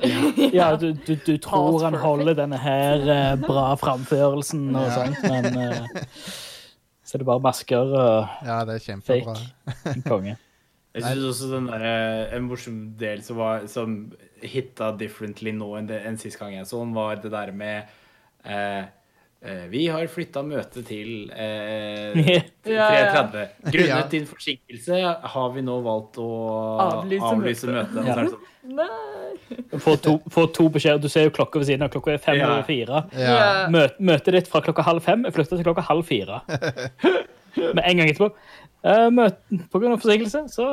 Ja, 0.58 0.68
du, 0.76 0.92
du, 1.06 1.14
du 1.26 1.32
tror 1.42 1.80
han 1.86 1.94
holder 1.98 2.36
denne 2.38 2.58
her 2.60 3.36
bra 3.40 3.70
framførelsen 3.80 4.68
og 4.76 4.86
Ja. 4.86 4.94
sånt, 5.00 5.22
men 5.24 5.88
så 7.06 7.16
er 7.16 7.22
det 7.24 7.26
bare 7.32 7.40
masker 7.48 7.78
og 7.96 8.28
Ja, 8.46 8.60
det 8.68 8.76
er 8.76 8.84
kjempebra. 8.90 9.34
fake 9.86 10.02
konge. 10.06 10.36
Jeg 10.96 11.04
synes 11.04 11.26
også 11.30 11.48
den 11.52 11.66
der, 11.68 11.82
eh, 11.84 12.36
En 12.36 12.46
morsom 12.48 12.76
del 12.98 13.22
som, 13.22 13.36
var, 13.36 13.66
som 13.68 13.96
hitta 14.42 14.90
differently 14.96 15.52
nå 15.52 15.68
enn, 15.78 15.86
det, 15.90 16.02
enn 16.08 16.16
sist 16.20 16.38
gang 16.40 16.54
jeg 16.56 16.66
så 16.68 16.80
den, 16.82 16.94
var 16.96 17.16
det 17.20 17.30
der 17.32 17.52
med 17.52 17.84
eh, 18.44 18.84
eh, 19.44 19.66
Vi 19.72 19.86
har 19.92 20.06
flytta 20.08 20.42
møtet 20.46 20.86
til 20.88 21.30
eh, 21.36 22.16
Ja, 22.66 22.88
ja. 22.96 23.10
3.30. 23.12 23.70
Grunnet 23.70 23.88
Ja. 23.92 24.02
din 24.16 24.26
forsinkelse 24.26 25.00
har 25.36 25.52
vi 25.54 25.62
nå 25.68 25.78
valgt 25.84 26.16
å 26.22 26.30
Avlyse 26.86 27.28
avlyse, 27.32 27.66
møtet. 27.70 28.00
møtet. 28.00 28.04
Det 28.06 28.30
sånn, 28.32 28.52
Nei! 28.76 29.78
Får 29.78 30.00
to, 30.02 30.12
får 30.32 30.46
to 30.56 30.64
beskjeder. 30.74 30.98
Du 30.98 31.06
ser 31.12 31.28
jo 31.28 31.30
klokka 31.36 31.60
ved 31.60 31.68
siden 31.68 31.84
av. 31.86 31.90
Klokka 31.92 32.16
er 32.16 32.18
fem 32.18 32.40
Ja. 32.40 32.48
over 32.50 32.64
fire. 32.66 33.04
Ja. 33.14 33.68
Møt, 33.70 34.00
møtet 34.02 34.34
ditt 34.34 34.48
fra 34.50 34.58
klokka 34.64 34.82
halv 34.82 35.04
fem 35.06 35.22
er 35.28 35.30
flytta 35.36 35.54
til 35.60 35.62
klokka 35.68 35.84
halv 35.86 36.02
fire. 36.08 36.40
Med 37.56 37.82
en 37.84 37.96
gang 37.96 38.08
etterpå. 38.10 38.30
Uh, 38.86 39.08
møt, 39.10 39.38
på 39.72 39.80
grunn 39.82 39.92
av 39.96 40.00
forsinkelse, 40.02 40.44
så 40.52 40.66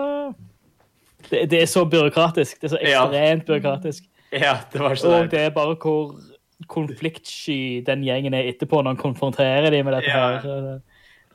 det, 1.29 1.45
det 1.51 1.61
er 1.63 1.69
så 1.71 1.85
byråkratisk. 1.89 2.59
Det 2.61 2.67
er 2.69 2.73
så 2.75 2.81
ekstremt 2.83 3.45
byråkratisk. 3.47 4.03
Ja, 4.33 4.57
det 4.73 4.81
var 4.81 4.95
så 4.99 5.11
Og 5.23 5.31
det 5.31 5.39
er 5.39 5.49
bare 5.55 5.75
hvor 5.81 6.15
konfliktsky 6.67 7.81
den 7.85 8.03
gjengen 8.05 8.33
er 8.33 8.47
etterpå 8.51 8.81
når 8.81 8.93
han 8.95 9.01
konfronterer 9.01 9.69
dem 9.73 9.85
med 9.85 9.93
dette 9.97 10.09
Ja. 10.13 10.39
her. 10.39 10.81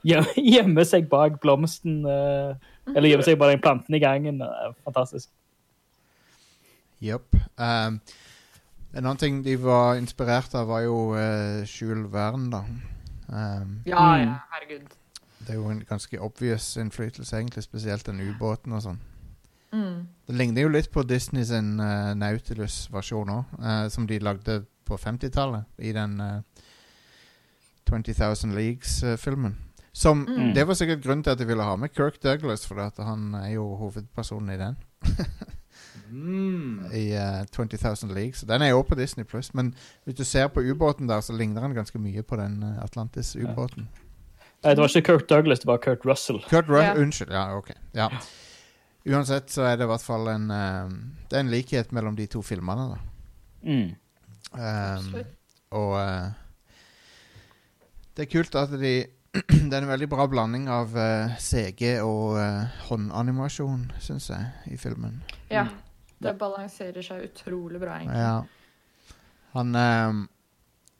Gjemme 0.06 0.34
Gjemmer 0.38 0.84
seg 0.86 1.08
bak 1.10 1.40
blomsten, 1.42 2.04
eh, 2.06 2.54
eller 2.94 3.08
gjemmer 3.10 3.26
seg 3.26 3.38
bak 3.40 3.50
den 3.50 3.60
planten 3.64 3.94
i 3.94 4.00
gangen. 4.02 4.40
eh, 4.42 4.72
Fantastisk. 4.86 5.28
Jepp. 7.02 7.34
Um, 7.58 8.00
en 8.94 9.04
annen 9.04 9.18
ting 9.20 9.42
de 9.44 9.56
var 9.62 9.98
inspirert 9.98 10.54
av, 10.58 10.66
var 10.70 10.80
jo 10.86 11.12
uh, 11.14 11.62
Jules 11.66 12.08
Verne, 12.12 12.50
da. 12.50 12.62
Um, 13.28 13.82
Ja, 13.86 14.06
Mm. 14.16 14.22
ja, 14.24 14.38
herregud. 14.54 14.94
Det 15.48 15.54
er 15.54 15.62
jo 15.62 15.70
en 15.72 15.80
ganske 15.88 16.20
obvious 16.20 16.76
innflytelse, 16.76 17.32
egentlig, 17.36 17.64
spesielt 17.64 18.04
den 18.06 18.20
ubåten 18.20 18.76
og 18.76 18.84
sånn. 18.84 18.98
Mm. 19.72 20.06
Det 20.28 20.36
ligner 20.36 20.66
jo 20.66 20.72
litt 20.72 20.90
på 20.92 21.02
Disney 21.08 21.44
sin 21.48 21.80
uh, 21.80 22.12
Nautilus-versjon 22.16 23.32
òg, 23.32 23.56
som 23.92 24.06
de 24.08 24.20
lagde 24.20 24.60
på 24.88 24.96
50-tallet, 25.00 25.64
i 25.80 25.92
den 25.96 26.20
uh, 26.20 26.44
20,000 27.88 28.54
Leagues-filmen. 28.56 29.56
Som 29.92 30.26
Mm. 30.28 30.54
Det 30.54 30.66
var 30.66 30.74
sikkert 30.74 31.02
grunnen 31.02 31.24
til 31.24 31.30
at 31.30 31.38
de 31.38 31.46
ville 31.46 31.62
ha 31.62 31.76
med 31.76 31.88
Kirk 31.88 32.22
Douglas, 32.22 32.66
for 32.66 32.80
at 32.80 32.94
han 32.98 33.34
er 33.34 33.48
jo 33.48 33.74
hovedpersonen 33.76 34.50
i 34.50 34.58
den. 34.58 34.76
Mm. 36.10 36.84
I 37.02 37.16
uh, 37.16 37.46
20,000 37.52 38.14
Leagues. 38.14 38.40
Den 38.40 38.62
er 38.62 38.68
jo 38.68 38.82
på 38.82 38.94
Disney 38.94 39.24
Pluss, 39.24 39.54
men 39.54 39.74
hvis 40.04 40.14
du 40.14 40.24
ser 40.24 40.46
på 40.48 40.60
ubåten 40.60 41.08
der, 41.08 41.20
så 41.20 41.32
ligner 41.32 41.62
den 41.62 41.74
ganske 41.74 41.98
mye 41.98 42.22
på 42.22 42.36
den 42.36 42.62
uh, 42.62 42.84
Atlantis-ubåten. 42.84 43.82
Nei, 43.82 44.07
det 44.62 44.78
var 44.82 44.88
ikke 44.90 45.02
Kurt 45.12 45.28
Douglas, 45.30 45.60
det 45.62 45.66
var 45.70 45.78
Kurt 45.82 46.04
Russell. 46.06 46.40
Kurt 46.50 46.68
Russell, 46.68 46.96
Ja. 46.96 47.02
unnskyld. 47.02 47.30
Ja, 47.32 47.56
ok. 47.56 47.70
Ja. 47.94 48.08
Uansett 49.08 49.50
så 49.50 49.62
er 49.62 49.76
det 49.78 49.86
i 49.86 49.88
hvert 49.88 50.02
fall 50.04 50.26
en 50.28 50.50
uh, 50.50 50.90
Det 51.30 51.36
er 51.38 51.40
en 51.44 51.50
likhet 51.52 51.92
mellom 51.96 52.16
de 52.18 52.26
to 52.26 52.42
filmene, 52.42 52.88
da. 52.90 52.98
Mm. 53.62 53.94
Um, 54.52 55.22
og 55.70 55.92
uh, 56.00 56.28
det 58.16 58.24
er 58.26 58.30
kult 58.32 58.54
at 58.58 58.70
de 58.80 58.92
Det 59.68 59.72
er 59.76 59.82
en 59.84 59.88
veldig 59.90 60.08
bra 60.10 60.26
blanding 60.26 60.68
av 60.72 60.94
uh, 60.96 61.36
CG 61.38 62.00
og 62.02 62.38
uh, 62.40 62.64
håndanimasjon, 62.88 63.90
syns 64.00 64.30
jeg, 64.32 64.46
i 64.72 64.76
filmen. 64.80 65.20
Ja. 65.52 65.66
Det 66.18 66.32
balanserer 66.40 67.04
seg 67.04 67.28
utrolig 67.28 67.78
bra, 67.78 68.00
egentlig. 68.00 68.18
Ja. 68.18 69.14
Han 69.54 69.76
uh, 69.76 70.24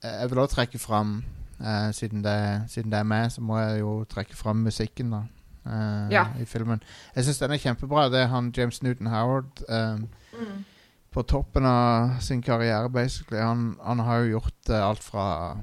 Jeg 0.04 0.30
vil 0.30 0.38
også 0.44 0.54
trekke 0.60 0.78
fram 0.78 1.16
uh, 1.60 1.90
siden, 1.92 2.22
det, 2.24 2.64
siden 2.70 2.90
det 2.92 2.98
er 2.98 3.04
meg, 3.08 3.30
så 3.32 3.40
må 3.40 3.58
jeg 3.58 3.80
jo 3.80 4.04
trekke 4.04 4.36
fram 4.36 4.56
musikken, 4.64 5.10
da. 5.10 5.22
uh, 5.66 6.08
Ja. 6.12 6.26
I 6.40 6.44
filmen. 6.44 6.80
Jeg 7.16 7.24
syns 7.24 7.38
den 7.38 7.50
er 7.52 7.58
kjempebra. 7.62 8.08
Det 8.10 8.20
er 8.22 8.26
han 8.32 8.52
James 8.56 8.82
Newton 8.82 9.06
Howard. 9.06 9.62
Um, 9.68 10.08
Mm. 10.38 10.64
på 11.10 11.22
toppen 11.22 11.64
av 11.66 12.20
sin 12.20 12.42
karriere, 12.42 12.90
basically. 12.92 13.40
Han, 13.40 13.76
han 13.82 13.98
har 13.98 14.18
jo 14.18 14.38
gjort 14.38 14.68
uh, 14.70 14.88
alt 14.90 15.02
fra 15.02 15.56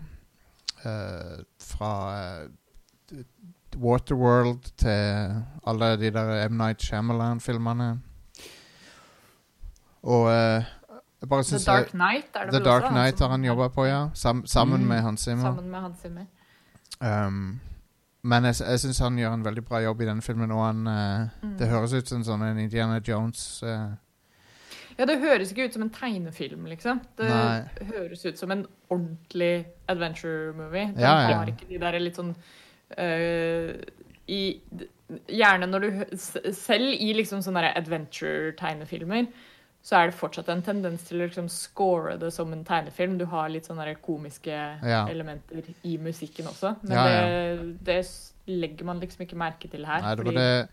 Fra 1.62 1.92
Waterworld 3.78 4.70
til 4.78 5.42
alle 5.68 5.98
de 6.00 6.12
der 6.12 6.48
M. 6.50 6.58
Night 6.58 6.82
Shyamalan-filmene. 6.84 8.00
Og 10.04 10.28
The 11.22 11.60
Dark 11.66 11.92
Knight 11.92 12.36
er 12.36 12.46
det 12.46 12.54
The 12.54 12.64
Dark 12.64 12.90
Knight 12.92 13.20
har 13.20 13.30
han 13.30 13.44
jobba 13.44 13.70
på, 13.70 13.86
ja. 13.88 14.10
Sam, 14.14 14.46
sammen 14.46 14.82
Mm. 14.82 14.88
med 14.88 15.02
Hans 15.02 15.22
Zimmer. 15.22 15.44
Sammen 15.44 15.70
med 15.72 15.82
Hans 15.82 15.98
Zimmer. 16.02 16.26
Um, 17.02 17.60
men 18.24 18.44
jeg, 18.44 18.56
jeg 18.60 18.80
syns 18.80 19.00
han 19.00 19.18
gjør 19.18 19.34
en 19.34 19.44
veldig 19.46 19.64
bra 19.66 19.80
jobb 19.82 20.02
i 20.02 20.06
denne 20.06 20.22
filmen. 20.22 20.52
Og 20.52 20.66
han, 20.66 20.88
uh, 20.88 21.28
Mm. 21.44 21.58
det 21.58 21.68
høres 21.68 21.94
ut 21.94 22.08
som 22.08 22.24
sånn 22.24 22.42
en 22.44 22.60
Indiana 22.60 23.00
Jones 23.08 23.64
uh, 23.64 23.94
Ja, 24.98 25.06
det 25.06 25.20
høres 25.20 25.52
ikke 25.52 25.66
ut 25.66 25.74
som 25.74 25.82
en 25.82 25.90
tegnefilm, 25.90 26.66
liksom. 26.66 27.02
Det 27.18 27.28
Nei. 27.30 27.64
høres 27.92 28.26
ut 28.26 28.38
som 28.40 28.52
en 28.52 28.66
ordentlig 28.90 29.66
adventure 29.90 30.54
movie. 30.54 30.86
Den 30.94 31.00
Ja, 31.00 31.30
ja. 31.30 31.38
har 31.38 31.46
ikke 31.48 31.68
de 31.70 31.78
der 31.78 32.00
litt 32.00 32.16
sånn 32.16 32.36
uh, 32.98 33.74
i, 34.28 34.62
Gjerne 35.30 35.68
når 35.70 35.80
du 35.82 36.18
Selv 36.54 36.88
i 36.98 37.14
liksom 37.14 37.42
sånne 37.42 37.74
adventure-tegnefilmer 37.78 39.28
så 39.86 40.00
er 40.00 40.10
det 40.10 40.18
fortsatt 40.18 40.48
en 40.50 40.64
tendens 40.66 41.04
til 41.06 41.20
å 41.22 41.28
liksom 41.28 41.46
score 41.54 42.16
det 42.18 42.32
som 42.34 42.50
en 42.56 42.64
tegnefilm. 42.66 43.20
Du 43.22 43.28
har 43.30 43.52
litt 43.54 43.68
sånne 43.70 43.92
komiske 44.02 44.56
Ja. 44.82 45.04
elementer 45.12 45.62
i 45.86 45.98
musikken 46.02 46.48
også. 46.50 46.76
Men 46.82 46.98
Ja, 46.98 47.04
ja. 47.06 47.56
Det, 47.56 47.76
det 47.86 48.00
legger 48.48 48.86
man 48.86 49.00
liksom 49.00 49.22
ikke 49.26 49.38
merke 49.38 49.70
til 49.70 49.86
her. 49.86 50.02
Nei, 50.02 50.16
det 50.16 50.24
fordi 50.26 50.36
det, 50.36 50.68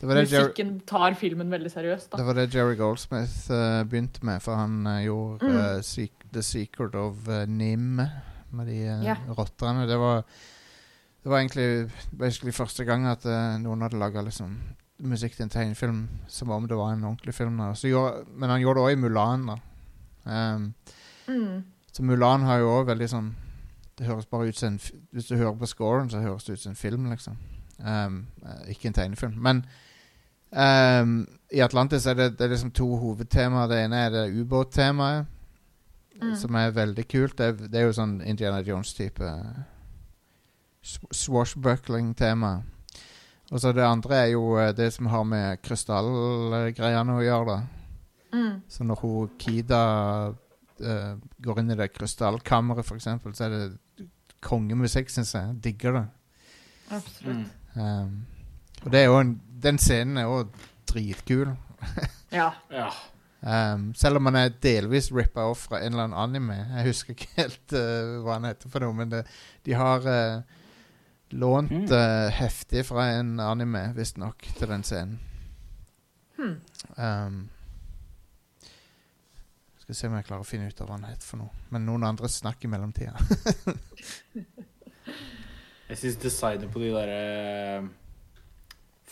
det 0.00 0.08
Jerry, 0.32 0.44
musikken 0.44 0.74
tar 0.86 1.16
filmen 1.16 1.50
veldig 1.50 1.70
seriøst. 1.72 2.10
Da. 2.12 2.20
Det 2.20 2.26
var 2.26 2.34
det 2.34 2.46
Jerry 2.54 2.76
Goldsmith 2.76 3.50
uh, 3.50 3.84
begynte 3.88 4.20
med, 4.24 4.40
for 4.44 4.54
han 4.60 4.86
uh, 4.86 5.00
gjorde 5.04 5.48
Mm. 5.48 5.56
uh, 5.56 5.80
Seek, 5.82 6.12
The 6.32 6.42
Secret 6.42 6.94
of 6.94 7.26
Nim 7.48 7.96
med 8.50 8.66
de 8.66 8.78
uh, 8.84 9.02
yeah. 9.04 9.18
rottene. 9.36 9.86
Det 9.88 9.96
var, 9.98 10.22
det 11.24 11.30
var 11.32 11.38
egentlig 11.40 12.54
første 12.54 12.84
gang 12.84 13.06
at 13.06 13.24
eh, 13.26 13.56
noen 13.60 13.80
hadde 13.84 13.98
laga 14.00 14.22
liksom, 14.24 14.54
musikk 15.00 15.36
til 15.36 15.42
en 15.44 15.50
tegnefilm 15.50 16.08
som 16.28 16.50
om 16.50 16.66
det 16.68 16.76
var 16.76 16.92
en 16.92 17.04
ordentlig 17.04 17.34
film. 17.34 17.58
Gjorde, 17.74 18.24
men 18.34 18.50
han 18.50 18.60
gjorde 18.60 18.80
det 18.80 18.86
òg 18.86 18.92
i 18.92 19.00
Mulan. 19.00 19.50
um, 20.26 20.74
Mm. 21.28 21.64
Så 21.92 22.02
Mulan 22.02 22.42
har 22.42 22.58
jo 22.58 22.68
òg 22.80 22.86
veldig 22.86 23.08
sånn 23.08 23.34
Det 23.98 24.06
høres 24.06 24.26
bare 24.26 24.48
ut 24.48 24.56
som 24.56 24.68
en 24.72 24.78
Hvis 25.12 25.26
du 25.28 25.36
hører 25.36 25.56
på 25.58 25.66
scoren, 25.66 26.08
så 26.10 26.20
høres 26.20 26.44
det 26.44 26.52
ut 26.52 26.60
som 26.60 26.70
en 26.70 26.76
film, 26.76 27.10
liksom. 27.10 27.36
Um, 27.78 28.26
eh, 28.46 28.70
ikke 28.70 28.86
en 28.88 28.92
tegnefilm. 28.94 29.34
Men 29.36 29.64
um, 30.52 31.26
i 31.52 31.60
Atlantis 31.60 32.06
er 32.06 32.14
det, 32.14 32.38
det 32.38 32.44
er 32.44 32.48
liksom 32.48 32.70
to 32.70 32.96
hovedtemaer. 32.96 33.66
Det 33.68 33.84
ene 33.84 33.96
er 33.96 34.10
det 34.10 34.40
ubåttemaet, 34.40 35.26
Mm. 36.22 36.34
som 36.36 36.54
er 36.54 36.70
veldig 36.70 37.08
kult. 37.08 37.36
Det 37.38 37.46
er, 37.46 37.52
det 37.52 37.74
er 37.80 37.84
jo 37.86 37.92
sånn 37.92 38.20
Indiana 38.26 38.58
Jones-type 38.62 39.22
swashbuckling-tema. 41.12 42.62
Og 43.48 43.62
så 43.62 43.72
det 43.72 43.84
andre 43.86 44.16
er 44.22 44.30
jo 44.34 44.58
eh, 44.60 44.74
det 44.76 44.90
som 44.92 45.08
har 45.12 45.24
med 45.28 45.62
krystallgreiene 45.64 47.16
å 47.16 47.24
gjøre, 47.24 47.56
da. 47.56 47.58
Mm. 48.36 48.54
Så 48.68 48.84
når 48.84 49.00
hun 49.00 49.36
Kida 49.40 49.82
uh, 50.28 51.12
går 51.40 51.60
inn 51.62 51.72
i 51.72 51.78
det 51.78 51.88
krystallkammeret, 51.94 52.84
for 52.84 53.00
eksempel, 53.00 53.32
så 53.32 53.46
er 53.46 53.54
det 53.54 54.08
kongemusikk, 54.44 55.08
syns 55.10 55.32
jeg. 55.32 55.54
Digger 55.64 55.96
det. 55.96 56.04
Absolutt. 56.98 57.54
Mm. 57.72 57.80
Um, 57.80 58.12
og 58.84 58.92
det 58.92 59.00
er 59.00 59.08
jo 59.08 59.16
en, 59.22 59.32
den 59.64 59.80
scenen 59.80 60.20
er 60.20 60.28
jo 60.28 60.42
dritkul. 60.92 61.54
Ja. 62.28 62.50
Ja. 62.68 62.90
Um, 63.40 63.94
selv 63.96 64.18
om 64.18 64.26
han 64.28 64.36
er 64.36 64.50
delvis 64.60 65.06
rippa 65.14 65.46
off 65.48 65.62
fra 65.70 65.78
en 65.80 65.94
eller 65.94 66.10
annen 66.10 66.18
anime. 66.20 66.58
Jeg 66.74 66.90
husker 66.90 67.14
ikke 67.14 67.28
helt 67.38 67.72
uh, 67.72 68.18
hva 68.20 68.34
han 68.34 68.48
heter 68.50 68.68
for 68.68 68.84
noe, 68.84 68.96
men 68.98 69.12
det, 69.14 69.22
de 69.64 69.76
har 69.78 70.04
eh, 70.12 70.58
Lånt 71.30 71.70
Mm. 71.70 71.92
eh, 71.92 72.30
heftig 72.32 72.86
fra 72.86 73.04
en 73.18 73.40
anime, 73.40 73.92
visstnok, 73.96 74.46
til 74.58 74.68
den 74.68 74.82
scenen. 74.82 75.18
Hmm. 76.38 76.60
Um, 76.96 77.48
skal 79.82 79.94
se 79.94 80.06
om 80.08 80.14
jeg 80.14 80.24
klarer 80.28 80.40
å 80.44 80.46
finne 80.48 80.68
ut 80.68 80.80
av 80.80 80.86
hva 80.88 80.94
han 80.98 81.04
het 81.10 81.22
for 81.26 81.36
noe. 81.42 81.50
Men 81.70 81.84
noen 81.88 82.04
andre 82.04 82.28
snakker 82.28 82.68
i 82.68 82.72
mellomtida. 82.72 83.16
Jeg 85.88 85.96
syns 85.96 86.18
designet 86.20 86.68
på 86.72 86.82
de 86.82 86.90
derre 86.92 87.88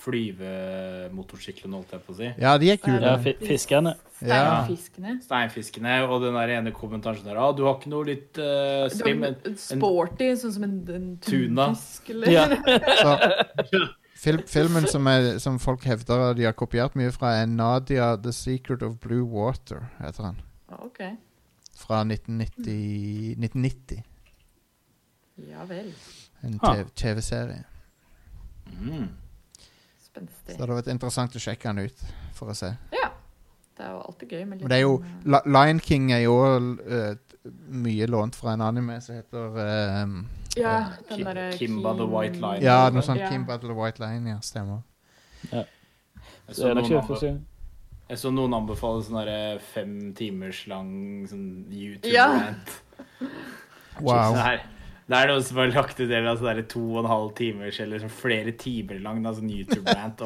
flyvemotorsyklene, 0.07 1.75
holdt 1.81 1.93
jeg 1.97 2.03
på 2.07 2.15
å 2.15 2.17
si. 2.21 2.29
ja, 2.41 2.53
de 2.63 2.71
er 2.73 2.79
kule. 2.81 3.01
Ja, 3.03 3.17
fi- 3.23 3.37
fiskene. 3.43 3.93
Ja. 4.25 4.39
Steinfiskene. 4.65 5.17
Steinfiskene 5.27 5.97
og 6.09 6.23
den 6.25 6.35
der 6.39 6.49
ene 6.57 6.73
kommentaren 6.73 7.21
der 7.27 7.37
ah, 7.37 7.51
'Du 7.53 7.65
har 7.67 7.75
ikke 7.77 7.91
noe 7.93 8.07
litt 8.09 8.39
uh, 8.41 8.87
slim 8.89 9.25
en, 9.29 9.37
en 9.45 9.57
Sporty, 9.61 10.31
sånn 10.41 10.55
som 10.55 10.65
en, 10.65 10.77
en 10.89 11.07
Tuna. 11.21 11.67
tunfisk, 11.75 12.11
eller? 12.15 12.33
Ja. 12.33 12.47
Så 13.03 13.85
fil 14.17 14.39
filmen 14.57 14.87
som, 14.89 15.07
er, 15.13 15.39
som 15.43 15.59
folk 15.61 15.85
hevder 15.85 16.33
de 16.39 16.47
har 16.49 16.57
kopiert 16.57 16.97
mye 16.97 17.13
fra, 17.13 17.35
er 17.43 17.47
Nadia 17.51 18.15
The 18.17 18.33
Secret 18.33 18.83
of 18.87 18.97
Blue 19.05 19.27
Water, 19.29 19.85
heter 20.01 20.31
den. 20.31 20.41
Okay. 20.81 21.13
OK. 21.13 21.23
Fra 21.77 22.01
1990. 22.01 23.37
1990 23.37 24.03
Ja 25.53 25.67
vel. 25.69 25.93
en 26.43 26.55
Ha. 26.63 26.73
TV 26.73 26.89
TV-serie. 26.97 27.65
Mm. 30.23 30.33
Så 30.47 30.55
det 30.55 30.61
hadde 30.63 30.79
vært 30.81 30.91
interessant 30.95 31.37
å 31.37 31.43
sjekke 31.43 31.71
han 31.71 31.83
ut, 31.85 32.05
for 32.37 32.53
å 32.53 32.57
se. 32.57 32.73
Ja. 32.95 33.11
Det 33.77 33.85
er 33.85 33.93
jo 33.93 34.03
alltid 34.09 34.31
gøy 34.33 34.45
med 34.49 34.57
litt 34.57 34.65
Men 34.65 34.73
det 34.73 34.77
er 34.77 34.85
jo 34.87 34.93
eh, 35.03 35.17
La 35.29 35.41
Lion 35.45 35.81
King 35.85 36.13
er 36.17 36.23
jo 36.25 36.37
uh, 36.41 37.51
mye 37.85 38.07
lånt 38.09 38.39
fra 38.39 38.55
en 38.57 38.65
anime 38.65 38.97
som 39.05 39.19
heter 39.19 39.59
uh, 39.61 40.15
Ja, 40.57 40.77
Kim- 41.11 41.11
den 41.11 41.27
derre 41.29 41.51
Kimba 41.59 41.93
the 41.99 42.07
White 42.09 42.41
Line. 42.41 42.63
Ja, 42.65 42.79
noe 42.91 43.05
sånt 43.05 43.21
Ja. 43.21 43.29
Kimba 43.33 43.59
the 43.61 43.77
White 43.77 44.01
Line, 44.03 44.33
ja. 44.33 44.39
Stemmer. 44.45 44.81
Jeg, 45.53 45.67
så 46.57 46.73
noen 46.73 47.45
jeg 48.07 48.21
så 48.23 48.31
noen 48.31 48.55
anbefale 48.55 49.03
sånn 49.03 49.19
derre 49.19 49.59
fem 49.75 49.93
timers 50.17 50.63
lang 50.71 51.27
sånn 51.27 51.67
YouTube-rant. 51.75 52.77
Wow. 54.01 54.39
Det 55.07 55.15
er, 55.15 55.31
noen 55.31 55.45
som 55.47 55.61
har 55.61 55.71
lagt 55.71 56.01
ut 56.01 56.09
del 56.11 56.27
av 56.27 56.41
sånn 56.41 56.63
to 56.67 56.83
og 56.97 57.05
en 57.05 57.11
halv 57.11 57.35
timers 57.39 57.79
eller 57.83 58.03
sånn 58.03 58.11
flere 58.11 58.55
timer 58.59 58.99
lang 59.05 59.21
sånn 59.23 59.53
YouTube-rant 59.53 60.23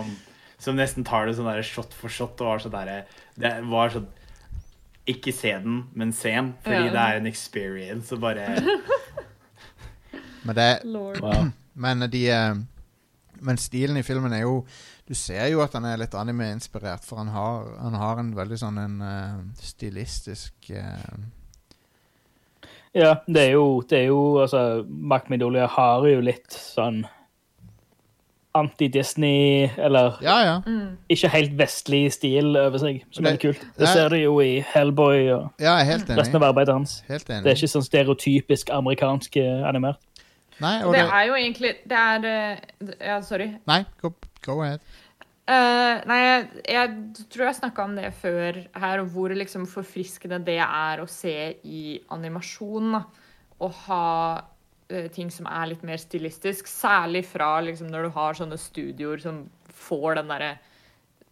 som 0.60 0.76
nesten 0.76 1.04
tar 1.04 1.26
det 1.28 1.36
sånn 1.36 1.48
der 1.48 1.64
shot 1.64 1.92
for 1.96 2.12
shot 2.12 2.40
og 2.40 2.48
var 2.54 2.62
sånn 2.64 2.72
der, 2.72 3.04
Det 3.36 3.52
var 3.68 3.92
sånn 3.92 4.08
Ikke 5.08 5.32
se 5.32 5.52
den, 5.58 5.82
men 5.94 6.12
se 6.12 6.32
den, 6.32 6.54
fordi 6.64 6.86
Ja. 6.86 6.92
det 6.92 7.04
er 7.04 7.20
en 7.20 7.26
experience 7.26 8.12
og 8.14 8.20
bare 8.20 8.48
Men 10.44 10.56
det 10.56 10.70
Wow. 10.84 11.50
Men 11.74 12.10
de 12.10 12.28
eh, 12.30 12.54
Men 13.40 13.56
stilen 13.56 13.96
i 13.96 14.02
filmen 14.02 14.32
er 14.32 14.42
jo 14.46 14.66
Du 15.08 15.14
ser 15.14 15.46
jo 15.48 15.60
at 15.60 15.72
han 15.72 15.84
er 15.84 15.96
litt 15.98 16.14
anime-inspirert, 16.14 17.04
for 17.04 17.18
han 17.18 17.28
har, 17.28 17.76
han 17.80 17.94
har 17.94 18.18
en 18.20 18.34
veldig 18.36 18.58
sånn 18.60 18.78
en 18.78 19.00
uh, 19.02 19.40
stilistisk 19.58 20.70
eh, 20.70 21.16
Ja, 22.94 23.14
det 23.26 23.48
er 23.48 23.52
jo, 23.52 23.80
det 23.82 23.98
er 23.98 24.06
jo 24.08 24.38
altså, 24.42 24.84
Mac 24.88 25.28
Midolia 25.30 25.66
har 25.66 26.02
jo 26.08 26.20
litt 26.20 26.50
sånn 26.50 27.04
anti-Disney, 28.54 29.70
eller 29.78 30.16
Ja, 30.22 30.38
ja. 30.42 30.60
Mm. 30.66 30.96
ikke 31.08 31.28
helt 31.30 31.52
vestlig 31.58 32.12
stil 32.12 32.56
over 32.56 32.78
seg, 32.78 33.02
som 33.12 33.24
Det- 33.24 33.32
er 33.34 33.36
kult. 33.38 33.60
det 33.78 33.88
er- 33.88 33.92
ser 33.92 34.08
du 34.08 34.16
jo 34.16 34.40
i 34.40 34.60
Hellboy 34.60 35.28
og 35.30 35.50
Ja, 35.60 35.76
resten 35.84 36.34
av 36.34 36.42
arbeidet 36.42 36.72
hans. 36.74 37.02
Helt 37.08 37.24
Det 37.26 37.46
er 37.46 37.54
ikke 37.54 37.68
sånn 37.70 37.84
stereotypisk 37.88 38.70
amerikansk 38.70 39.36
eh, 39.36 39.62
animert. 39.68 39.98
Nei, 40.60 40.82
og 40.82 40.92
Det 40.92 41.00
det, 41.02 41.10
er 41.12 41.26
jo 41.26 41.32
egentlig 41.34 41.74
Det 41.86 41.92
er 41.96 42.24
eh, 42.24 42.56
Ja, 43.00 43.20
sorry. 43.20 43.56
nei 43.68 43.84
go, 44.02 44.12
go 44.42 44.62
ahead. 44.62 44.80
Eh, 45.50 45.96
nei, 46.06 46.18
jeg, 46.22 46.42
jeg 46.70 47.24
tror 47.32 47.48
jeg 47.48 47.58
snakka 47.58 47.86
om 47.88 47.96
det 47.98 48.12
før 48.20 48.60
her, 48.78 49.02
og 49.02 49.10
hvor 49.10 49.32
liksom 49.34 49.66
forfriskende 49.70 50.38
det 50.46 50.60
er 50.62 51.02
å 51.02 51.08
se 51.10 51.34
i 51.66 51.98
animasjon. 52.14 53.00
Å 53.60 53.68
ha 53.84 54.06
uh, 54.38 55.08
ting 55.12 55.32
som 55.34 55.48
er 55.50 55.72
litt 55.72 55.82
mer 55.86 55.98
stilistisk. 56.00 56.70
Særlig 56.70 57.24
fra 57.32 57.56
liksom, 57.66 57.90
når 57.90 58.06
du 58.06 58.14
har 58.14 58.38
sånne 58.38 58.60
studioer 58.60 59.22
som 59.22 59.42
får 59.80 60.20
den 60.20 60.30
derre 60.30 60.50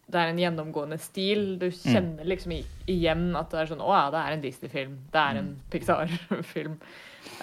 Det 0.09 0.17
er 0.17 0.31
en 0.33 0.41
gjennomgående 0.41 0.97
stil. 1.01 1.55
Du 1.61 1.69
kjenner 1.69 2.27
liksom 2.27 2.57
igjen 2.57 3.27
at 3.37 3.51
det 3.53 3.61
er 3.61 3.71
sånn 3.71 3.85
Å 3.85 3.91
ja, 3.93 4.05
det 4.13 4.23
er 4.25 4.35
en 4.35 4.43
Disney-film. 4.43 4.99
Det 5.13 5.23
er 5.23 5.39
en 5.39 5.53
Pixar-film. 5.71 6.75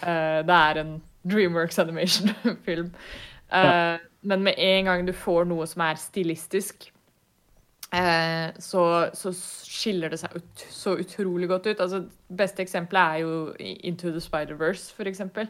Uh, 0.03 0.43
det 0.45 0.61
er 0.61 0.83
en 0.83 0.97
Dreamworks 1.27 1.81
Animation-film. 1.83 2.93
Eh, 3.53 3.99
Men 4.27 4.43
med 4.43 4.55
en 4.59 4.85
gang 4.89 5.07
du 5.07 5.13
får 5.15 5.45
noe 5.47 5.67
som 5.71 5.83
er 5.87 5.95
stilistisk, 6.03 6.89
eh, 7.95 8.51
så, 8.59 8.83
så 9.15 9.31
skiller 9.37 10.11
det 10.11 10.19
seg 10.19 10.35
ut, 10.35 10.65
så 10.75 10.97
utrolig 10.99 11.49
godt 11.53 11.69
ut. 11.71 11.81
Altså, 11.85 12.01
beste 12.27 12.65
eksempelet 12.65 13.03
er 13.15 13.23
jo 13.23 13.55
Into 13.87 14.11
the 14.11 14.23
Spider-Verse, 14.25 14.91
for 14.97 15.07
eksempel. 15.07 15.47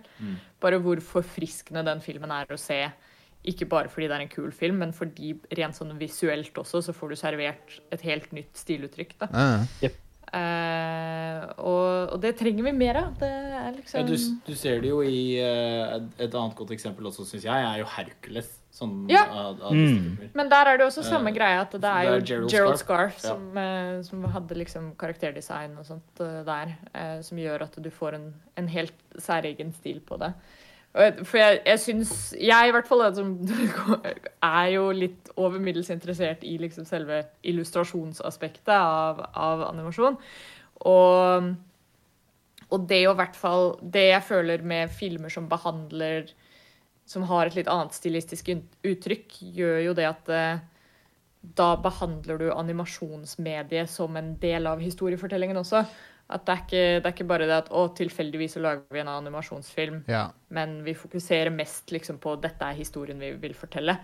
Bare 0.60 0.80
hvor 0.84 1.00
forfriskende 1.00 1.86
den 1.88 2.02
filmen 2.04 2.30
er 2.36 2.52
å 2.52 2.60
se. 2.60 2.82
Ikke 3.46 3.68
bare 3.70 3.88
fordi 3.88 4.08
det 4.10 4.16
er 4.18 4.24
en 4.26 4.32
kul 4.32 4.52
film, 4.52 4.80
men 4.82 4.92
fordi 4.92 5.32
rent 5.56 5.76
sånn 5.78 5.96
visuelt 6.00 6.56
også, 6.58 6.82
så 6.82 6.92
får 6.92 7.08
du 7.14 7.16
servert 7.16 7.76
et 7.94 8.02
helt 8.02 8.32
nytt 8.34 8.58
stiluttrykk. 8.58 9.16
Da. 9.22 9.28
Ah, 9.32 9.66
Eh, 10.36 11.46
og, 11.62 12.12
og 12.14 12.20
det 12.22 12.34
trenger 12.38 12.66
vi 12.68 12.72
mer 12.76 12.98
av. 13.00 13.14
Det 13.20 13.30
er 13.30 13.54
Ja, 13.56 13.72
liksom 13.72 14.06
du, 14.10 14.16
du 14.50 14.54
ser 14.58 14.82
det 14.84 14.90
jo 14.92 15.00
i 15.02 15.38
uh, 15.40 15.96
et, 15.96 16.06
et 16.28 16.34
annet 16.36 16.56
godt 16.58 16.74
eksempel 16.76 17.08
også, 17.08 17.24
syns 17.28 17.46
jeg, 17.48 17.66
er 17.72 17.80
jo 17.82 17.88
Hercules. 17.96 18.52
Sånn 18.76 19.06
Ja. 19.08 19.22
av, 19.32 19.62
av 19.64 19.72
Mm. 19.72 20.28
Men 20.36 20.50
der 20.52 20.68
er 20.68 20.76
det 20.76 20.84
også 20.86 21.02
samme 21.06 21.30
uh, 21.32 21.36
greie, 21.38 21.62
at 21.62 21.72
det 21.72 21.80
er 21.80 22.02
det 22.04 22.12
er 22.12 22.18
jo 22.20 22.26
Gerald 22.28 22.52
Gerald, 22.52 22.78
Scarf 22.82 23.18
som, 23.22 23.30
Ja. 23.30 23.38
som, 23.38 23.58
eh, 23.62 24.02
som 24.04 24.24
hadde 24.34 24.58
liksom 24.60 24.90
karakterdesign 25.00 25.78
og 25.80 25.86
sånt 25.88 26.20
eh, 26.20 26.42
der, 26.44 26.76
eh, 26.92 27.16
som 27.24 27.40
gjør 27.40 27.64
at 27.70 27.78
du 27.82 27.88
får 27.90 28.18
en, 28.18 28.26
en 28.60 28.68
helt 28.68 28.92
særegen 29.16 29.72
stil 29.72 30.00
på 30.04 30.18
det. 30.20 30.34
For 30.96 31.36
jeg, 31.36 31.58
jeg 31.66 31.80
syns 31.82 32.10
Jeg 32.40 32.68
i 32.68 32.72
hvert 32.72 32.88
fall 32.88 33.02
som, 33.16 33.34
er 34.48 34.68
jo 34.72 34.88
litt 34.96 35.30
over 35.36 35.60
middels 35.60 35.90
interessert 35.92 36.44
i 36.46 36.56
liksom 36.62 36.86
selve 36.88 37.20
illustrasjonsaspektet 37.44 38.72
av, 38.72 39.20
av 39.36 39.66
animasjon. 39.68 40.16
Og, 40.88 41.50
og 42.70 42.88
det 42.88 43.02
å 43.08 43.14
i 43.14 43.18
hvert 43.20 43.36
fall 43.38 43.70
Det 43.80 44.08
jeg 44.10 44.24
føler 44.28 44.64
med 44.64 44.92
filmer 44.92 45.32
som 45.32 45.48
behandler 45.48 46.32
som 47.06 47.22
har 47.30 47.46
et 47.46 47.54
litt 47.54 47.68
annet 47.70 47.94
stilistisk 47.94 48.48
uttrykk, 48.82 49.36
gjør 49.54 49.76
jo 49.84 49.92
det 49.94 50.08
at 50.08 50.30
eh, 50.34 50.64
da 51.54 51.68
behandler 51.78 52.40
du 52.40 52.48
animasjonsmediet 52.50 53.90
som 53.90 54.16
en 54.18 54.32
del 54.42 54.66
av 54.66 54.82
historiefortellingen 54.82 55.60
også. 55.60 55.84
At 56.26 56.46
det 56.46 56.54
er 56.54 56.62
ikke, 56.64 56.84
det 56.98 57.06
er 57.06 57.12
ikke 57.14 57.28
bare 57.30 57.46
det 57.46 57.54
at 57.54 57.68
å, 57.70 57.84
tilfeldigvis 57.94 58.56
så 58.56 58.62
lager 58.64 58.82
vi 58.90 59.02
en 59.02 59.10
animasjonsfilm, 59.12 60.00
ja. 60.10 60.24
men 60.50 60.80
vi 60.82 60.96
fokuserer 60.98 61.54
mest 61.54 61.92
liksom 61.94 62.18
på 62.22 62.34
dette 62.42 62.66
er 62.66 62.78
historien 62.78 63.20
vi 63.22 63.30
vil 63.44 63.54
fortelle. 63.54 63.94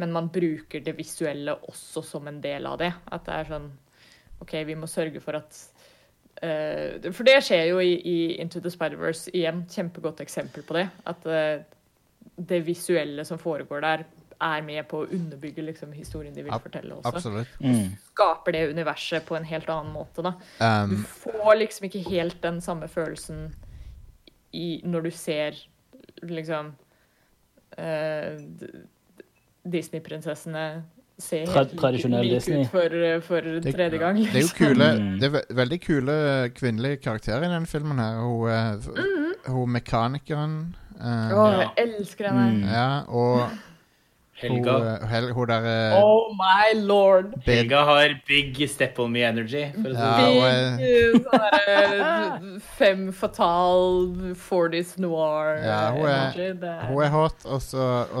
Men 0.00 0.12
man 0.12 0.30
bruker 0.32 0.80
det 0.84 0.96
visuelle 0.96 1.54
også 1.68 2.02
som 2.04 2.28
en 2.28 2.40
del 2.44 2.68
av 2.68 2.78
det. 2.80 2.90
At 3.12 3.24
det 3.28 3.36
er 3.36 3.50
sånn 3.52 3.70
OK, 4.44 4.52
vi 4.68 4.76
må 4.76 4.88
sørge 4.88 5.22
for 5.24 5.38
at 5.38 5.56
uh, 6.42 7.08
For 7.08 7.24
det 7.24 7.38
skjer 7.46 7.70
jo 7.70 7.80
i, 7.80 7.94
i 7.96 8.18
Into 8.42 8.60
the 8.60 8.72
Spider-Verse 8.72 9.32
igjen. 9.32 9.64
Kjempegodt 9.72 10.20
eksempel 10.24 10.66
på 10.68 10.76
det. 10.76 10.84
At 11.08 11.24
uh, 11.24 11.64
det 12.36 12.60
visuelle 12.66 13.24
som 13.24 13.40
foregår 13.40 13.84
der, 13.84 14.04
er 14.40 14.62
med 14.62 14.88
på 14.88 15.02
å 15.04 15.08
underbygge 15.10 15.62
liksom, 15.64 15.92
historien 15.92 16.34
de 16.34 16.42
vil 16.42 16.52
Ab- 16.52 16.62
fortelle 16.62 16.94
også. 16.94 17.12
Absolutt. 17.14 17.48
Mm. 17.60 17.96
Skaper 18.12 18.52
det 18.52 18.70
universet 18.70 19.24
på 19.26 19.36
en 19.36 19.44
helt 19.44 19.68
annen 19.68 19.92
måte. 19.92 20.22
da. 20.22 20.32
Du 20.86 20.94
Um, 20.94 21.04
får 21.04 21.56
liksom 21.58 21.84
ikke 21.88 22.08
helt 22.10 22.40
den 22.42 22.60
samme 22.60 22.88
følelsen 22.88 23.54
i, 24.52 24.80
når 24.84 25.02
du 25.02 25.10
ser 25.10 25.52
liksom 26.22 26.74
uh, 27.78 28.36
Disney-prinsessene 29.66 30.82
se 31.18 31.44
Tra- 31.46 31.62
helt 31.64 31.78
tradisjonell 31.80 32.22
like 32.26 32.34
Disney. 32.34 32.62
ut 32.64 32.70
for, 32.70 33.20
for 33.24 33.40
Det- 33.40 33.72
tredje 33.74 33.98
gang. 33.98 34.16
det 34.16 34.28
er 34.28 34.40
jo 34.40 34.46
liksom. 34.46 34.66
kule 34.66 34.88
Mm. 34.98 35.18
Det 35.20 35.34
er 35.34 35.54
veldig 35.54 35.80
kule 35.80 36.50
kvinnelige 36.54 36.96
karakterer 37.02 37.42
i 37.44 37.48
denne 37.54 37.66
filmen 37.66 37.98
her. 37.98 38.20
Hun, 38.20 38.48
mm 38.48 38.82
-hmm. 38.84 39.50
hun 39.52 39.70
mekanikeren 39.72 40.76
eh, 41.00 41.32
Å, 41.32 41.52
Ja. 41.52 41.58
jeg 41.60 41.88
elsker 41.88 42.28
henne. 42.28 42.50
Mm. 42.52 42.68
Ja, 42.68 43.02
og 43.08 43.50
Helga. 44.40 44.72
hun, 44.72 44.86
eh, 44.86 45.06
hel, 45.08 45.30
hun 45.32 45.46
der, 45.48 45.66
Oh 45.96 46.32
my 46.36 46.74
lord! 46.80 47.34
Helga 47.46 47.84
har 47.88 48.14
big 48.28 48.58
step 48.68 48.98
on 48.98 49.12
me 49.12 49.22
energy. 49.24 49.62
For 49.72 49.88
å 49.88 49.94
si 49.94 50.00
Ja, 50.02 50.76
Big, 50.76 51.22
sånn 51.24 52.60
fem 52.76 53.06
fatal 53.12 54.12
40s 54.36 54.98
noir 54.98 55.56
Ja, 55.64 55.90
hun 55.92 56.04
er- 56.06 56.14
energy. 56.16 56.60
Det 56.60 56.68
er- 56.68 56.86
Hun 56.86 57.02
er 57.04 57.08
hot, 57.10 57.44
og 57.46 57.60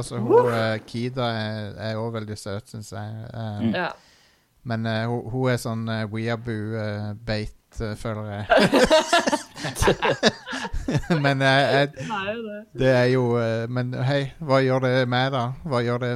så 0.04 0.18
hun 0.18 0.52
eh, 0.52 0.78
Kida 0.86 1.28
er- 1.30 1.96
òg 1.96 2.12
veldig 2.20 2.38
søt, 2.38 2.66
syns 2.72 2.92
jeg. 2.92 3.30
Um, 3.34 3.72
Mm. 3.72 3.92
Men 4.66 4.86
uh, 4.86 5.06
hun, 5.06 5.30
hun 5.30 5.50
er 5.52 5.56
sånn 5.62 5.88
uh, 5.88 7.14
weeaboo-beit, 7.80 7.96
føler 7.96 8.24
jeg. 8.32 8.44
men 11.24 11.40
jeg, 11.42 11.60
jeg, 11.72 11.88
jo 12.36 12.42
det. 12.46 12.60
det 12.80 12.90
er 12.94 13.04
jo 13.10 13.22
eh, 13.40 13.64
Men 13.72 13.92
hei, 14.06 14.20
hva 14.38 14.60
gjør 14.64 14.80
det 14.86 14.92
med, 15.10 15.30
da? 15.34 15.44
Hva 15.66 15.80
gjør 15.84 15.98
det 16.04 16.10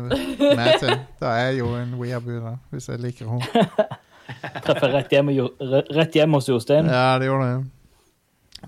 med 0.57 0.71
til? 0.83 0.95
Da 1.21 1.27
er 1.39 1.45
jeg 1.51 1.59
jo 1.63 1.69
en 1.79 1.95
weeaboo, 2.01 2.41
da, 2.45 2.53
hvis 2.71 2.89
jeg 2.93 2.99
liker 3.03 3.27
henne. 3.31 3.65
Treffer 4.65 4.91
rett 4.95 5.11
hjem, 5.13 5.29
rett 5.97 6.15
hjem 6.17 6.33
hos 6.39 6.49
Jostein. 6.49 6.87
Ja, 6.91 7.19
det 7.19 7.27
gjorde 7.31 7.47
det. 7.51 7.59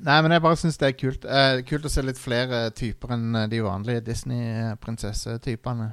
Nei, 0.02 0.18
men 0.24 0.32
jeg 0.32 0.42
bare 0.42 0.56
syns 0.58 0.78
det 0.80 0.88
er 0.88 0.96
kult. 0.98 1.24
Eh, 1.28 1.60
kult 1.68 1.84
å 1.86 1.90
se 1.92 2.02
litt 2.02 2.18
flere 2.18 2.64
typer 2.74 3.08
enn 3.14 3.34
eh, 3.42 3.46
de 3.52 3.60
vanlige 3.64 4.00
Disney-prinsessetypene. 4.08 5.86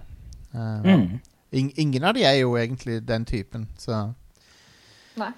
Eh, 0.55 0.79
Mm. 0.87 1.19
ing- 1.51 1.73
ingen 1.77 2.03
av 2.09 2.13
de 2.17 2.23
er 2.25 2.35
jo 2.39 2.55
egentlig 2.57 3.01
den 3.07 3.25
typen, 3.25 3.67
så 3.77 4.07
Nei. 5.19 5.31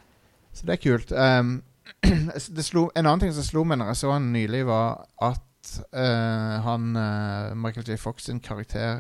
Så 0.54 0.66
det 0.68 0.74
er 0.74 0.78
kult. 0.84 1.12
Um, 1.12 1.64
det 2.56 2.66
slo, 2.66 2.90
en 2.96 3.06
annen 3.06 3.20
ting 3.20 3.34
som 3.36 3.44
slo 3.46 3.64
meg 3.68 3.78
når 3.80 3.86
jeg 3.94 3.98
så 4.02 4.12
han 4.16 4.32
nylig, 4.34 4.66
var 4.68 5.06
at 5.22 5.82
uh, 5.94 6.62
han 6.66 6.96
uh, 6.98 7.56
Michael 7.58 7.86
J. 7.88 7.98
Fox 8.00 8.24
sin 8.28 8.40
karakter, 8.44 8.98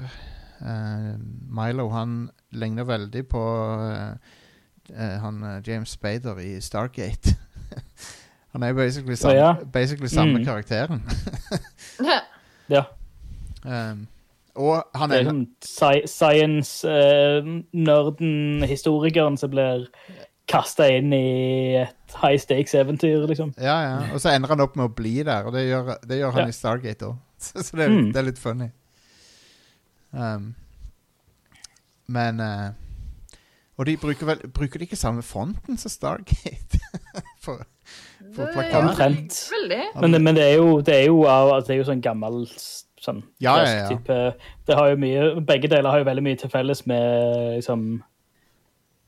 uh, 0.62 1.16
Milo, 1.49 1.89
han 1.89 2.30
ligner 2.52 2.84
veldig 2.84 3.28
på 3.32 3.43
han 4.91 5.62
James 5.68 5.89
Spader 5.89 6.39
i 6.43 6.62
Stargate. 6.62 7.36
han 8.52 8.64
er 8.64 8.68
jo 8.68 8.74
basically, 8.76 9.16
sam 9.16 9.32
ja, 9.32 9.38
ja. 9.38 9.54
basically 9.64 10.08
samme 10.08 10.39
Mm. 10.39 10.45
karakteren. 10.45 11.02
Ja. 12.70 12.82
Um, 13.64 14.08
og 14.56 14.84
han 14.95 15.12
er 15.12 15.16
er 15.22 15.26
sånn 15.30 15.45
sci 15.64 16.02
science-nerden, 16.12 18.64
historikeren, 18.68 19.38
som 19.39 19.49
blir 19.54 19.86
kasta 20.52 20.88
inn 20.91 21.14
i 21.16 21.22
et 21.82 22.16
high 22.22 22.38
stakes-eventyr, 22.43 23.24
liksom. 23.32 23.54
Ja, 23.58 23.78
ja. 23.88 23.95
Og 24.14 24.20
så 24.24 24.34
ender 24.36 24.52
han 24.54 24.62
opp 24.66 24.76
med 24.80 24.89
å 24.89 24.93
bli 24.95 25.16
der, 25.24 25.47
og 25.47 25.56
det 25.56 25.66
gjør, 25.70 25.93
det 26.08 26.20
gjør 26.22 26.36
han 26.38 26.45
Ja. 26.49 26.54
i 26.54 26.58
Stargate 26.60 27.08
òg. 27.12 27.18
Så, 27.41 27.64
så 27.66 27.78
det, 27.80 27.86
er, 27.88 27.89
Mm. 27.89 28.12
det 28.14 28.20
er 28.22 28.26
litt 28.28 28.38
funny. 28.39 28.68
Um, 30.14 30.52
men 32.12 32.39
uh, 32.43 32.70
Og 33.80 33.86
de 33.88 33.93
bruker 33.97 34.28
vel 34.28 34.41
Bruker 34.52 34.82
de 34.82 34.86
ikke 34.89 34.99
samme 34.99 35.24
fonten 35.24 35.78
som 35.80 35.89
Stargate? 35.89 36.80
for, 37.45 37.64
for 38.36 38.52
plakaten? 38.54 38.89
Omtrent. 38.91 39.39
Men, 40.02 40.18
men 40.24 40.36
det 40.36 40.43
er 40.49 40.56
jo, 40.60 40.82
det 40.82 40.95
er 40.99 41.06
jo, 41.08 41.24
altså, 41.26 41.68
det 41.72 41.76
er 41.78 41.80
jo 41.82 41.88
sånn 41.89 42.04
gammel 42.04 42.43
sånn 43.02 43.24
Ja, 43.41 43.56
ja, 43.64 43.72
ja. 43.80 43.88
type 43.95 44.20
Det 44.68 44.76
har 44.78 44.91
jo 44.91 44.99
mye 45.02 45.24
Begge 45.47 45.72
deler 45.72 45.89
har 45.95 46.04
jo 46.04 46.10
veldig 46.12 46.26
mye 46.28 46.38
til 46.43 46.52
felles 46.54 46.84
med 46.91 47.56
liksom 47.62 47.88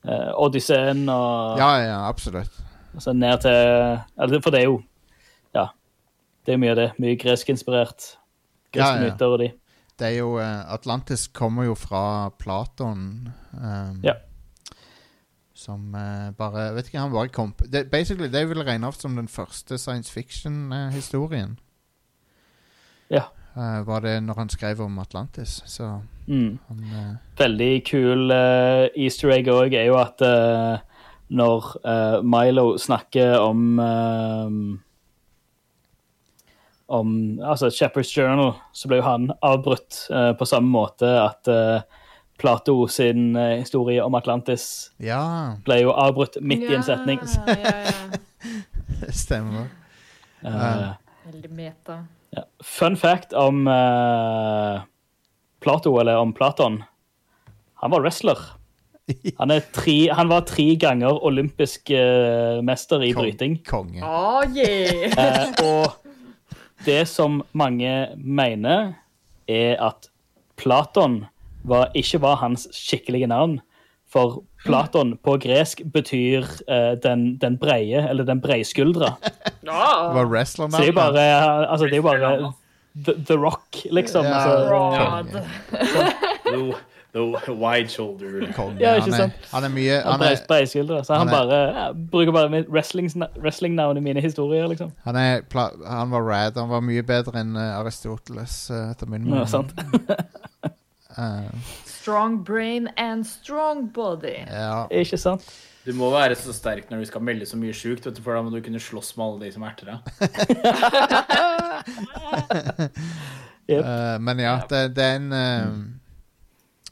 eh, 0.04 0.30
Odysseen 0.36 1.08
og 1.08 1.58
Ja, 1.58 1.70
ja, 1.82 2.08
absolutt. 2.08 2.50
altså, 2.94 3.12
ned 3.12 3.40
til 3.40 4.00
eller, 4.22 4.40
For 4.40 4.50
det 4.50 4.60
er 4.60 4.64
jo 4.64 4.82
Ja. 5.54 5.66
Det 6.46 6.54
er 6.54 6.58
mye 6.60 6.70
av 6.70 6.76
det. 6.76 6.90
Mye 6.98 7.16
gresk-inspirert. 7.16 8.16
Greske 8.72 8.94
Ja, 8.94 9.00
myter 9.00 9.26
og 9.32 9.38
de. 9.40 9.52
Det 9.98 10.06
er 10.08 10.18
jo 10.18 10.38
eh, 10.38 10.72
Atlantis 10.74 11.28
kommer 11.28 11.64
jo 11.64 11.74
fra 11.74 12.30
Platon. 12.38 13.28
Um, 13.52 14.00
Ja. 14.04 14.12
Som 15.54 15.94
uh, 15.94 16.32
bare 16.36 16.74
Vet 16.74 16.88
ikke, 16.90 16.98
han 16.98 17.12
bare 17.12 17.28
kom 17.28 17.54
det, 17.70 17.86
Basically, 17.90 18.28
det 18.28 18.48
vil 18.48 18.62
regne 18.66 18.86
av 18.86 18.92
som 18.98 19.14
den 19.16 19.28
første 19.28 19.78
science 19.78 20.10
fiction-historien. 20.12 21.58
Ja. 23.10 23.22
Eh, 23.56 23.80
var 23.86 24.00
det 24.02 24.16
når 24.22 24.34
han 24.40 24.50
skrev 24.50 24.80
om 24.82 24.98
Atlantis. 24.98 25.62
Så 25.66 26.00
Mm. 26.26 26.58
han 26.68 26.78
uh... 26.78 27.16
veldig 27.36 27.84
kul 27.84 28.30
uh, 28.32 28.88
easter 28.96 29.28
egg 29.34 29.50
òg 29.52 29.74
er 29.76 29.90
jo 29.90 29.98
at 30.00 30.22
når 31.28 31.66
Milo 32.24 32.78
snakker 32.78 33.34
om 33.40 33.78
om 36.88 37.40
altså 37.42 37.68
Shepherd's 37.68 38.12
Journal, 38.16 38.54
så 38.72 38.88
ble 38.88 38.96
jo 39.00 39.06
han 39.06 39.30
avbrutt 39.42 40.06
på 40.38 40.48
samme 40.48 40.68
måte 40.70 41.08
at 41.08 41.48
Plato 42.38 42.86
sin 42.88 43.36
historie 43.36 44.04
om 44.04 44.14
Atlantis 44.14 44.90
Ja, 45.00 45.56
ble 45.64 45.80
jo 45.82 45.92
avbrutt 45.92 46.36
midt 46.40 46.66
i 46.70 46.74
en 46.76 46.84
setning. 46.86 47.20
Ja, 47.24 47.56
ja, 47.56 47.72
ja. 49.00 49.12
stemmer. 49.12 49.68
Eh, 50.44 50.92
Veldig 51.24 51.50
meta. 51.50 52.02
Ja. 52.34 52.44
Fun 52.64 52.96
fact 52.98 53.32
om 53.36 53.64
eh, 53.70 54.82
Plato, 55.64 55.94
eller 56.00 56.20
om 56.20 56.32
Platon. 56.36 56.82
Han 57.82 57.90
var 57.94 58.04
wrestler. 58.04 58.38
Han, 59.38 59.52
er 59.52 59.60
tre, 59.74 60.08
han 60.16 60.30
var 60.30 60.46
tre 60.48 60.64
ganger 60.80 61.18
olympisk 61.28 61.90
eh, 61.92 62.62
mester 62.64 63.02
i 63.04 63.10
Kong- 63.12 63.26
bryting. 63.26 63.58
Konge. 63.68 64.00
Oh, 64.00 64.40
yeah. 64.56 65.12
Eh, 65.12 65.50
og 65.68 65.92
det 66.86 67.02
som 67.10 67.42
mange 67.52 67.92
mener, 68.16 68.94
er 69.48 69.76
at 69.84 70.08
Platon 70.56 71.26
var, 71.68 71.90
ikke 71.96 72.20
var 72.24 72.40
hans 72.40 72.64
skikkelige 72.72 73.28
navn. 73.28 73.58
For 74.14 74.42
Platon 74.64 75.16
på 75.26 75.34
gresk 75.42 75.82
betyr 75.92 76.46
uh, 76.70 76.94
den, 77.02 77.34
den 77.42 77.56
breie, 77.60 78.04
eller 78.08 78.24
den 78.24 78.38
breiskuldra. 78.40 79.16
Ja. 79.66 80.12
Var 80.14 80.28
wrestler 80.30 80.70
Så 80.70 80.80
det 80.84 80.92
er 80.92 80.96
bare, 80.96 81.24
altså, 81.66 81.88
det 81.90 81.98
er 81.98 82.00
jo 82.00 82.06
bare 82.06 82.52
the, 82.94 83.14
the 83.26 83.36
Rock, 83.36 83.82
liksom. 83.90 84.24
Ja. 84.24 84.38
Altså, 84.38 84.54
Rod. 84.70 85.26
The, 86.44 86.72
the 87.14 87.52
wide 87.54 87.88
Shoulder-kong. 87.88 88.78
Ja, 88.80 88.94
ikke 88.98 89.10
han, 89.10 89.12
er, 89.12 89.16
sant? 89.16 89.50
han 89.52 89.66
er 89.68 89.70
mye 89.74 89.98
han 90.02 90.16
Han 90.16 90.22
er, 90.26 90.40
breiskuldra. 90.48 91.02
Så 91.06 91.14
han, 91.14 91.28
han 91.28 91.34
er- 91.34 91.36
bare 91.38 91.60
ja, 91.76 91.84
bruker 92.10 92.32
bare 92.34 92.64
wrestling-navn 92.68 93.38
wrestlingnavn 93.42 94.00
i 94.00 94.02
mine 94.02 94.20
historier, 94.24 94.66
liksom. 94.70 94.90
han, 95.04 95.16
er 95.16 95.44
han 95.86 96.10
var 96.10 96.26
rad. 96.26 96.58
Han 96.58 96.68
var 96.72 96.82
mye 96.82 97.02
bedre 97.06 97.38
enn 97.44 97.54
eh, 97.56 97.76
Aristoteles, 97.78 98.56
eh, 98.70 98.90
etter 98.94 99.06
min 99.10 99.26
Ja, 99.28 99.44
mening. 99.44 99.48
sant? 99.50 99.74
Eh, 101.14 101.42
Strong 102.04 102.42
brain 102.44 102.90
and 103.00 103.24
strong 103.24 103.86
body. 103.96 104.42
ja. 104.44 104.82
Ikke 104.92 105.16
sant? 105.16 105.40
Du 105.84 105.92
må 105.96 106.10
være 106.12 106.34
så 106.36 106.52
sterk 106.56 106.90
når 106.92 107.00
du 107.00 107.06
skal 107.08 107.22
melde 107.24 107.46
så 107.48 107.56
mye 107.60 107.72
sjukt, 107.76 108.04
vet 108.06 108.16
du, 108.16 108.20
for 108.24 108.32
da 108.36 108.42
må 108.44 108.50
du 108.52 108.60
kunne 108.64 108.80
slåss 108.80 109.14
med 109.16 109.24
alle 109.24 109.40
de 109.44 109.50
som 109.52 109.62
erter 109.68 109.86
deg. 109.88 109.98
yep. 113.68 113.84
uh, 113.84 114.18
men 114.20 114.38
ja, 114.44 114.54
det, 114.70 114.82
det 114.96 115.04
er 115.04 115.16
en 115.18 115.32
eh, 115.36 115.68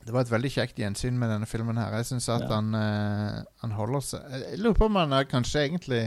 Det 0.02 0.10
var 0.12 0.20
et 0.24 0.30
veldig 0.32 0.50
kjekt 0.50 0.78
gjensyn 0.80 1.18
med 1.20 1.30
denne 1.32 1.46
filmen 1.48 1.78
her. 1.80 1.92
Jeg 2.00 2.06
syns 2.10 2.28
at 2.32 2.42
Ja. 2.48 2.56
han, 2.58 2.68
uh, 2.74 3.42
han 3.62 3.72
holder 3.78 4.00
seg 4.04 4.20
Jeg 4.48 4.58
lurer 4.64 4.78
på 4.80 4.88
om 4.90 4.96
han 5.00 5.12
er 5.16 5.24
kanskje 5.30 5.58
egentlig 5.68 6.04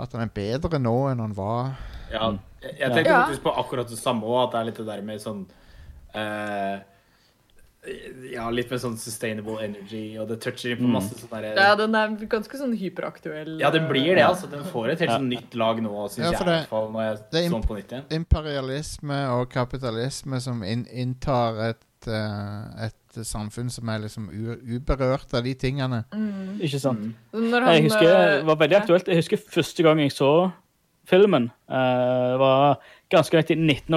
At 0.00 0.12
han 0.16 0.24
er 0.26 0.32
bedre 0.34 0.78
nå 0.80 0.96
enn 1.12 1.20
han 1.22 1.36
var. 1.36 1.64
Ja, 2.12 2.32
jeg, 2.64 2.72
jeg 2.80 2.88
tenkte 2.96 3.10
Ja. 3.12 3.20
faktisk 3.26 3.44
på 3.46 3.52
akkurat 3.60 3.88
det 3.92 3.98
samme 4.00 4.24
òg, 4.26 4.40
at 4.48 4.52
det 4.56 4.60
er 4.60 4.64
litt 4.70 4.80
det 4.80 4.88
der 4.88 5.02
med 5.06 5.18
sånn 5.22 5.42
eh, 6.16 6.76
Ja, 8.30 8.50
litt 8.52 8.68
med 8.70 8.80
sånn 8.82 8.96
sustainable 9.00 9.54
energy, 9.64 10.18
og 10.20 10.28
det 10.28 10.40
toucher 10.44 10.76
på 10.76 10.84
Mm. 10.84 10.90
masse 10.98 11.14
sånn 11.16 11.30
derre 11.30 11.54
Ja, 11.56 11.74
den 11.74 11.94
er 11.94 12.08
ganske 12.28 12.52
sånn 12.58 12.76
hyperaktuell. 12.76 13.58
Ja, 13.58 13.70
den 13.70 13.88
blir 13.88 14.14
det, 14.14 14.22
altså. 14.22 14.50
Den 14.50 14.64
får 14.64 14.90
et 14.92 14.98
helt 14.98 15.10
Ja. 15.10 15.16
sånn 15.18 15.28
nytt 15.30 15.54
lag 15.54 15.80
nå, 15.80 15.88
syns 16.10 16.18
Ja, 16.18 16.30
jeg. 16.32 16.40
i 16.40 16.44
det- 16.44 16.44
hvert 16.44 16.68
fall 16.68 16.92
når 16.92 17.00
jeg 17.08 17.30
det 17.30 17.44
er 17.46 17.50
sånn 17.50 17.64
på 17.66 17.76
nytt 17.76 17.88
igjen. 17.88 18.04
Imperialisme 18.10 19.28
og 19.40 19.48
kapitalisme 19.50 20.40
som 20.40 20.62
inn, 20.62 20.84
inntar 20.92 21.70
et, 21.70 22.06
uh, 22.06 22.84
et 22.84 22.94
samfunn 23.24 23.70
som 23.70 23.88
er 23.88 23.98
liksom 24.00 24.28
u, 24.30 24.56
uberørt 24.78 25.32
av 25.34 25.42
de 25.44 25.54
tingene. 25.54 26.04
Mm. 26.12 26.60
Ikke 26.60 26.78
sant? 26.80 27.00
Mm. 27.00 27.14
Når 27.50 27.62
han, 27.62 27.74
Jeg 27.74 27.82
husker 27.84 28.00
det 28.00 28.44
var 28.44 28.56
veldig 28.56 28.76
aktuelt. 28.82 29.06
Jeg 29.06 29.16
husker 29.16 29.36
første 29.38 29.82
gang 29.82 29.98
jeg 30.00 30.10
så 30.10 30.52
filmen. 31.06 31.50
Det 31.66 32.38
var 32.38 32.78
ganske 33.10 33.32
nøyaktig 33.32 33.56
19. 33.56 33.94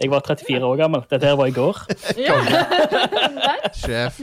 2020. 0.00 0.06
Jeg 0.06 0.10
var 0.10 0.20
34 0.24 0.64
år 0.70 0.76
gammel. 0.80 1.02
Dette 1.10 1.26
her 1.28 1.36
var 1.36 1.46
i 1.46 1.54
går. 1.54 1.76
Ja. 2.26 2.36
Sjef. 3.74 4.16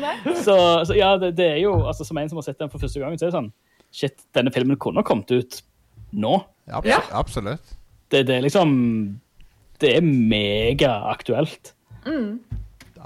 Så, 0.43 0.55
så 0.85 0.95
ja, 0.97 1.13
det, 1.21 1.35
det 1.37 1.45
er 1.53 1.59
jo 1.61 1.73
altså, 1.87 2.03
Som 2.05 2.17
en 2.17 2.29
som 2.29 2.37
har 2.37 2.43
sett 2.47 2.59
den 2.59 2.69
for 2.69 2.79
første 2.81 2.99
gang, 2.99 3.15
så 3.17 3.25
er 3.27 3.31
det 3.31 3.37
sånn 3.37 3.51
Shit, 3.93 4.19
denne 4.35 4.51
filmen 4.51 4.75
kunne 4.77 5.01
kommet 5.07 5.31
ut 5.31 5.61
nå. 6.11 6.33
Abs 6.69 6.87
Ja. 6.89 6.99
Absolutt. 7.15 7.63
Det, 8.11 8.25
det 8.27 8.35
er 8.37 8.43
liksom 8.45 8.69
Det 9.79 9.93
er 9.97 10.01
megaaktuelt. 10.03 11.73
Mm. 12.07 12.39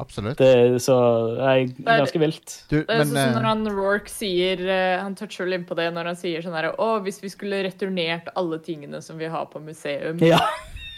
Absolutt. 0.01 0.37
Det 0.39 0.47
er 0.47 0.75
så 0.81 0.95
er 1.37 1.67
er- 1.67 2.01
ganske 2.01 2.19
vilt. 2.21 2.53
Du, 2.71 2.79
Det 2.79 2.89
er 2.89 3.01
men 3.03 3.11
sånn 3.11 3.17
eh, 3.21 3.33
når 3.35 3.45
han 3.49 3.63
Rourke 3.75 4.09
sier 4.09 4.61
eh, 4.65 4.97
Han 5.03 5.15
toucher 5.19 5.45
vel 5.45 5.59
inn 5.59 5.65
på 5.69 5.75
det 5.77 5.89
når 5.93 6.05
han 6.13 6.17
sier 6.19 6.41
sånn 6.41 6.55
herre 6.57 6.73
Å, 6.79 6.91
hvis 7.05 7.21
vi 7.21 7.29
skulle 7.33 7.61
returnert 7.67 8.31
alle 8.39 8.57
tingene 8.65 9.01
som 9.05 9.19
vi 9.21 9.29
har 9.29 9.45
på 9.51 9.61
museum, 9.61 10.17
Ja. 10.25 10.39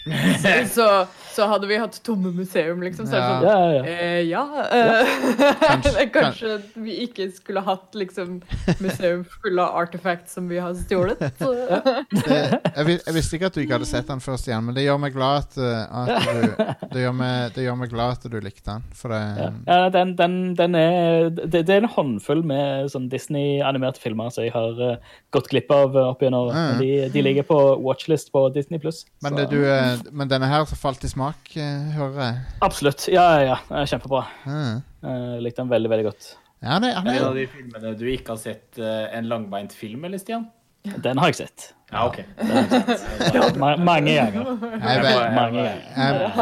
så, 0.75 1.05
så 1.33 1.45
hadde 1.47 1.67
vi 1.69 1.77
hatt 1.79 1.95
tomme 2.03 2.31
museum, 2.35 2.81
liksom. 2.83 3.07
Så 3.07 3.15
er 3.15 3.21
det 3.21 3.29
Ja. 3.29 3.39
sånn 3.39 3.47
Ja, 3.47 3.59
ja, 3.59 3.71
ja. 3.73 3.83
Eh, 3.85 4.21
ja. 4.27 4.43
eh, 4.67 5.53
Kanskje- 5.63 6.07
kanskje 6.13 6.57
vi 6.83 6.95
ikke 7.05 7.29
skulle 7.35 7.63
hatt 7.63 7.95
liksom 7.97 8.41
museum 8.83 9.23
fulle 9.37 9.63
av 9.63 9.77
artifacts 9.83 10.33
som 10.35 10.49
vi 10.51 10.59
har 10.59 10.73
stjålet. 10.75 11.21
Jeg, 12.73 12.85
vis- 12.87 13.03
jeg 13.05 13.13
visste 13.15 13.37
ikke 13.37 13.47
at 13.49 13.55
du 13.57 13.61
ikke 13.63 13.75
hadde 13.77 13.87
sett 13.89 14.07
den 14.09 14.21
først 14.23 14.47
igjen, 14.49 14.63
men 14.67 14.75
det 14.75 14.83
gjør 14.85 14.99
meg 15.01 15.13
glad 15.15 15.43
at, 15.43 15.57
uh, 15.61 16.03
at 16.03 16.25
du 16.25 16.89
det 16.93 17.03
gjør, 17.03 17.15
meg, 17.17 17.53
det 17.55 17.65
gjør 17.65 17.77
meg 17.79 17.91
glad 17.93 18.17
at 18.17 18.27
du 18.31 18.37
likte 18.43 18.65
den. 18.69 18.85
For 18.97 19.13
det 19.13 19.19
Ja, 19.39 19.49
ja 19.67 19.89
den, 19.93 20.13
den, 20.19 20.35
den 20.59 20.75
er, 20.79 21.29
det, 21.33 21.63
det 21.67 21.69
er 21.77 21.83
en 21.83 21.89
håndfull 21.95 22.43
med 22.49 22.89
sånn 22.93 23.07
Disney-animerte 23.11 24.01
filmer 24.03 24.31
som 24.33 24.45
jeg 24.45 24.53
har 24.55 24.79
eh, 24.83 25.11
gått 25.35 25.49
glipp 25.53 25.71
av 25.73 25.95
uh, 25.95 26.09
opp 26.11 26.23
gjennom. 26.25 26.49
Mm. 26.53 26.81
De, 26.81 26.89
de 27.13 27.25
ligger 27.25 27.47
på 27.49 27.59
watchlist 27.85 28.31
på 28.33 28.47
Disney 28.55 28.81
Pluss. 28.83 29.03
men, 29.23 29.37
det, 29.39 29.47
du, 29.53 29.59
eh, 29.63 29.92
men 30.11 30.31
denne 30.31 30.47
her 30.49 30.65
som 30.69 30.79
falt 30.79 31.03
i 31.05 31.11
smak, 31.11 31.51
eh, 31.57 31.91
hører 31.97 32.21
jeg. 32.23 32.39
Absolutt. 32.65 33.07
Ja, 33.11 33.25
ja, 33.37 33.53
ja. 33.53 33.57
Er 33.81 33.89
Kjempebra. 33.89 34.23
Mm. 34.47 34.81
Jeg 35.03 35.43
likte 35.45 35.63
den 35.63 35.71
veldig, 35.73 35.91
veldig 35.93 36.07
godt. 36.07 36.29
Ja, 36.63 36.79
det, 36.79 36.93
han 36.95 37.07
Er 37.07 37.11
det 37.11 37.19
en 37.19 37.27
av 37.27 37.37
de 37.37 37.47
filmene 37.51 37.95
du 37.99 38.05
ikke 38.07 38.35
har 38.35 38.39
sett 38.39 38.79
eh, 38.79 39.07
en 39.17 39.27
langbeint 39.27 39.73
film, 39.75 40.05
eller, 40.07 40.21
Stian? 40.21 40.45
Den 40.83 41.17
har 41.17 41.31
jeg 41.31 41.35
sett. 41.35 41.69
Ja, 41.93 42.07
OK. 42.07 42.17
Mange 43.57 44.15
ganger. 44.15 44.47
jeg, 44.81 44.99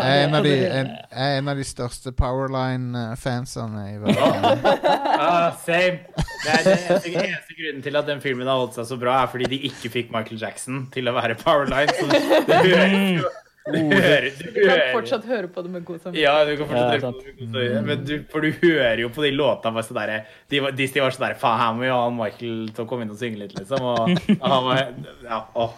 er 0.01 0.23
en 0.23 0.35
av 0.35 0.45
de, 0.45 0.53
jeg 0.55 1.37
en 1.37 1.51
av 1.51 1.59
de 1.59 1.65
største 1.67 2.13
Powerline-fansene 2.15 3.83
i 3.91 3.97
verden. 3.99 4.63
Ah, 5.11 5.51
same. 5.65 5.99
Det 6.15 6.55
er 6.55 6.63
den 6.63 6.71
eneste, 6.71 7.11
eneste 7.11 7.57
grunnen 7.59 7.83
til 7.85 7.99
at 7.99 8.07
den 8.07 8.23
filmen 8.23 8.47
har 8.47 8.63
holdt 8.63 8.79
seg 8.79 8.87
så 8.93 8.97
bra, 9.01 9.19
er 9.25 9.33
fordi 9.33 9.51
de 9.51 9.61
ikke 9.69 9.91
fikk 9.93 10.15
Michael 10.15 10.41
Jackson 10.41 10.85
til 10.95 11.11
å 11.11 11.15
være 11.19 11.37
Powerline. 11.43 11.93
Så 11.99 12.07
det 12.47 12.61
høres 12.63 12.97
jo 13.19 13.29
du 13.67 13.77
hører, 13.77 14.29
du 14.31 14.45
Du 14.47 14.55
kan 14.57 14.69
hører. 14.71 14.91
fortsatt 14.95 15.25
høre 15.29 15.47
på 15.53 15.61
det 15.63 15.69
med 15.71 15.83
god 15.85 15.99
samvittighet. 16.01 16.23
Ja, 16.23 16.45
du 16.45 16.55
kan 16.57 16.65
Ja, 16.65 16.71
fortsatt 16.71 16.91
høre 16.91 17.01
på 17.01 17.19
det, 17.19 17.25
med 17.25 17.37
god 17.37 17.53
samvittighet, 17.53 17.85
men 17.85 18.05
du, 18.05 18.23
for 18.31 18.41
du 18.41 18.51
hører 18.63 18.99
jo 19.03 19.09
på 19.13 19.21
de 19.27 19.31
låtene 19.35 19.73
bare 19.75 19.83
sånn 19.85 20.25
de, 20.49 20.59
var- 20.65 20.71
Disney 20.79 21.01
var 21.03 21.11
sånn 21.11 21.27
der 21.27 21.35
Faen, 21.41 21.59
her 21.61 21.73
må 21.77 21.85
jo 21.85 21.93
ha 21.93 22.03
han 22.07 22.17
Michael 22.17 22.57
til 22.73 22.85
å 22.85 22.87
komme 22.89 23.05
inn 23.05 23.11
og 23.13 23.17
synge 23.21 23.37
litt, 23.43 23.53
liksom. 23.59 23.85
Og 23.85 24.09
han 24.41 24.63
var 24.65 24.81
Ja, 25.27 25.43
åh. 25.55 25.73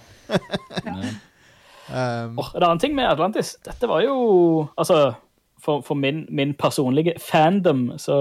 Um, 1.94 2.40
Oh, 2.40 2.48
en 2.56 2.64
annen 2.64 2.80
ting 2.80 2.94
med 2.96 3.10
Atlantis 3.12 3.58
Dette 3.66 3.90
var 3.92 4.00
jo 4.06 4.70
Altså, 4.80 5.16
for, 5.60 5.82
for 5.84 5.96
min, 6.00 6.22
min 6.32 6.54
personlige 6.56 7.18
fandom 7.20 7.90
så 8.00 8.16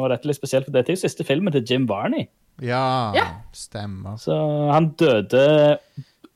var 0.00 0.10
dette 0.12 0.26
litt 0.26 0.36
spesielt, 0.38 0.66
for 0.66 0.74
dette 0.74 0.90
er 0.92 0.98
jo 0.98 1.02
siste 1.06 1.24
filmen 1.26 1.54
til 1.54 1.62
Jim 1.66 1.86
Varney. 1.90 2.26
ja, 2.62 3.12
Ja. 3.14 3.24
stemmer. 3.54 4.14
Så 4.18 4.34
han 4.72 4.90
døde 4.98 5.78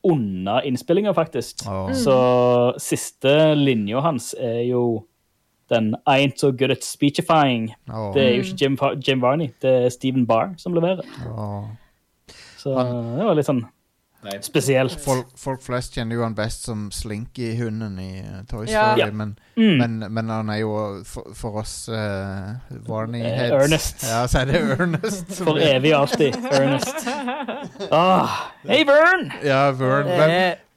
under 0.05 0.65
innspillinga, 0.67 1.15
faktisk. 1.15 1.67
Oh. 1.69 1.93
Så 1.95 2.17
siste 2.83 3.55
linja 3.55 4.01
hans 4.03 4.33
er 4.39 4.63
jo 4.67 5.07
den 5.73 5.95
I 6.07 6.27
ain't 6.27 6.41
so 6.41 6.51
good 6.53 6.71
at 6.71 6.85
speechifying. 6.85 7.71
Oh. 7.89 8.11
Det 8.15 8.23
er 8.23 8.35
jo 8.35 8.43
ikke 8.43 8.59
Jim, 8.61 8.79
Jim 9.07 9.23
Varney, 9.23 9.53
det 9.63 9.71
er 9.87 9.89
Stephen 9.95 10.27
Barr 10.27 10.53
som 10.59 10.75
leverer. 10.75 11.07
Oh. 11.31 11.71
Så 12.59 12.75
det 12.75 13.25
var 13.27 13.35
litt 13.39 13.49
sånn 13.49 13.65
Nei. 14.25 14.37
spesielt. 14.43 14.95
Folk, 15.03 15.27
folk 15.37 15.63
flest 15.63 15.95
kjenner 15.97 16.15
jo 16.15 16.23
han 16.23 16.35
best 16.39 16.65
som 16.69 16.85
Slinky-hunden 16.95 17.97
i 17.99 18.21
uh, 18.23 18.43
Toy 18.51 18.67
Story, 18.67 18.99
Ja. 19.01 19.11
men, 19.11 19.37
Mm. 19.57 19.79
men, 19.79 20.13
men 20.15 20.29
han 20.31 20.49
er 20.51 20.57
jo 20.63 21.03
for, 21.05 21.27
for 21.35 21.59
oss 21.61 21.89
uh, 21.89 21.95
Eh, 22.73 23.23
heads 23.23 23.53
Ernest. 23.53 24.03
Ja, 24.09 24.27
så 24.27 24.39
er 24.39 24.45
det 24.53 24.61
Ernest. 24.79 25.33
For 25.45 25.59
evig 25.61 25.93
og 25.95 26.01
alltid. 26.07 26.35
Ernest. 26.53 27.09
Oh. 27.91 28.31
Hei, 28.69 28.85
Vern! 28.89 29.33
Ja, 29.45 29.71
Vern. 29.71 30.07
Men 30.07 30.31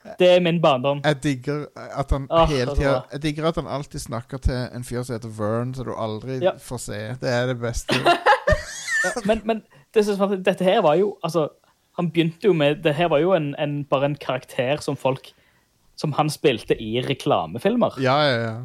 Eh, 0.06 0.18
Det 0.20 0.28
er 0.36 0.40
min 0.40 0.60
barndom. 0.62 1.00
jeg 1.04 1.24
digger 1.24 1.66
at 1.76 2.12
han 2.12 2.28
oh, 2.30 2.44
hele 2.50 2.76
tida. 2.76 3.00
Jeg 3.12 3.22
digger 3.24 3.48
at 3.48 3.56
han 3.56 3.66
alltid 3.68 4.00
snakker 4.00 4.38
til 4.38 4.68
en 4.76 4.84
fyr 4.84 5.02
som 5.04 5.16
heter 5.16 5.30
Vern, 5.34 5.74
så 5.74 5.84
du 5.84 5.94
aldri 5.98 6.38
Ja. 6.44 6.52
får 6.62 6.78
se. 6.80 7.00
Det 7.22 7.30
er 7.30 7.46
det 7.48 7.60
beste. 7.60 7.96
Men, 9.26 9.42
men 9.46 9.62
det 9.94 10.02
som 10.06 10.16
sånn 10.18 10.44
dette 10.44 10.64
her 10.66 10.82
var 10.82 10.96
jo 10.98 11.12
altså, 11.24 11.48
Han 11.98 12.12
begynte 12.12 12.50
jo 12.50 12.54
med 12.54 12.84
Det 12.84 12.96
her 12.96 13.10
var 13.12 13.22
jo 13.24 13.34
en, 13.36 13.54
en, 13.60 13.84
bare 13.90 14.12
en 14.12 14.18
karakter 14.20 14.82
som 14.84 14.98
folk 15.00 15.32
Som 15.96 16.14
han 16.18 16.30
spilte 16.30 16.76
i 16.82 17.00
reklamefilmer. 17.00 18.02
Ja, 18.04 18.18
ja, 18.28 18.40
ja. 18.44 18.56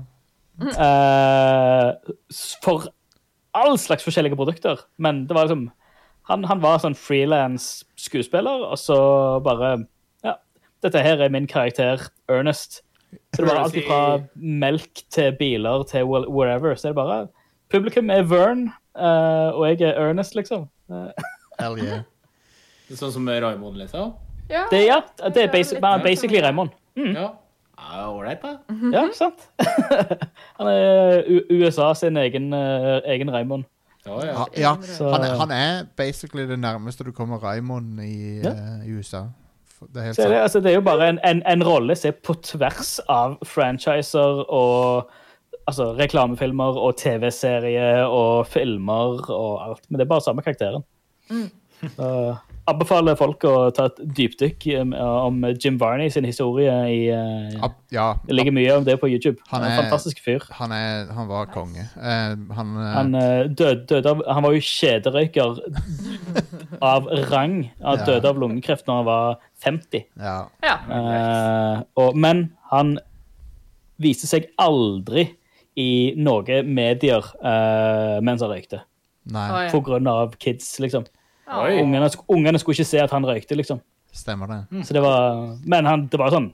Uh, 0.60 2.14
for 2.60 2.90
all 3.54 3.78
slags 3.78 4.04
forskjellige 4.04 4.36
produkter. 4.36 4.82
Men 4.98 5.26
det 5.26 5.34
var 5.34 5.46
liksom 5.46 5.70
Han, 6.28 6.44
han 6.44 6.60
var 6.62 6.78
sånn 6.78 6.94
frilans 6.94 7.84
skuespiller, 7.98 8.66
og 8.70 8.78
så 8.78 8.98
bare 9.42 9.86
Ja, 10.22 10.36
dette 10.84 11.02
her 11.02 11.22
er 11.24 11.32
min 11.32 11.48
karakter, 11.50 12.04
Ernest. 12.30 12.82
Så 13.34 13.42
det 13.42 13.48
var 13.48 13.64
alt 13.64 13.78
fra 13.86 14.02
melk 14.36 15.02
til 15.10 15.32
biler 15.38 15.82
til 15.90 16.06
whatever. 16.06 16.74
Så 16.74 16.88
det 16.88 16.92
er 16.92 17.00
bare 17.00 17.18
Publikum 17.70 18.10
er 18.10 18.22
Vern, 18.26 18.68
uh, 18.98 19.50
og 19.54 19.66
jeg 19.70 19.88
er 19.88 19.98
Ernest, 19.98 20.34
liksom. 20.34 20.68
Eh, 20.90 21.26
Hell 21.60 21.78
yeah. 21.78 22.02
Sånn 22.98 23.12
som 23.14 23.28
Raymond, 23.28 23.76
liksom? 23.78 24.14
ja. 24.50 24.64
Det, 24.70 24.80
ja, 24.86 25.00
det 25.30 25.44
er 25.44 25.52
basi 25.52 25.78
man 25.80 26.00
er 26.00 26.04
basically 26.04 26.40
Raymond. 26.42 26.70
Ja. 26.96 27.28
Ja, 27.80 28.08
Ålreit, 28.12 28.42
da. 28.42 28.56
Ja, 28.92 29.06
sant? 29.16 29.46
Han 30.58 30.68
er 30.68 31.22
USA 31.50 31.92
sin 31.96 32.16
egen, 32.20 32.50
eh, 32.52 32.98
egen 33.14 33.30
Raymond. 33.32 33.64
Ja, 34.06 34.18
ja. 34.26 34.34
Ha, 34.36 34.44
ja. 34.56 34.72
Han, 35.00 35.24
er, 35.24 35.36
han 35.38 35.50
er 35.54 35.84
basically 35.96 36.46
det 36.48 36.58
nærmeste 36.60 37.04
du 37.04 37.12
kommer 37.12 37.38
Raymond 37.44 38.00
i, 38.04 38.40
Ja. 38.44 38.52
uh, 38.52 38.84
i 38.88 38.92
USA. 38.98 39.22
Det 39.80 39.96
er 39.96 40.04
helt 40.10 40.16
Så 40.16 40.28
det, 40.28 40.36
altså, 40.42 40.60
det 40.60 40.70
er 40.70 40.74
jo 40.74 40.84
bare 40.84 41.08
en, 41.08 41.18
en, 41.24 41.42
en 41.48 41.64
rolle 41.64 41.96
som 41.96 42.08
er 42.12 42.18
på 42.26 42.34
tvers 42.44 42.98
av 43.08 43.38
franchiser 43.48 44.42
og 44.52 45.08
altså, 45.66 45.94
reklamefilmer 45.96 46.76
og 46.80 46.96
TV-serier 47.00 48.04
og 48.04 48.46
filmer 48.46 49.24
og 49.30 49.52
alt. 49.68 49.86
Men 49.88 49.98
det 50.00 50.04
er 50.04 50.12
bare 50.12 50.26
samme 50.26 50.42
karakteren. 50.44 50.84
Så 51.96 52.10
anbefaler 52.70 53.16
folk 53.18 53.44
å 53.48 53.54
ta 53.76 53.88
et 53.90 53.98
dypdykk 54.16 54.66
um, 54.80 54.94
om 54.94 55.42
Jim 55.54 55.76
Varney 55.80 56.10
sin 56.12 56.26
historie 56.28 56.72
i 56.90 57.00
uh, 57.12 57.64
Ab, 57.66 57.76
ja, 57.94 58.06
Det 58.26 58.36
ligger 58.36 58.54
mye 58.56 58.76
om 58.78 58.86
det 58.86 58.96
på 59.02 59.10
YouTube. 59.10 59.38
Han 59.50 59.64
er 59.66 59.74
en 59.74 59.82
fantastisk 59.84 60.22
fyr. 60.24 60.46
han, 60.58 60.72
er, 60.74 61.10
han 61.16 61.28
var 61.30 61.50
konge. 61.52 61.84
Eh, 61.96 62.34
han, 62.56 62.72
eh, 62.76 62.94
Han 62.96 63.14
uh, 63.14 63.44
døde, 63.50 63.84
døde 63.90 64.14
av 64.14 64.22
Han 64.30 64.46
var 64.46 64.56
jo 64.56 64.64
kjederøyker 64.64 65.60
av 66.92 67.10
rang. 67.30 67.58
Han 67.82 68.00
Ja. 68.00 68.06
døde 68.06 68.28
av 68.30 68.40
lungekreft 68.40 68.86
når 68.88 69.00
han 69.02 69.08
var 69.10 69.38
50. 69.64 70.04
ja. 70.16 70.38
ja. 70.64 70.76
Eh, 70.88 71.82
og, 72.00 72.16
men 72.16 72.50
han 72.70 72.96
viste 74.00 74.28
seg 74.30 74.48
aldri 74.60 75.26
i 75.78 76.14
noen 76.18 76.70
medier 76.74 77.24
uh, 77.44 78.18
mens 78.24 78.42
han 78.42 78.50
røykte. 78.52 78.80
Nei, 79.30 79.68
På 79.70 79.82
grunn 79.84 80.08
av 80.10 80.34
kids, 80.40 80.72
liksom. 80.82 81.04
Ungene, 81.50 82.08
ungene 82.30 82.58
skulle 82.62 82.78
ikke 82.78 82.90
se 82.92 83.00
at 83.02 83.10
han 83.14 83.26
røykte, 83.26 83.56
liksom. 83.58 83.80
stemmer 84.14 84.46
det. 84.50 84.84
Så 84.86 84.94
det 84.96 85.02
var, 85.04 85.56
men 85.64 85.86
han, 85.86 86.06
det 86.10 86.18
var 86.20 86.30
sånn 86.34 86.50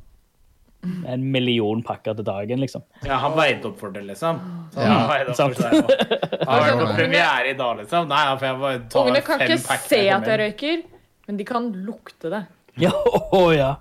en 0.87 1.23
million 1.33 1.81
pakker 1.83 2.15
til 2.15 2.25
dagen, 2.27 2.61
liksom. 2.63 2.83
Ja, 3.07 3.17
han 3.23 3.33
veide 3.35 3.67
opp 3.71 3.79
for 3.81 3.91
det, 3.95 4.05
liksom. 4.07 4.39
Så 4.75 4.81
Ja, 4.85 4.93
han 5.09 5.31
opp 5.33 5.37
for 5.37 5.39
sant. 5.41 5.57
seg. 5.59 5.73
Han 6.47 6.53
har 6.53 6.61
vært 6.63 6.83
på 6.83 6.91
premiere 6.95 7.49
i 7.51 7.57
dag, 7.59 7.73
liksom. 7.81 8.07
Nei, 8.13 8.21
for 8.37 8.47
jeg 8.47 8.59
bare 8.61 8.83
tar 8.93 9.01
Ungene 9.03 9.23
kan 9.27 9.41
fem 9.41 9.55
ikke 9.57 9.79
se 9.89 9.99
at 10.15 10.29
jeg 10.31 10.39
røyker, 10.43 10.83
men 11.27 11.41
de 11.41 11.47
kan 11.49 11.73
lukte 11.89 12.31
det. 12.35 12.45
Ja, 12.77 12.91
å, 13.33 13.41
ja. 13.57 13.71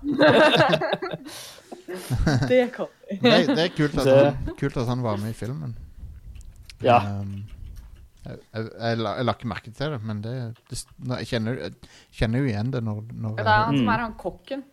Det 2.48 2.62
kan 2.74 2.86
de. 2.88 3.18
Det, 3.20 3.34
det 3.52 3.64
er 3.66 3.68
kult 3.76 3.98
at, 4.00 4.08
han, 4.08 4.54
kult 4.58 4.78
at 4.80 4.88
han 4.88 5.02
var 5.04 5.20
med 5.20 5.30
i 5.30 5.36
filmen. 5.36 5.76
ja. 6.82 6.96
Um, 7.20 7.44
jeg, 8.26 8.38
jeg, 8.54 8.68
jeg, 8.80 8.98
la, 8.98 9.14
jeg 9.20 9.24
la 9.28 9.32
ikke 9.36 9.48
merke 9.52 9.70
til 9.72 9.90
det, 9.94 10.02
men 10.02 10.20
det, 10.24 10.34
det 10.70 10.78
jeg, 11.18 11.26
kjenner, 11.30 11.58
jeg 11.62 11.72
kjenner 12.18 12.38
jo 12.42 12.50
igjen 12.50 12.70
det 12.74 12.82
når, 12.84 13.02
når 13.12 13.36
Det 13.38 13.46
er 13.46 13.64
han 13.64 13.74
Mm. 13.74 13.80
som 13.82 13.88
er 13.94 14.04
han 14.04 14.14
kokken. 14.20 14.64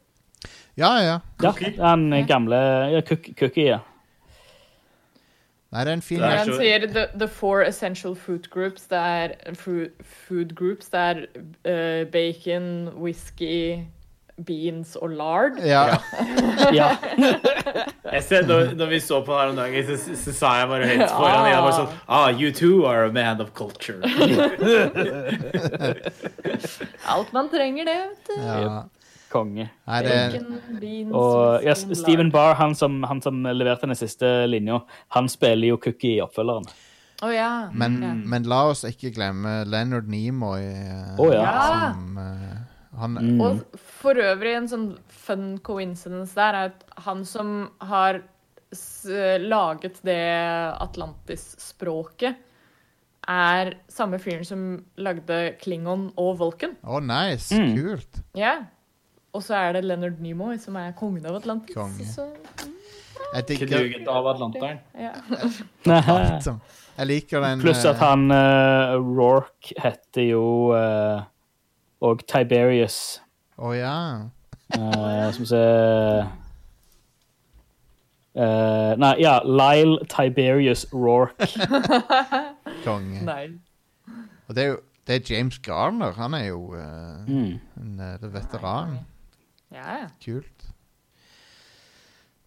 Ja, 0.78 0.90
ja. 1.00 1.20
ja 1.42 1.52
han 1.80 2.08
gamle 2.28 2.56
ja, 2.92 3.02
Cookie, 3.08 3.68
ja. 3.70 3.80
Nei, 5.74 5.84
det 5.86 5.90
er 5.90 5.94
en 5.98 6.02
fin 6.06 6.20
Han 6.22 6.46
så- 6.48 6.58
sier 6.60 6.84
the, 6.88 7.08
the 7.18 7.28
four 7.28 7.64
essential 7.66 8.14
food 8.16 8.50
groups. 8.50 8.84
Det 8.88 8.98
er 8.98 9.32
food, 9.56 9.90
food 10.04 10.54
groups. 10.56 10.90
Det 10.90 11.00
er 11.00 11.24
uh, 12.04 12.12
bacon, 12.12 12.90
whisky, 12.96 13.86
beans 14.42 14.96
og 14.96 15.10
lard. 15.14 15.60
Ja. 15.62 15.98
ja. 16.80 16.88
Jeg 18.14 18.24
ser, 18.24 18.48
når, 18.48 18.74
når 18.78 18.90
vi 18.90 19.00
så 19.04 19.22
på 19.26 19.36
her 19.38 19.52
om 19.52 19.60
dagen, 19.60 19.86
så, 19.86 20.16
så 20.18 20.34
sa 20.34 20.56
jeg 20.62 20.72
bare 20.72 20.90
høyt 20.90 21.06
foran 21.12 21.48
Ida 21.50 21.62
bare 21.62 21.76
sånn 21.78 21.94
Ah, 22.08 22.30
you 22.32 22.52
too 22.56 22.86
are 22.90 23.06
a 23.06 23.14
man 23.14 23.42
of 23.44 23.54
culture. 23.58 24.02
Alt 27.14 27.34
man 27.34 27.50
trenger, 27.54 27.86
det. 27.86 27.98
vet 28.10 28.28
du. 28.32 28.36
ja. 28.42 28.84
Konge. 29.34 29.66
Nei, 29.90 30.00
det 30.06 30.14
er 30.14 30.34
Bacon, 30.36 30.58
beans, 30.78 31.14
Og 31.18 31.64
ja, 31.66 31.74
whisky, 31.74 31.96
Stephen 32.04 32.28
lard. 32.30 32.36
Barr, 32.36 32.58
han 32.60 32.76
som, 32.78 33.00
han 33.10 33.22
som 33.22 33.40
leverte 33.50 33.90
den 33.90 33.98
siste 33.98 34.30
linja, 34.46 34.84
han 35.16 35.30
spiller 35.32 35.74
jo 35.74 35.80
Cookie 35.82 36.20
i 36.20 36.22
oppfølgeren. 36.22 36.68
Å 37.24 37.30
ja. 37.32 37.50
men, 37.72 37.98
okay. 38.02 38.20
men 38.30 38.46
la 38.52 38.60
oss 38.74 38.84
ikke 38.86 39.14
glemme 39.16 39.62
Leonard 39.70 40.10
Nimoy. 40.12 40.66
Oh, 41.18 41.32
ja. 41.32 41.42
Ja. 41.48 41.94
Som, 41.96 42.18
eh, 42.20 42.62
Han, 43.00 43.18
Mm. 43.18 43.40
Og 43.42 43.62
for 44.04 44.20
øvrig 44.20 44.58
en 44.58 44.70
sånn 44.70 44.88
fun 45.08 45.58
coincidence 45.64 46.36
der 46.36 46.60
er 46.60 46.72
at 46.74 46.86
han 47.06 47.24
som 47.28 47.72
har 47.84 48.22
laget 48.74 50.00
det 50.02 50.20
Atlantis-språket, 50.82 52.40
er 53.30 53.70
samme 53.88 54.20
fyren 54.20 54.44
som 54.48 54.64
lagde 55.00 55.54
Klingon 55.62 56.10
og 56.20 56.40
Vulcan. 56.42 56.74
Å, 56.84 57.00
nice. 57.00 57.56
Mm. 57.56 57.76
Kult. 57.78 58.20
Ja. 58.36 58.58
Og 59.34 59.46
så 59.46 59.56
er 59.58 59.78
det 59.78 59.86
Leonard 59.88 60.20
Nimoy 60.22 60.58
som 60.62 60.76
er 60.78 60.92
kongen 60.98 61.26
av 61.30 61.40
Atlantis. 61.40 61.78
Konge. 61.78 62.06
Så, 62.10 62.28
Jeg 63.34 63.48
digger 63.50 63.72
Knuget 63.72 64.10
av 64.12 64.28
Atlanteren. 64.34 64.82
ja. 65.00 65.14
Jeg 66.94 67.10
liker 67.10 67.42
den 67.42 67.62
Pluss 67.64 67.82
at 67.90 67.96
eh, 67.98 68.04
han 68.04 68.28
uh, 68.30 69.00
Rorke 69.02 69.74
heter 69.82 70.28
jo 70.28 70.44
uh, 70.78 71.24
Og 72.06 72.22
Tiberius. 72.30 73.23
Å 73.58 73.74
ja. 73.78 73.96
Uh, 74.74 75.30
vi 75.38 75.46
se 75.46 75.60
uh, 78.38 78.96
Nei, 78.98 79.14
ja. 79.22 79.36
Lyle 79.46 80.00
Tiberius 80.10 80.86
Rorke. 80.94 81.48
Konge. 82.86 83.22
Nei. 83.28 83.46
Og 84.48 84.56
det 84.58 84.64
er 84.64 84.74
jo 84.74 84.80
det 85.08 85.16
er 85.18 85.34
James 85.36 85.58
Garner. 85.60 86.14
Han 86.16 86.34
er 86.34 86.46
jo 86.48 86.74
uh, 86.74 87.28
Mm. 87.28 87.60
en 87.78 88.00
uh, 88.00 88.34
veteran. 88.34 88.98
Ja, 89.74 89.98
ja. 90.00 90.08
Kult. 90.24 90.70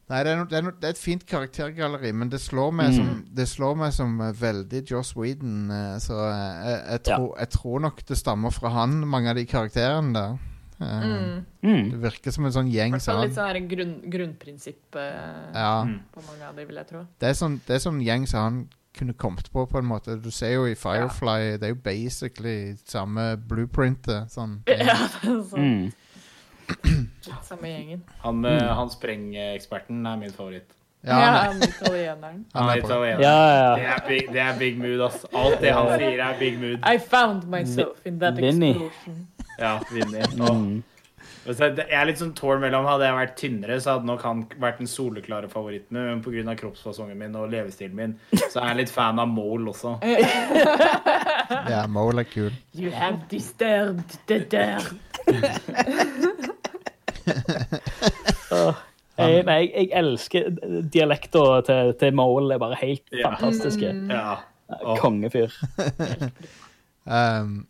Nei, 0.08 0.20
det 0.22 0.30
er, 0.32 0.36
no, 0.38 0.44
det, 0.46 0.54
er 0.58 0.62
no, 0.62 0.70
det 0.70 0.84
er 0.86 0.94
et 0.94 1.00
fint 1.02 1.24
karaktergalleri, 1.26 2.12
men 2.14 2.28
det 2.30 2.38
slår 2.40 2.70
meg 2.78 2.92
Mm. 2.92 2.96
som, 2.96 3.24
det 3.36 3.48
slår 3.50 3.74
meg 3.74 3.92
som 3.92 4.18
veldig 4.40 4.82
Joss 4.90 5.16
Whedon. 5.16 5.66
så 6.00 6.14
jeg, 6.14 6.82
jeg, 6.90 7.00
ja. 7.08 7.18
jeg 7.40 7.48
tror 7.50 7.80
nok 7.80 8.02
det 8.08 8.16
stammer 8.18 8.50
fra 8.54 8.68
han, 8.70 9.00
mange 9.06 9.30
av 9.30 9.36
de 9.36 9.44
karakterene 9.50 10.14
der. 10.14 10.36
Eh, 10.80 11.04
Mm. 11.06 11.44
Mm. 11.62 11.90
Det 11.90 11.98
virker 12.02 12.30
som 12.34 12.44
en 12.44 12.52
sånn 12.52 12.68
gjeng 12.70 12.98
som 13.00 13.20
litt 13.22 13.32
sånn 13.34 13.68
grunn, 13.68 13.94
grunnprinsipp 14.12 14.96
eh, 14.96 15.52
Ja, 15.54 15.82
Mm. 15.84 16.00
på 16.12 16.20
mange 16.26 16.48
av 16.48 16.56
de, 16.56 16.64
vil 16.66 16.76
jeg 16.76 16.86
tro. 16.88 17.06
det 17.18 17.28
er 17.30 17.32
sånn, 17.34 17.60
det 17.66 17.74
er 17.76 17.78
sånn 17.78 18.00
gjeng 18.04 18.26
som 18.28 18.40
han 18.40 18.68
kunne 18.96 19.12
kommet 19.14 19.50
på, 19.52 19.66
på 19.68 19.78
en 19.78 19.84
måte. 19.84 20.16
Du 20.22 20.30
ser 20.30 20.52
jo 20.54 20.64
i 20.66 20.74
Firefly, 20.74 21.56
det 21.58 21.62
er 21.64 21.68
jo 21.74 21.80
basically 21.84 22.76
samme 22.84 23.36
blueprintet. 23.36 24.30
Sånn. 24.32 24.62
Ja, 24.68 24.94
er 25.22 25.42
sånn. 25.44 25.60
Mm. 25.60 25.92
Samme 27.42 27.68
gjengen. 27.68 28.02
Han, 28.22 28.40
mm. 28.42 28.68
han 28.74 28.90
sprengeksperten 28.90 30.06
er 30.06 30.16
min 30.16 30.32
favoritt. 30.32 30.72
Ja, 31.06 31.18
Ja, 31.20 31.26
han, 31.52 31.60
er 31.62 31.68
italieneren. 31.68 32.44
han 32.54 32.68
er 32.72 32.80
italiener. 32.80 33.20
Ja, 33.22 33.74
Det 33.76 33.82
ja. 33.82 33.94
er, 33.94 34.08
big, 34.08 34.32
det 34.32 34.40
er 34.42 34.58
big 34.58 34.78
mood, 34.80 35.00
ass. 35.06 35.24
Alt 35.32 35.60
det 35.60 35.72
han 35.76 35.92
sier, 35.98 36.18
er 36.24 36.38
big 36.40 36.58
mood. 36.58 36.80
I 36.82 36.98
found 36.98 37.44
myself 37.48 38.00
in 38.06 38.18
that 38.18 38.38
explosion. 38.38 39.26
Ja, 39.58 39.78
Vinni. 39.92 40.22
Mm. 40.36 40.82
Jeg 41.46 41.84
er 41.94 42.06
litt 42.08 42.18
sånn 42.18 42.32
tål 42.34 42.58
mellom. 42.58 42.84
Hadde 42.90 43.06
jeg 43.06 43.14
vært 43.14 43.36
tynnere, 43.38 43.76
så 43.82 43.92
hadde 43.94 44.08
nok 44.08 44.22
han 44.26 44.40
vært 44.62 44.80
den 44.82 44.88
soleklare 44.90 45.46
favoritten. 45.50 45.94
Men 45.94 46.22
pga. 46.24 46.54
kroppsfasongen 46.58 47.18
min 47.20 47.36
og 47.38 47.52
levestilen 47.52 47.94
min, 47.94 48.16
så 48.50 48.60
er 48.64 48.72
jeg 48.72 48.78
litt 48.80 48.90
fan 48.94 49.18
av 49.22 49.30
Mole 49.30 49.70
også. 49.70 49.92
Ja, 51.70 51.84
Mole 51.86 52.24
er 52.24 52.30
kul. 52.30 52.50
You 52.74 52.90
have 52.90 53.20
disturbed 53.30 54.18
the 54.26 54.40
dirt. 54.50 54.90
Jeg, 59.16 59.44
nei, 59.48 59.54
jeg, 59.64 59.86
jeg 59.88 59.92
elsker 59.96 60.48
dialekta 60.92 61.42
til, 61.64 61.92
til 62.00 62.12
Mole. 62.18 62.52
er 62.54 62.60
bare 62.60 62.76
helt 62.82 63.02
Ja. 63.16 63.30
fantastiske. 63.30 63.88
Ja. 64.10 64.34
Åh. 64.76 64.98
Kongefyr. 65.00 65.54
Um, 67.06 67.66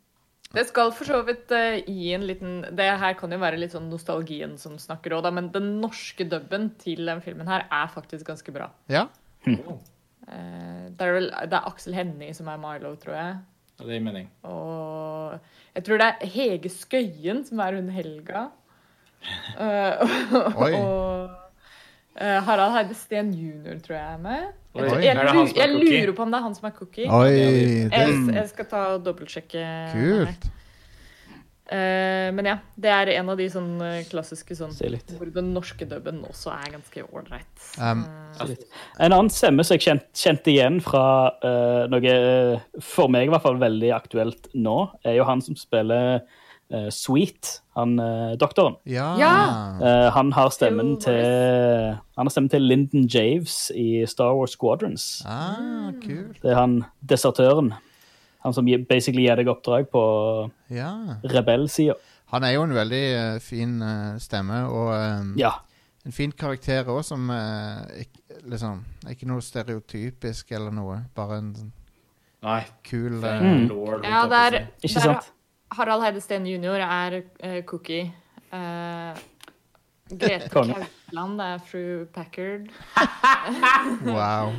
Det 0.56 0.64
skal 0.70 0.92
for 0.96 1.08
så 1.08 1.20
vidt 1.26 1.52
uh, 1.52 1.76
gi 1.84 2.12
en 2.16 2.24
liten 2.26 2.54
Det 2.76 2.86
her 3.02 3.16
kan 3.18 3.32
jo 3.32 3.38
være 3.42 3.60
litt 3.60 3.74
sånn 3.76 3.90
nostalgien 3.92 4.56
som 4.60 4.78
snakker 4.80 5.14
òg, 5.16 5.26
da, 5.26 5.32
men 5.36 5.50
den 5.54 5.74
norske 5.82 6.24
dubben 6.28 6.70
til 6.80 7.04
den 7.06 7.20
filmen 7.24 7.50
her 7.50 7.66
er 7.68 7.92
faktisk 7.92 8.26
ganske 8.32 8.54
bra. 8.56 8.70
ja. 8.92 9.06
Uh, 9.46 10.88
det 10.96 11.04
er 11.06 11.12
vel 11.14 11.28
det 11.46 11.54
er 11.54 11.68
Aksel 11.68 11.94
Hennie 11.94 12.34
som 12.34 12.48
er 12.50 12.58
Milo, 12.58 12.96
tror 12.98 13.14
jeg. 13.14 13.34
Ja, 13.76 13.84
Det 13.84 13.94
gir 13.94 14.02
mening. 14.02 14.30
Og 14.48 15.36
jeg 15.76 15.84
tror 15.86 16.00
det 16.00 16.08
er 16.08 16.30
Hege 16.34 16.72
Skøyen 16.72 17.44
som 17.46 17.60
er 17.62 17.76
hun 17.78 17.92
Helga. 17.94 18.48
Uh, 19.56 20.62
Oi. 20.62 20.72
og 20.74 21.45
eh, 22.20 22.38
Harald 22.46 22.74
Heide 22.76 22.96
Steen 22.98 23.32
jr. 23.36 23.78
tror 23.84 23.96
jeg 23.98 24.04
er 24.14 24.20
med. 24.22 24.52
Oi, 24.76 24.82
Jeg, 24.82 24.90
tror- 24.90 25.00
er 25.00 25.08
jeg, 25.08 25.54
er 25.56 25.62
jeg 25.62 25.72
lurer 25.80 26.12
på 26.16 26.22
om 26.26 26.34
det 26.34 26.38
er 26.38 26.44
han 26.44 26.54
som 26.58 26.68
er 26.68 26.76
cookie. 26.76 27.08
Oi, 27.08 27.32
Jeg, 27.32 27.90
det 27.92 28.36
jeg 28.36 28.48
skal 28.52 28.68
ta 28.72 28.84
og 28.94 29.04
dobbeltsjekke. 29.06 29.64
kult. 29.94 30.52
Uh, 31.66 32.30
men 32.30 32.46
ja, 32.46 32.52
det 32.78 32.90
er 32.94 33.08
en 33.16 33.30
av 33.32 33.40
de 33.40 33.48
sånn 33.50 33.72
eh, 33.82 34.04
klassiske 34.06 34.54
sånn 34.54 34.70
hvor 35.16 35.32
den 35.34 35.48
norske 35.50 35.82
dubben 35.90 36.20
også 36.28 36.52
er 36.54 36.76
ganske 36.76 37.02
ålreit. 37.10 37.64
Um, 37.82 38.04
uh, 38.38 38.52
En 39.02 39.10
annen 39.16 39.32
stemme 39.34 39.64
som 39.66 39.74
jeg 39.74 39.82
kjente, 39.88 40.06
kjent 40.14 40.46
igjen 40.52 40.78
fra 40.84 41.02
eh, 41.42 41.88
noe 41.90 42.12
for 42.78 43.10
meg 43.10 43.26
i 43.26 43.32
hvert 43.34 43.42
fall 43.42 43.58
veldig 43.58 43.90
aktuelt 43.98 44.46
nå, 44.54 44.76
er 45.02 45.18
jo 45.18 45.26
han 45.26 45.42
som 45.42 45.58
spiller 45.58 46.20
Sweet, 46.90 47.60
han 47.76 47.98
eh, 48.02 48.32
doktoren. 48.40 48.74
ja. 48.84 49.12
Ja. 49.20 49.32
Eh, 49.80 50.10
han 50.12 50.32
har 50.32 50.50
stemmen 50.50 50.96
til 51.00 51.94
Han 52.16 52.26
har 52.26 52.30
stemmen 52.34 52.50
til 52.50 52.62
Lyndon 52.66 53.06
Javes 53.06 53.70
i 53.74 54.04
Star 54.06 54.34
Wars 54.34 54.50
Squadrons. 54.56 55.22
Ah, 55.26 55.92
kult. 56.02 56.40
Det 56.42 56.50
er 56.50 56.58
han 56.58 56.84
desertøren. 57.06 57.72
Han 58.42 58.52
som 58.54 58.66
basically 58.88 59.26
gir 59.26 59.36
deg 59.36 59.46
oppdrag 59.48 59.88
på 59.90 60.02
Ja. 60.70 60.90
rebellsida. 61.22 61.94
Han 62.32 62.42
er 62.42 62.52
jo 62.56 62.62
en 62.66 62.74
veldig 62.74 63.04
uh, 63.34 63.38
fin 63.38 63.80
uh, 63.82 64.18
stemme, 64.18 64.64
og 64.66 64.90
um, 65.20 65.34
Ja. 65.38 65.52
en 66.04 66.12
fin 66.12 66.32
karakter 66.32 66.84
òg, 66.90 67.04
som 67.04 67.30
uh, 67.30 67.86
ikke, 67.98 68.40
liksom, 68.50 68.84
ikke 69.10 69.26
noe 69.30 69.40
stereotypisk 69.42 70.50
eller 70.52 70.70
noe. 70.74 71.04
Bare 71.14 71.38
en 71.38 71.54
sånn 71.54 71.72
Nei. 72.42 72.64
kul 72.84 73.22
eh, 73.24 73.40
Mm. 73.42 73.68
Lord, 73.68 74.04
Ja, 74.04 74.26
der, 74.26 74.54
er, 74.58 74.66
å 74.66 74.80
si. 74.80 74.88
Ikke 74.90 75.00
sant? 75.02 75.30
Harald 75.74 76.04
Heide 76.04 76.20
Steen 76.20 76.46
jr. 76.46 76.82
er 76.84 77.20
uh, 77.22 77.60
cookie. 77.66 78.12
Uh, 78.52 79.16
Grete. 80.06 80.48
Kaupland 80.52 81.40
er 81.42 81.58
fru 81.66 82.04
Packard. 82.14 82.68
Wow. 84.06 84.52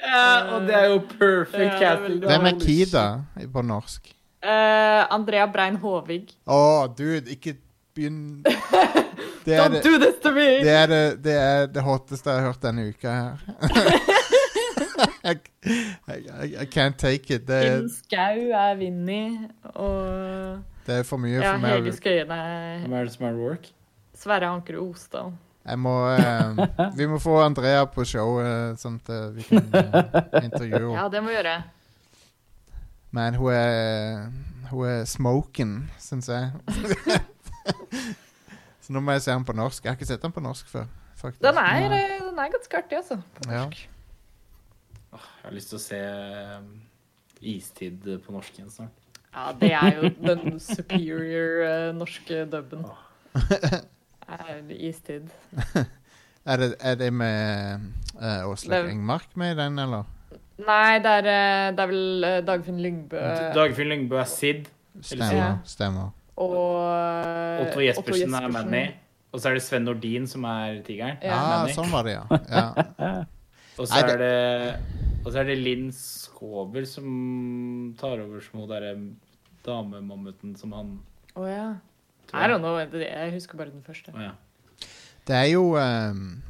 Ja, 0.00 0.54
og 0.54 0.62
det 0.64 0.74
er 0.74 0.86
jo 0.88 1.00
perfect 1.18 1.60
er 1.60 1.78
casting. 1.78 2.22
Hvem 2.24 2.46
er 2.48 2.58
Kida 2.60 3.04
på 3.52 3.62
norsk? 3.62 4.12
Uh, 4.40 5.04
Andrea 5.12 5.46
Brein 5.52 5.76
Håvig. 5.76 6.30
Å, 6.48 6.88
dude, 6.96 7.28
ikke 7.28 7.58
begynn 7.94 8.40
Don't 9.44 9.74
det, 9.74 9.82
do 9.84 9.98
this 9.98 10.16
to 10.22 10.32
me! 10.32 10.60
det, 10.64 10.70
er 10.70 10.86
det, 10.86 11.04
det 11.24 11.34
er 11.34 11.66
det 11.72 11.82
hotteste 11.84 12.30
jeg 12.30 12.40
har 12.40 12.52
hørt 12.52 12.62
denne 12.62 12.88
uka 12.92 13.12
her. 13.16 13.36
I, 15.24 15.34
I, 16.08 16.62
I 16.62 16.64
can't 16.64 16.96
take 16.96 17.34
it. 17.34 17.46
Det, 17.48 17.60
er... 17.66 17.88
Skau 17.92 18.48
er 18.56 18.74
Vinni. 18.80 19.24
Og 19.74 20.62
det 20.86 21.00
er 21.00 21.02
for 21.06 21.20
mye 21.20 21.36
ja, 21.36 21.52
for 21.52 21.62
meg. 21.62 21.76
Hege 21.82 21.92
Skøyen 21.98 22.32
er 22.34 22.80
Hvem 22.86 22.96
er 22.96 23.06
det 23.06 23.14
som 23.14 23.26
er 23.28 23.36
Rourke? 23.36 23.74
Sverre 24.16 24.48
Anker 24.48 24.80
Osdal. 24.80 25.32
Jeg 25.64 25.78
må 25.78 25.92
eh, 26.08 26.60
Vi 26.98 27.06
må 27.08 27.18
få 27.20 27.36
Andrea 27.44 27.84
på 27.88 28.04
showet, 28.08 28.80
sånn 28.80 28.96
at 29.02 29.12
eh, 29.12 29.26
vi 29.36 29.44
kan 29.48 29.68
eh, 29.76 30.46
intervjue 30.46 30.80
henne. 30.80 30.96
Ja, 30.96 31.04
det 31.12 31.22
må 31.22 31.32
vi 31.32 31.36
gjøre. 31.36 31.58
Men 33.16 33.36
hun 33.36 33.52
er 33.52 34.30
Hun 34.70 34.86
er 34.86 35.04
smoken, 35.10 35.90
syns 35.98 36.30
jeg. 36.30 36.50
Så 38.84 38.94
nå 38.94 39.02
må 39.02 39.16
jeg 39.16 39.24
se 39.26 39.34
den 39.34 39.44
på 39.46 39.54
norsk. 39.54 39.84
Jeg 39.84 39.90
har 39.92 39.98
ikke 39.98 40.08
sett 40.08 40.22
den 40.22 40.32
på 40.34 40.42
norsk 40.42 40.68
før. 40.70 40.86
faktisk. 41.18 41.42
Den 41.42 41.58
er, 41.58 41.92
eh, 41.92 42.20
den 42.22 42.38
er 42.38 42.52
ganske 42.54 42.76
artig, 42.78 42.96
altså. 43.02 43.18
På 43.36 43.50
Ja. 43.50 43.66
Jeg 45.12 45.44
har 45.44 45.54
lyst 45.56 45.72
til 45.72 45.78
å 45.78 45.82
se 45.82 46.00
um, 46.60 46.72
Istid 47.40 48.04
på 48.24 48.34
norsk 48.34 48.58
igjen 48.58 48.70
snart. 48.72 49.08
Ja, 49.30 49.50
det 49.56 49.70
er 49.78 49.96
jo 49.96 50.10
den 50.20 50.58
superior 50.62 51.62
uh, 51.64 51.88
norske 51.96 52.44
dubben. 52.50 52.84
Er 54.30 54.60
istid. 54.76 55.30
Er 56.46 56.56
det, 56.56 56.74
er 56.80 56.94
det 56.96 57.10
med 57.12 57.80
uh, 58.16 58.48
Åslaug 58.48 58.88
Engmark 58.88 59.36
med 59.36 59.52
i 59.52 59.56
den, 59.58 59.78
eller? 59.78 60.06
Nei, 60.60 60.98
det 61.04 61.10
er, 61.20 61.26
eh, 61.28 61.66
det 61.76 61.82
er 61.82 61.90
vel 61.90 62.24
eh, 62.26 62.38
Dagfinn 62.44 62.80
Lyngbø 62.84 63.20
Dagfinn 63.56 63.88
Lyngbø 63.88 64.18
er 64.20 64.28
Sid. 64.28 64.66
Stemmer. 65.00 65.36
Ja. 65.36 65.50
stemmer. 65.64 66.10
og 66.36 66.56
uh, 66.82 67.62
Otto 67.64 67.80
Jespersen 67.80 68.34
er 68.36 68.48
Manny. 68.52 68.82
Og 69.30 69.40
så 69.40 69.50
er 69.50 69.60
det 69.60 69.62
Sven 69.62 69.86
Nordin 69.86 70.26
som 70.26 70.44
er 70.48 70.80
tigeren. 70.84 71.20
Ja. 71.22 71.36
Ah, 71.38 71.68
sånn 71.70 71.92
var 71.92 72.08
det, 72.08 72.16
ja. 72.16 72.40
ja. 72.56 73.12
Og 73.80 73.88
så 73.88 74.00
er 74.04 74.18
det 74.20 74.34
Og 75.24 75.32
så 75.32 75.40
er 75.42 75.48
det 75.50 75.58
Linn 75.60 75.90
Skåber 75.96 76.84
som 76.88 77.94
tar 78.00 78.20
over 78.22 78.40
som 78.44 78.60
hun 78.62 78.68
derre 78.70 78.94
damemammuten 79.66 80.54
som 80.60 80.72
han 80.76 80.94
Å 81.36 81.46
ja. 81.48 81.66
tror 82.30 82.40
I 82.40 82.48
jeg. 82.48 82.60
know. 82.60 82.78
Jeg 83.00 83.32
husker 83.34 83.58
bare 83.60 83.70
den 83.72 83.82
første. 83.86 84.12
Oh, 84.14 84.22
ja. 84.22 84.32
Det 85.28 85.36
er 85.36 85.48
jo 85.52 85.64
um, 85.76 86.42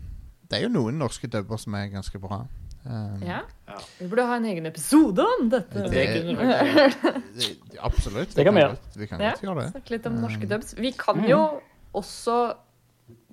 Det 0.49 0.59
er 0.59 0.63
jo 0.67 0.73
noen 0.73 0.99
norske 1.01 1.29
dubber 1.31 1.59
som 1.61 1.75
er 1.79 1.91
ganske 1.93 2.19
bra. 2.23 2.43
Um, 2.85 3.21
Ja. 3.23 3.43
Ja. 3.69 3.77
Vi 4.01 4.07
burde 4.09 4.25
ha 4.27 4.37
en 4.41 4.47
egen 4.51 4.67
episode 4.67 5.23
om 5.23 5.49
dette. 5.53 5.83
Det- 5.85 5.91
Det 5.93 6.07
kunne 6.15 6.35
du 6.35 6.47
det- 7.39 7.79
Absolutt. 7.81 8.35
Det 8.35 8.45
kan 8.45 8.55
vi 8.55 8.61
gjøre. 8.65 8.77
Vi 8.97 9.07
kan 9.07 9.21
Ja. 9.21 9.31
godt 9.35 9.43
gjøre 9.45 9.61
det. 9.63 9.71
Snakke 9.75 9.91
litt 9.91 10.07
om 10.07 10.21
norske 10.21 10.49
dubs. 10.49 10.75
Vi 10.75 10.91
Mm. 10.91 10.97
kan 10.99 11.25
jo 11.29 11.61
også 11.95 12.55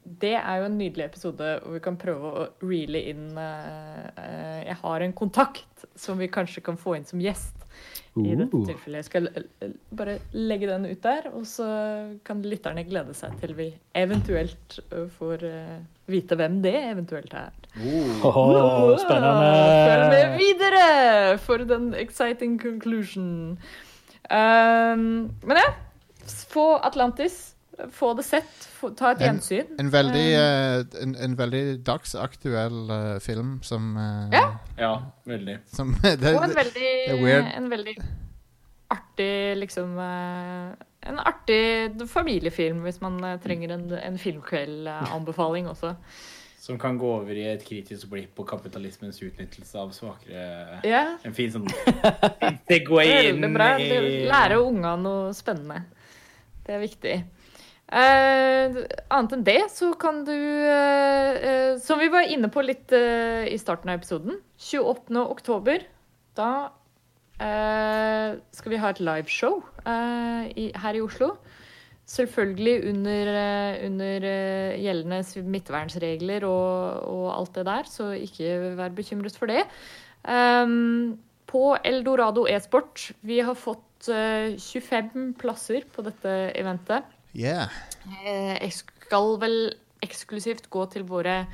Det 0.08 0.36
er 0.39 0.62
jo 0.62 0.68
en 0.70 0.78
nydelig 0.80 1.03
episode 1.10 1.51
hvor 1.62 1.76
vi 1.76 1.84
kan 1.84 1.97
prøve 1.99 2.30
å 2.32 2.45
reele 2.64 3.01
inn 3.12 3.30
eh, 3.41 4.05
eh, 4.24 4.60
Jeg 4.70 4.78
har 4.82 5.03
en 5.03 5.16
kontakt 5.18 5.88
som 5.99 6.20
vi 6.20 6.30
kanskje 6.32 6.64
kan 6.64 6.80
få 6.80 6.95
inn 6.97 7.08
som 7.08 7.22
gjest. 7.22 7.53
I 8.18 8.34
dette 8.34 8.55
Uh. 8.58 8.64
tilfellet. 8.66 9.03
Jeg 9.03 9.05
skal 9.05 9.28
bare 9.93 10.16
legge 10.34 10.66
den 10.66 10.88
ut 10.89 11.03
der, 11.03 11.28
og 11.38 11.43
så 11.45 11.68
kan 12.26 12.39
lytterne 12.41 12.82
glede 12.88 13.14
seg 13.14 13.36
til 13.41 13.53
vi 13.58 13.68
eventuelt 13.93 14.80
eh, 14.88 15.05
får 15.20 15.45
vite 16.10 16.38
hvem 16.39 16.62
det 16.64 16.74
eventuelt 16.93 17.36
er. 17.38 17.51
Oh. 17.78 18.95
spennende! 18.97 19.51
Følg 19.91 20.08
med 20.16 20.39
videre 20.39 20.88
for 21.43 21.68
den 21.68 21.91
exciting 21.93 22.58
conclusion. 22.62 23.60
Um, 24.32 25.30
men 25.43 25.62
ja, 25.62 25.70
få 26.49 26.80
Atlantis. 26.84 27.57
Få 27.91 28.13
det 28.17 28.23
sett. 28.23 28.53
Få, 28.80 28.89
ta 28.89 29.11
et 29.11 29.21
En- 29.21 29.28
gjensyn. 29.28 29.75
En 29.80 29.89
veldig, 29.93 30.28
eh, 30.34 31.03
en, 31.03 31.15
en 31.15 31.36
veldig 31.38 31.63
dagsaktuell 31.86 32.80
uh, 32.89 33.19
film 33.19 33.59
som 33.63 33.97
uh, 33.97 34.30
Ja. 34.34 34.47
Ja, 34.78 34.93
veldig. 35.25 35.59
Som, 35.73 35.93
det, 36.03 36.34
og 36.34 36.43
en 36.47 36.55
veldig, 36.57 36.93
en 37.57 37.69
veldig 37.69 37.97
artig 38.89 39.57
liksom 39.57 39.97
En 39.99 41.19
artig 41.19 42.07
familiefilm 42.07 42.82
hvis 42.86 43.01
man 43.01 43.19
trenger 43.43 43.75
en, 43.75 43.86
en 43.99 44.17
filmkveld-anbefaling 44.17 45.67
også. 45.69 45.93
Som 46.67 46.80
kan 46.80 46.97
gå 46.97 47.07
over 47.21 47.32
i 47.32 47.45
et 47.47 47.61
kritisk 47.63 48.09
blikk 48.11 48.34
på 48.36 48.43
kapitalismens 48.43 49.21
utnyttelse 49.23 49.78
av 49.80 49.93
svakere 49.95 50.82
yeah. 50.84 51.13
En 51.23 51.36
fin 51.36 51.53
sånn 51.53 51.67
Det 52.69 52.82
går 52.88 53.07
inn 53.07 53.45
i 53.45 54.25
Lære 54.28 54.57
unga 54.59 54.97
noe 54.99 55.30
spennende. 55.38 55.86
Det 56.67 56.75
er 56.75 56.82
viktig. 56.84 57.13
Eh, 57.88 58.78
annet 59.16 59.34
enn 59.38 59.46
det 59.48 59.62
så 59.72 59.94
kan 59.96 60.26
du 60.28 60.34
eh, 60.36 61.38
eh, 61.40 61.78
Som 61.80 62.02
vi 62.02 62.10
var 62.12 62.28
inne 62.28 62.50
på 62.52 62.60
litt 62.66 62.92
eh, 62.92 63.48
i 63.48 63.60
starten 63.62 63.94
av 63.94 64.02
episoden. 64.02 64.42
28. 64.60 65.16
oktober. 65.24 65.86
Da 66.36 66.52
eh, 67.40 68.36
skal 68.52 68.74
vi 68.74 68.82
ha 68.82 68.92
et 68.92 69.00
liveshow 69.00 69.62
i, 69.88 70.68
her 70.76 71.00
i 71.00 71.04
Oslo. 71.06 71.38
Selvfølgelig 72.08 72.76
under, 72.88 73.30
eh, 73.36 73.86
under 73.88 74.28
eh, 74.28 74.78
gjeldende 74.80 75.24
smittevernregler 75.28 76.46
og, 76.48 77.08
og 77.08 77.26
alt 77.36 77.58
det 77.60 77.66
der, 77.68 77.90
så 77.92 78.14
ikke 78.16 78.76
vær 78.80 78.96
bekymret 78.96 79.36
for 79.40 79.52
det. 79.52 79.66
På 81.48 81.64
Eldorado 81.88 82.46
e-sport. 82.52 83.10
Vi 83.28 83.40
har 83.44 83.56
fått 83.60 84.08
eh, 84.12 84.56
25 84.60 85.34
plasser 85.40 85.88
på 85.92 86.04
dette 86.04 86.34
eventet. 86.56 87.08
Yeah. 87.36 87.67
Eh, 88.23 88.57
Jeg 88.61 88.73
skal 88.73 89.38
vel 89.41 89.57
eksklusivt 90.05 90.69
gå 90.69 90.86
til 90.93 91.03
våre 91.09 91.45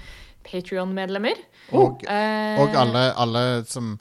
Patrion-medlemmer. 0.43 1.38
Og, 1.71 2.03
Eh, 2.03 2.59
og 2.59 2.76
alle, 2.76 3.13
alle 3.17 3.43
som 3.65 3.97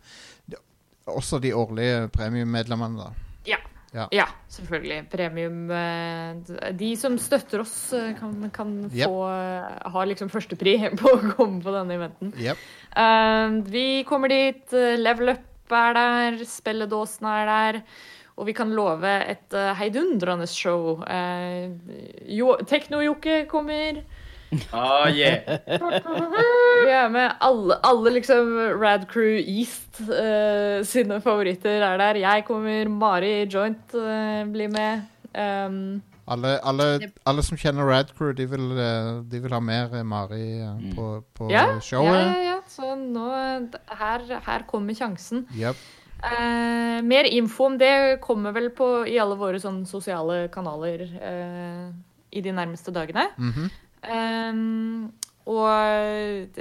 Også 1.06 1.40
de 1.42 1.50
årlige 1.54 2.08
premiemedlemmene, 2.14 2.98
da. 2.98 3.08
Ja. 3.46 3.56
Ja. 3.92 4.06
Ja, 4.14 4.24
selvfølgelig. 4.48 5.08
Premium 5.10 5.70
eh, 5.70 6.70
De 6.78 6.92
som 6.96 7.18
støtter 7.18 7.60
oss, 7.60 7.90
kan, 8.18 8.50
kan 8.54 8.70
Yep. 8.94 9.08
få 9.10 9.90
ha 9.92 10.04
liksom 10.06 10.30
førstepri 10.30 10.76
på 11.00 11.10
å 11.10 11.34
komme 11.36 11.60
på 11.62 11.74
denne 11.74 11.98
eventen. 11.98 12.32
Yep. 12.38 12.56
Eh, 12.96 13.58
vi 13.74 13.86
kommer 14.08 14.28
dit. 14.32 14.72
Level 15.02 15.34
Up 15.34 15.72
er 15.72 15.94
der. 15.98 16.38
Spelledåsen 16.46 17.26
er 17.28 17.46
der. 17.50 17.82
Og 18.36 18.48
vi 18.48 18.54
kan 18.56 18.72
love 18.72 19.08
et 19.28 19.54
uh, 19.54 19.72
heidundrende 19.78 20.46
show. 20.48 21.02
Uh, 21.04 21.72
jo, 22.28 22.56
Tekno-Jokke 22.68 23.44
kommer. 23.50 24.02
Ah, 24.72 25.08
yeah. 25.08 25.58
Vi 26.84 26.90
er 26.92 27.08
med 27.08 27.30
alle, 27.40 27.78
alle 27.88 28.10
liksom 28.18 28.50
Rad 28.82 29.06
Crew 29.08 29.38
East 29.40 30.00
eh, 30.00 30.84
sine 30.84 31.20
favoritter 31.24 31.80
er 31.80 31.96
der. 31.96 32.20
Jeg 32.20 32.44
kommer. 32.44 32.88
Mari 32.88 33.46
Joint 33.48 33.94
eh, 33.96 34.44
blir 34.52 34.68
med. 34.68 35.06
Um, 35.32 36.02
Alle, 36.28 36.60
alle, 36.62 36.84
alle 37.26 37.42
som 37.42 37.58
kjenner 37.58 37.88
Radcrew, 37.88 38.30
de 38.36 38.44
vil, 38.46 38.68
eh, 38.78 39.08
de 39.26 39.40
vil 39.42 39.52
ha 39.52 39.58
mer 39.60 39.90
eh, 39.96 40.04
Mari 40.06 40.60
eh, 40.62 40.84
på, 40.94 41.06
på 41.34 41.48
ja, 41.50 41.64
ja, 41.82 42.02
ja, 42.04 42.36
ja. 42.46 42.58
Så 42.70 42.94
nå 42.94 43.24
Her, 43.98 44.28
her 44.46 44.64
kommer 44.70 44.94
sjansen. 44.94 45.46
Yep. 45.58 45.80
Eh, 46.22 47.02
mer 47.02 47.24
info 47.24 47.64
om 47.66 47.78
det 47.78 48.20
kommer 48.22 48.52
vel 48.54 48.70
på, 48.70 49.06
i 49.10 49.18
alle 49.18 49.34
våre 49.38 49.60
sånn 49.62 49.86
sosiale 49.90 50.48
kanaler 50.54 51.02
eh, 51.18 51.88
i 52.30 52.40
de 52.44 52.52
nærmeste 52.54 52.94
dagene. 52.94 53.26
Mm 53.36 53.52
-hmm. 53.52 53.68
eh, 54.02 54.54
og 55.42 55.66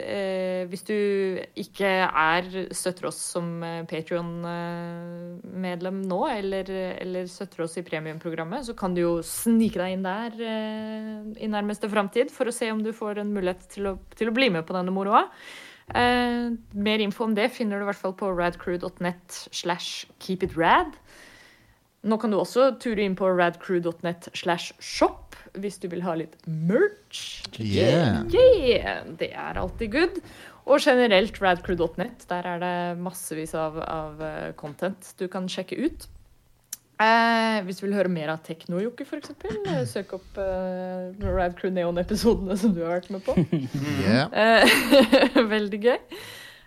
eh, 0.02 0.66
hvis 0.66 0.84
du 0.84 1.38
ikke 1.56 1.86
er 1.86 2.74
støtter 2.74 3.06
oss 3.06 3.16
som 3.16 3.64
Patrion-medlem 3.90 6.02
nå, 6.02 6.28
eller, 6.28 6.70
eller 6.98 7.28
støtter 7.28 7.62
oss 7.62 7.78
i 7.78 7.84
premiumprogrammet, 7.84 8.66
så 8.66 8.74
kan 8.74 8.96
du 8.96 9.02
jo 9.02 9.22
snike 9.22 9.78
deg 9.78 9.92
inn 9.94 10.04
der 10.04 10.32
eh, 10.42 11.44
i 11.46 11.48
nærmeste 11.48 11.90
framtid 11.90 12.32
for 12.32 12.46
å 12.46 12.52
se 12.52 12.72
om 12.72 12.84
du 12.84 12.94
får 12.94 13.18
en 13.22 13.34
mulighet 13.34 13.70
til 13.70 13.88
å, 13.88 13.98
til 14.16 14.28
å 14.28 14.34
bli 14.34 14.50
med 14.50 14.66
på 14.66 14.74
denne 14.74 14.92
moroa. 14.92 15.30
Eh, 15.96 16.52
mer 16.74 17.04
info 17.04 17.26
om 17.28 17.36
det 17.36 17.50
finner 17.56 17.80
du 17.80 17.86
i 17.86 17.90
hvert 17.90 18.00
fall 18.00 18.16
på 18.18 18.32
radcrew.net 18.36 19.42
slash 19.52 20.08
keepitrad. 20.24 20.96
Nå 22.02 22.18
kan 22.18 22.34
du 22.34 22.40
også 22.40 22.72
ture 22.82 23.04
inn 23.06 23.18
på 23.18 23.30
radcrew.net 23.30 24.32
slash 24.34 24.74
shop 24.82 25.36
hvis 25.62 25.78
du 25.82 25.90
vil 25.92 26.02
ha 26.06 26.16
litt 26.18 26.38
merch. 26.48 27.44
Yeah. 27.60 28.24
Yeah, 28.32 29.04
det 29.20 29.34
er 29.36 29.60
alltid 29.60 29.92
good. 29.94 30.22
Og 30.66 30.82
generelt 30.82 31.38
radcrew.net. 31.42 32.26
Der 32.30 32.48
er 32.48 32.64
det 32.64 33.02
massevis 33.02 33.54
av, 33.58 33.78
av 33.84 34.24
eh, 34.26 34.50
content 34.58 35.14
du 35.20 35.28
kan 35.32 35.50
sjekke 35.52 35.78
ut. 35.78 36.08
Eh, 37.02 37.62
hvis 37.66 37.80
du 37.80 37.88
vil 37.88 37.96
høre 37.98 38.12
mer 38.12 38.30
av 38.34 38.44
Tekno-Jokke, 38.46 39.08
f.eks., 39.08 39.34
eh, 39.50 39.82
søk 39.90 40.14
opp 40.20 40.38
eh, 40.42 41.10
Radcrew 41.24 41.74
Neon-episodene 41.74 42.58
som 42.60 42.76
du 42.76 42.84
har 42.84 43.00
vært 43.00 43.12
med 43.14 43.26
på. 43.26 43.36
Yeah. 44.02 44.30
Eh, 44.34 45.42
Veldig 45.56 45.80
gøy. 45.82 45.98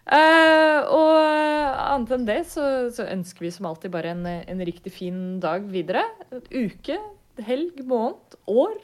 Eh, 0.04 0.80
og 0.92 1.12
annet 1.14 2.14
enn 2.16 2.26
det 2.28 2.40
så, 2.50 2.64
så 2.94 3.06
ønsker 3.08 3.46
vi 3.46 3.52
som 3.54 3.68
alltid 3.70 3.92
bare 3.94 4.12
en, 4.14 4.26
en 4.26 4.64
riktig 4.66 4.92
fin 4.96 5.20
dag 5.42 5.64
videre. 5.70 6.04
Uke, 6.50 6.98
helg, 7.46 7.84
måned, 7.88 8.38
år. 8.50 8.74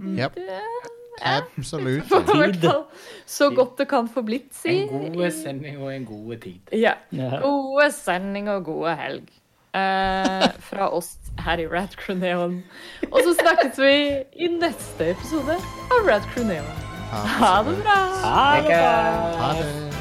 Yep. 0.00 0.38
Ja, 0.42 1.38
Absolutt. 1.46 2.04
fall 2.10 2.84
så 3.26 3.50
godt 3.54 3.78
det 3.78 3.86
kan 3.90 4.08
få 4.10 4.24
blitt, 4.26 4.50
si. 4.56 4.82
En 4.88 5.14
god 5.14 5.30
sending 5.36 5.78
og 5.80 5.94
en 5.94 6.06
god 6.08 6.36
tid. 6.42 6.74
Ja. 6.74 6.96
Ja. 7.14 7.38
Gode 7.44 7.90
sending 7.94 8.50
og 8.52 8.64
gode 8.66 8.96
helg. 8.98 9.30
Eh, 9.74 10.48
fra 10.70 10.88
oss 10.94 11.16
her 11.44 11.58
i 11.58 11.66
Rad 11.66 11.96
Crew 11.96 12.16
Neon. 12.18 12.62
Og 13.10 13.20
så 13.26 13.34
snakkes 13.40 13.78
vi 13.82 13.94
i 14.46 14.48
neste 14.48 15.10
episode 15.10 15.58
av 15.90 16.06
Rad 16.06 16.22
Crew 16.34 16.46
Neon. 16.46 16.70
Ha 17.10 17.56
det 17.62 17.76
bra! 17.82 17.98
Ha 18.22 18.56
det 18.60 18.70
bra. 18.70 18.94
Ha 19.42 19.52
det. 19.58 19.93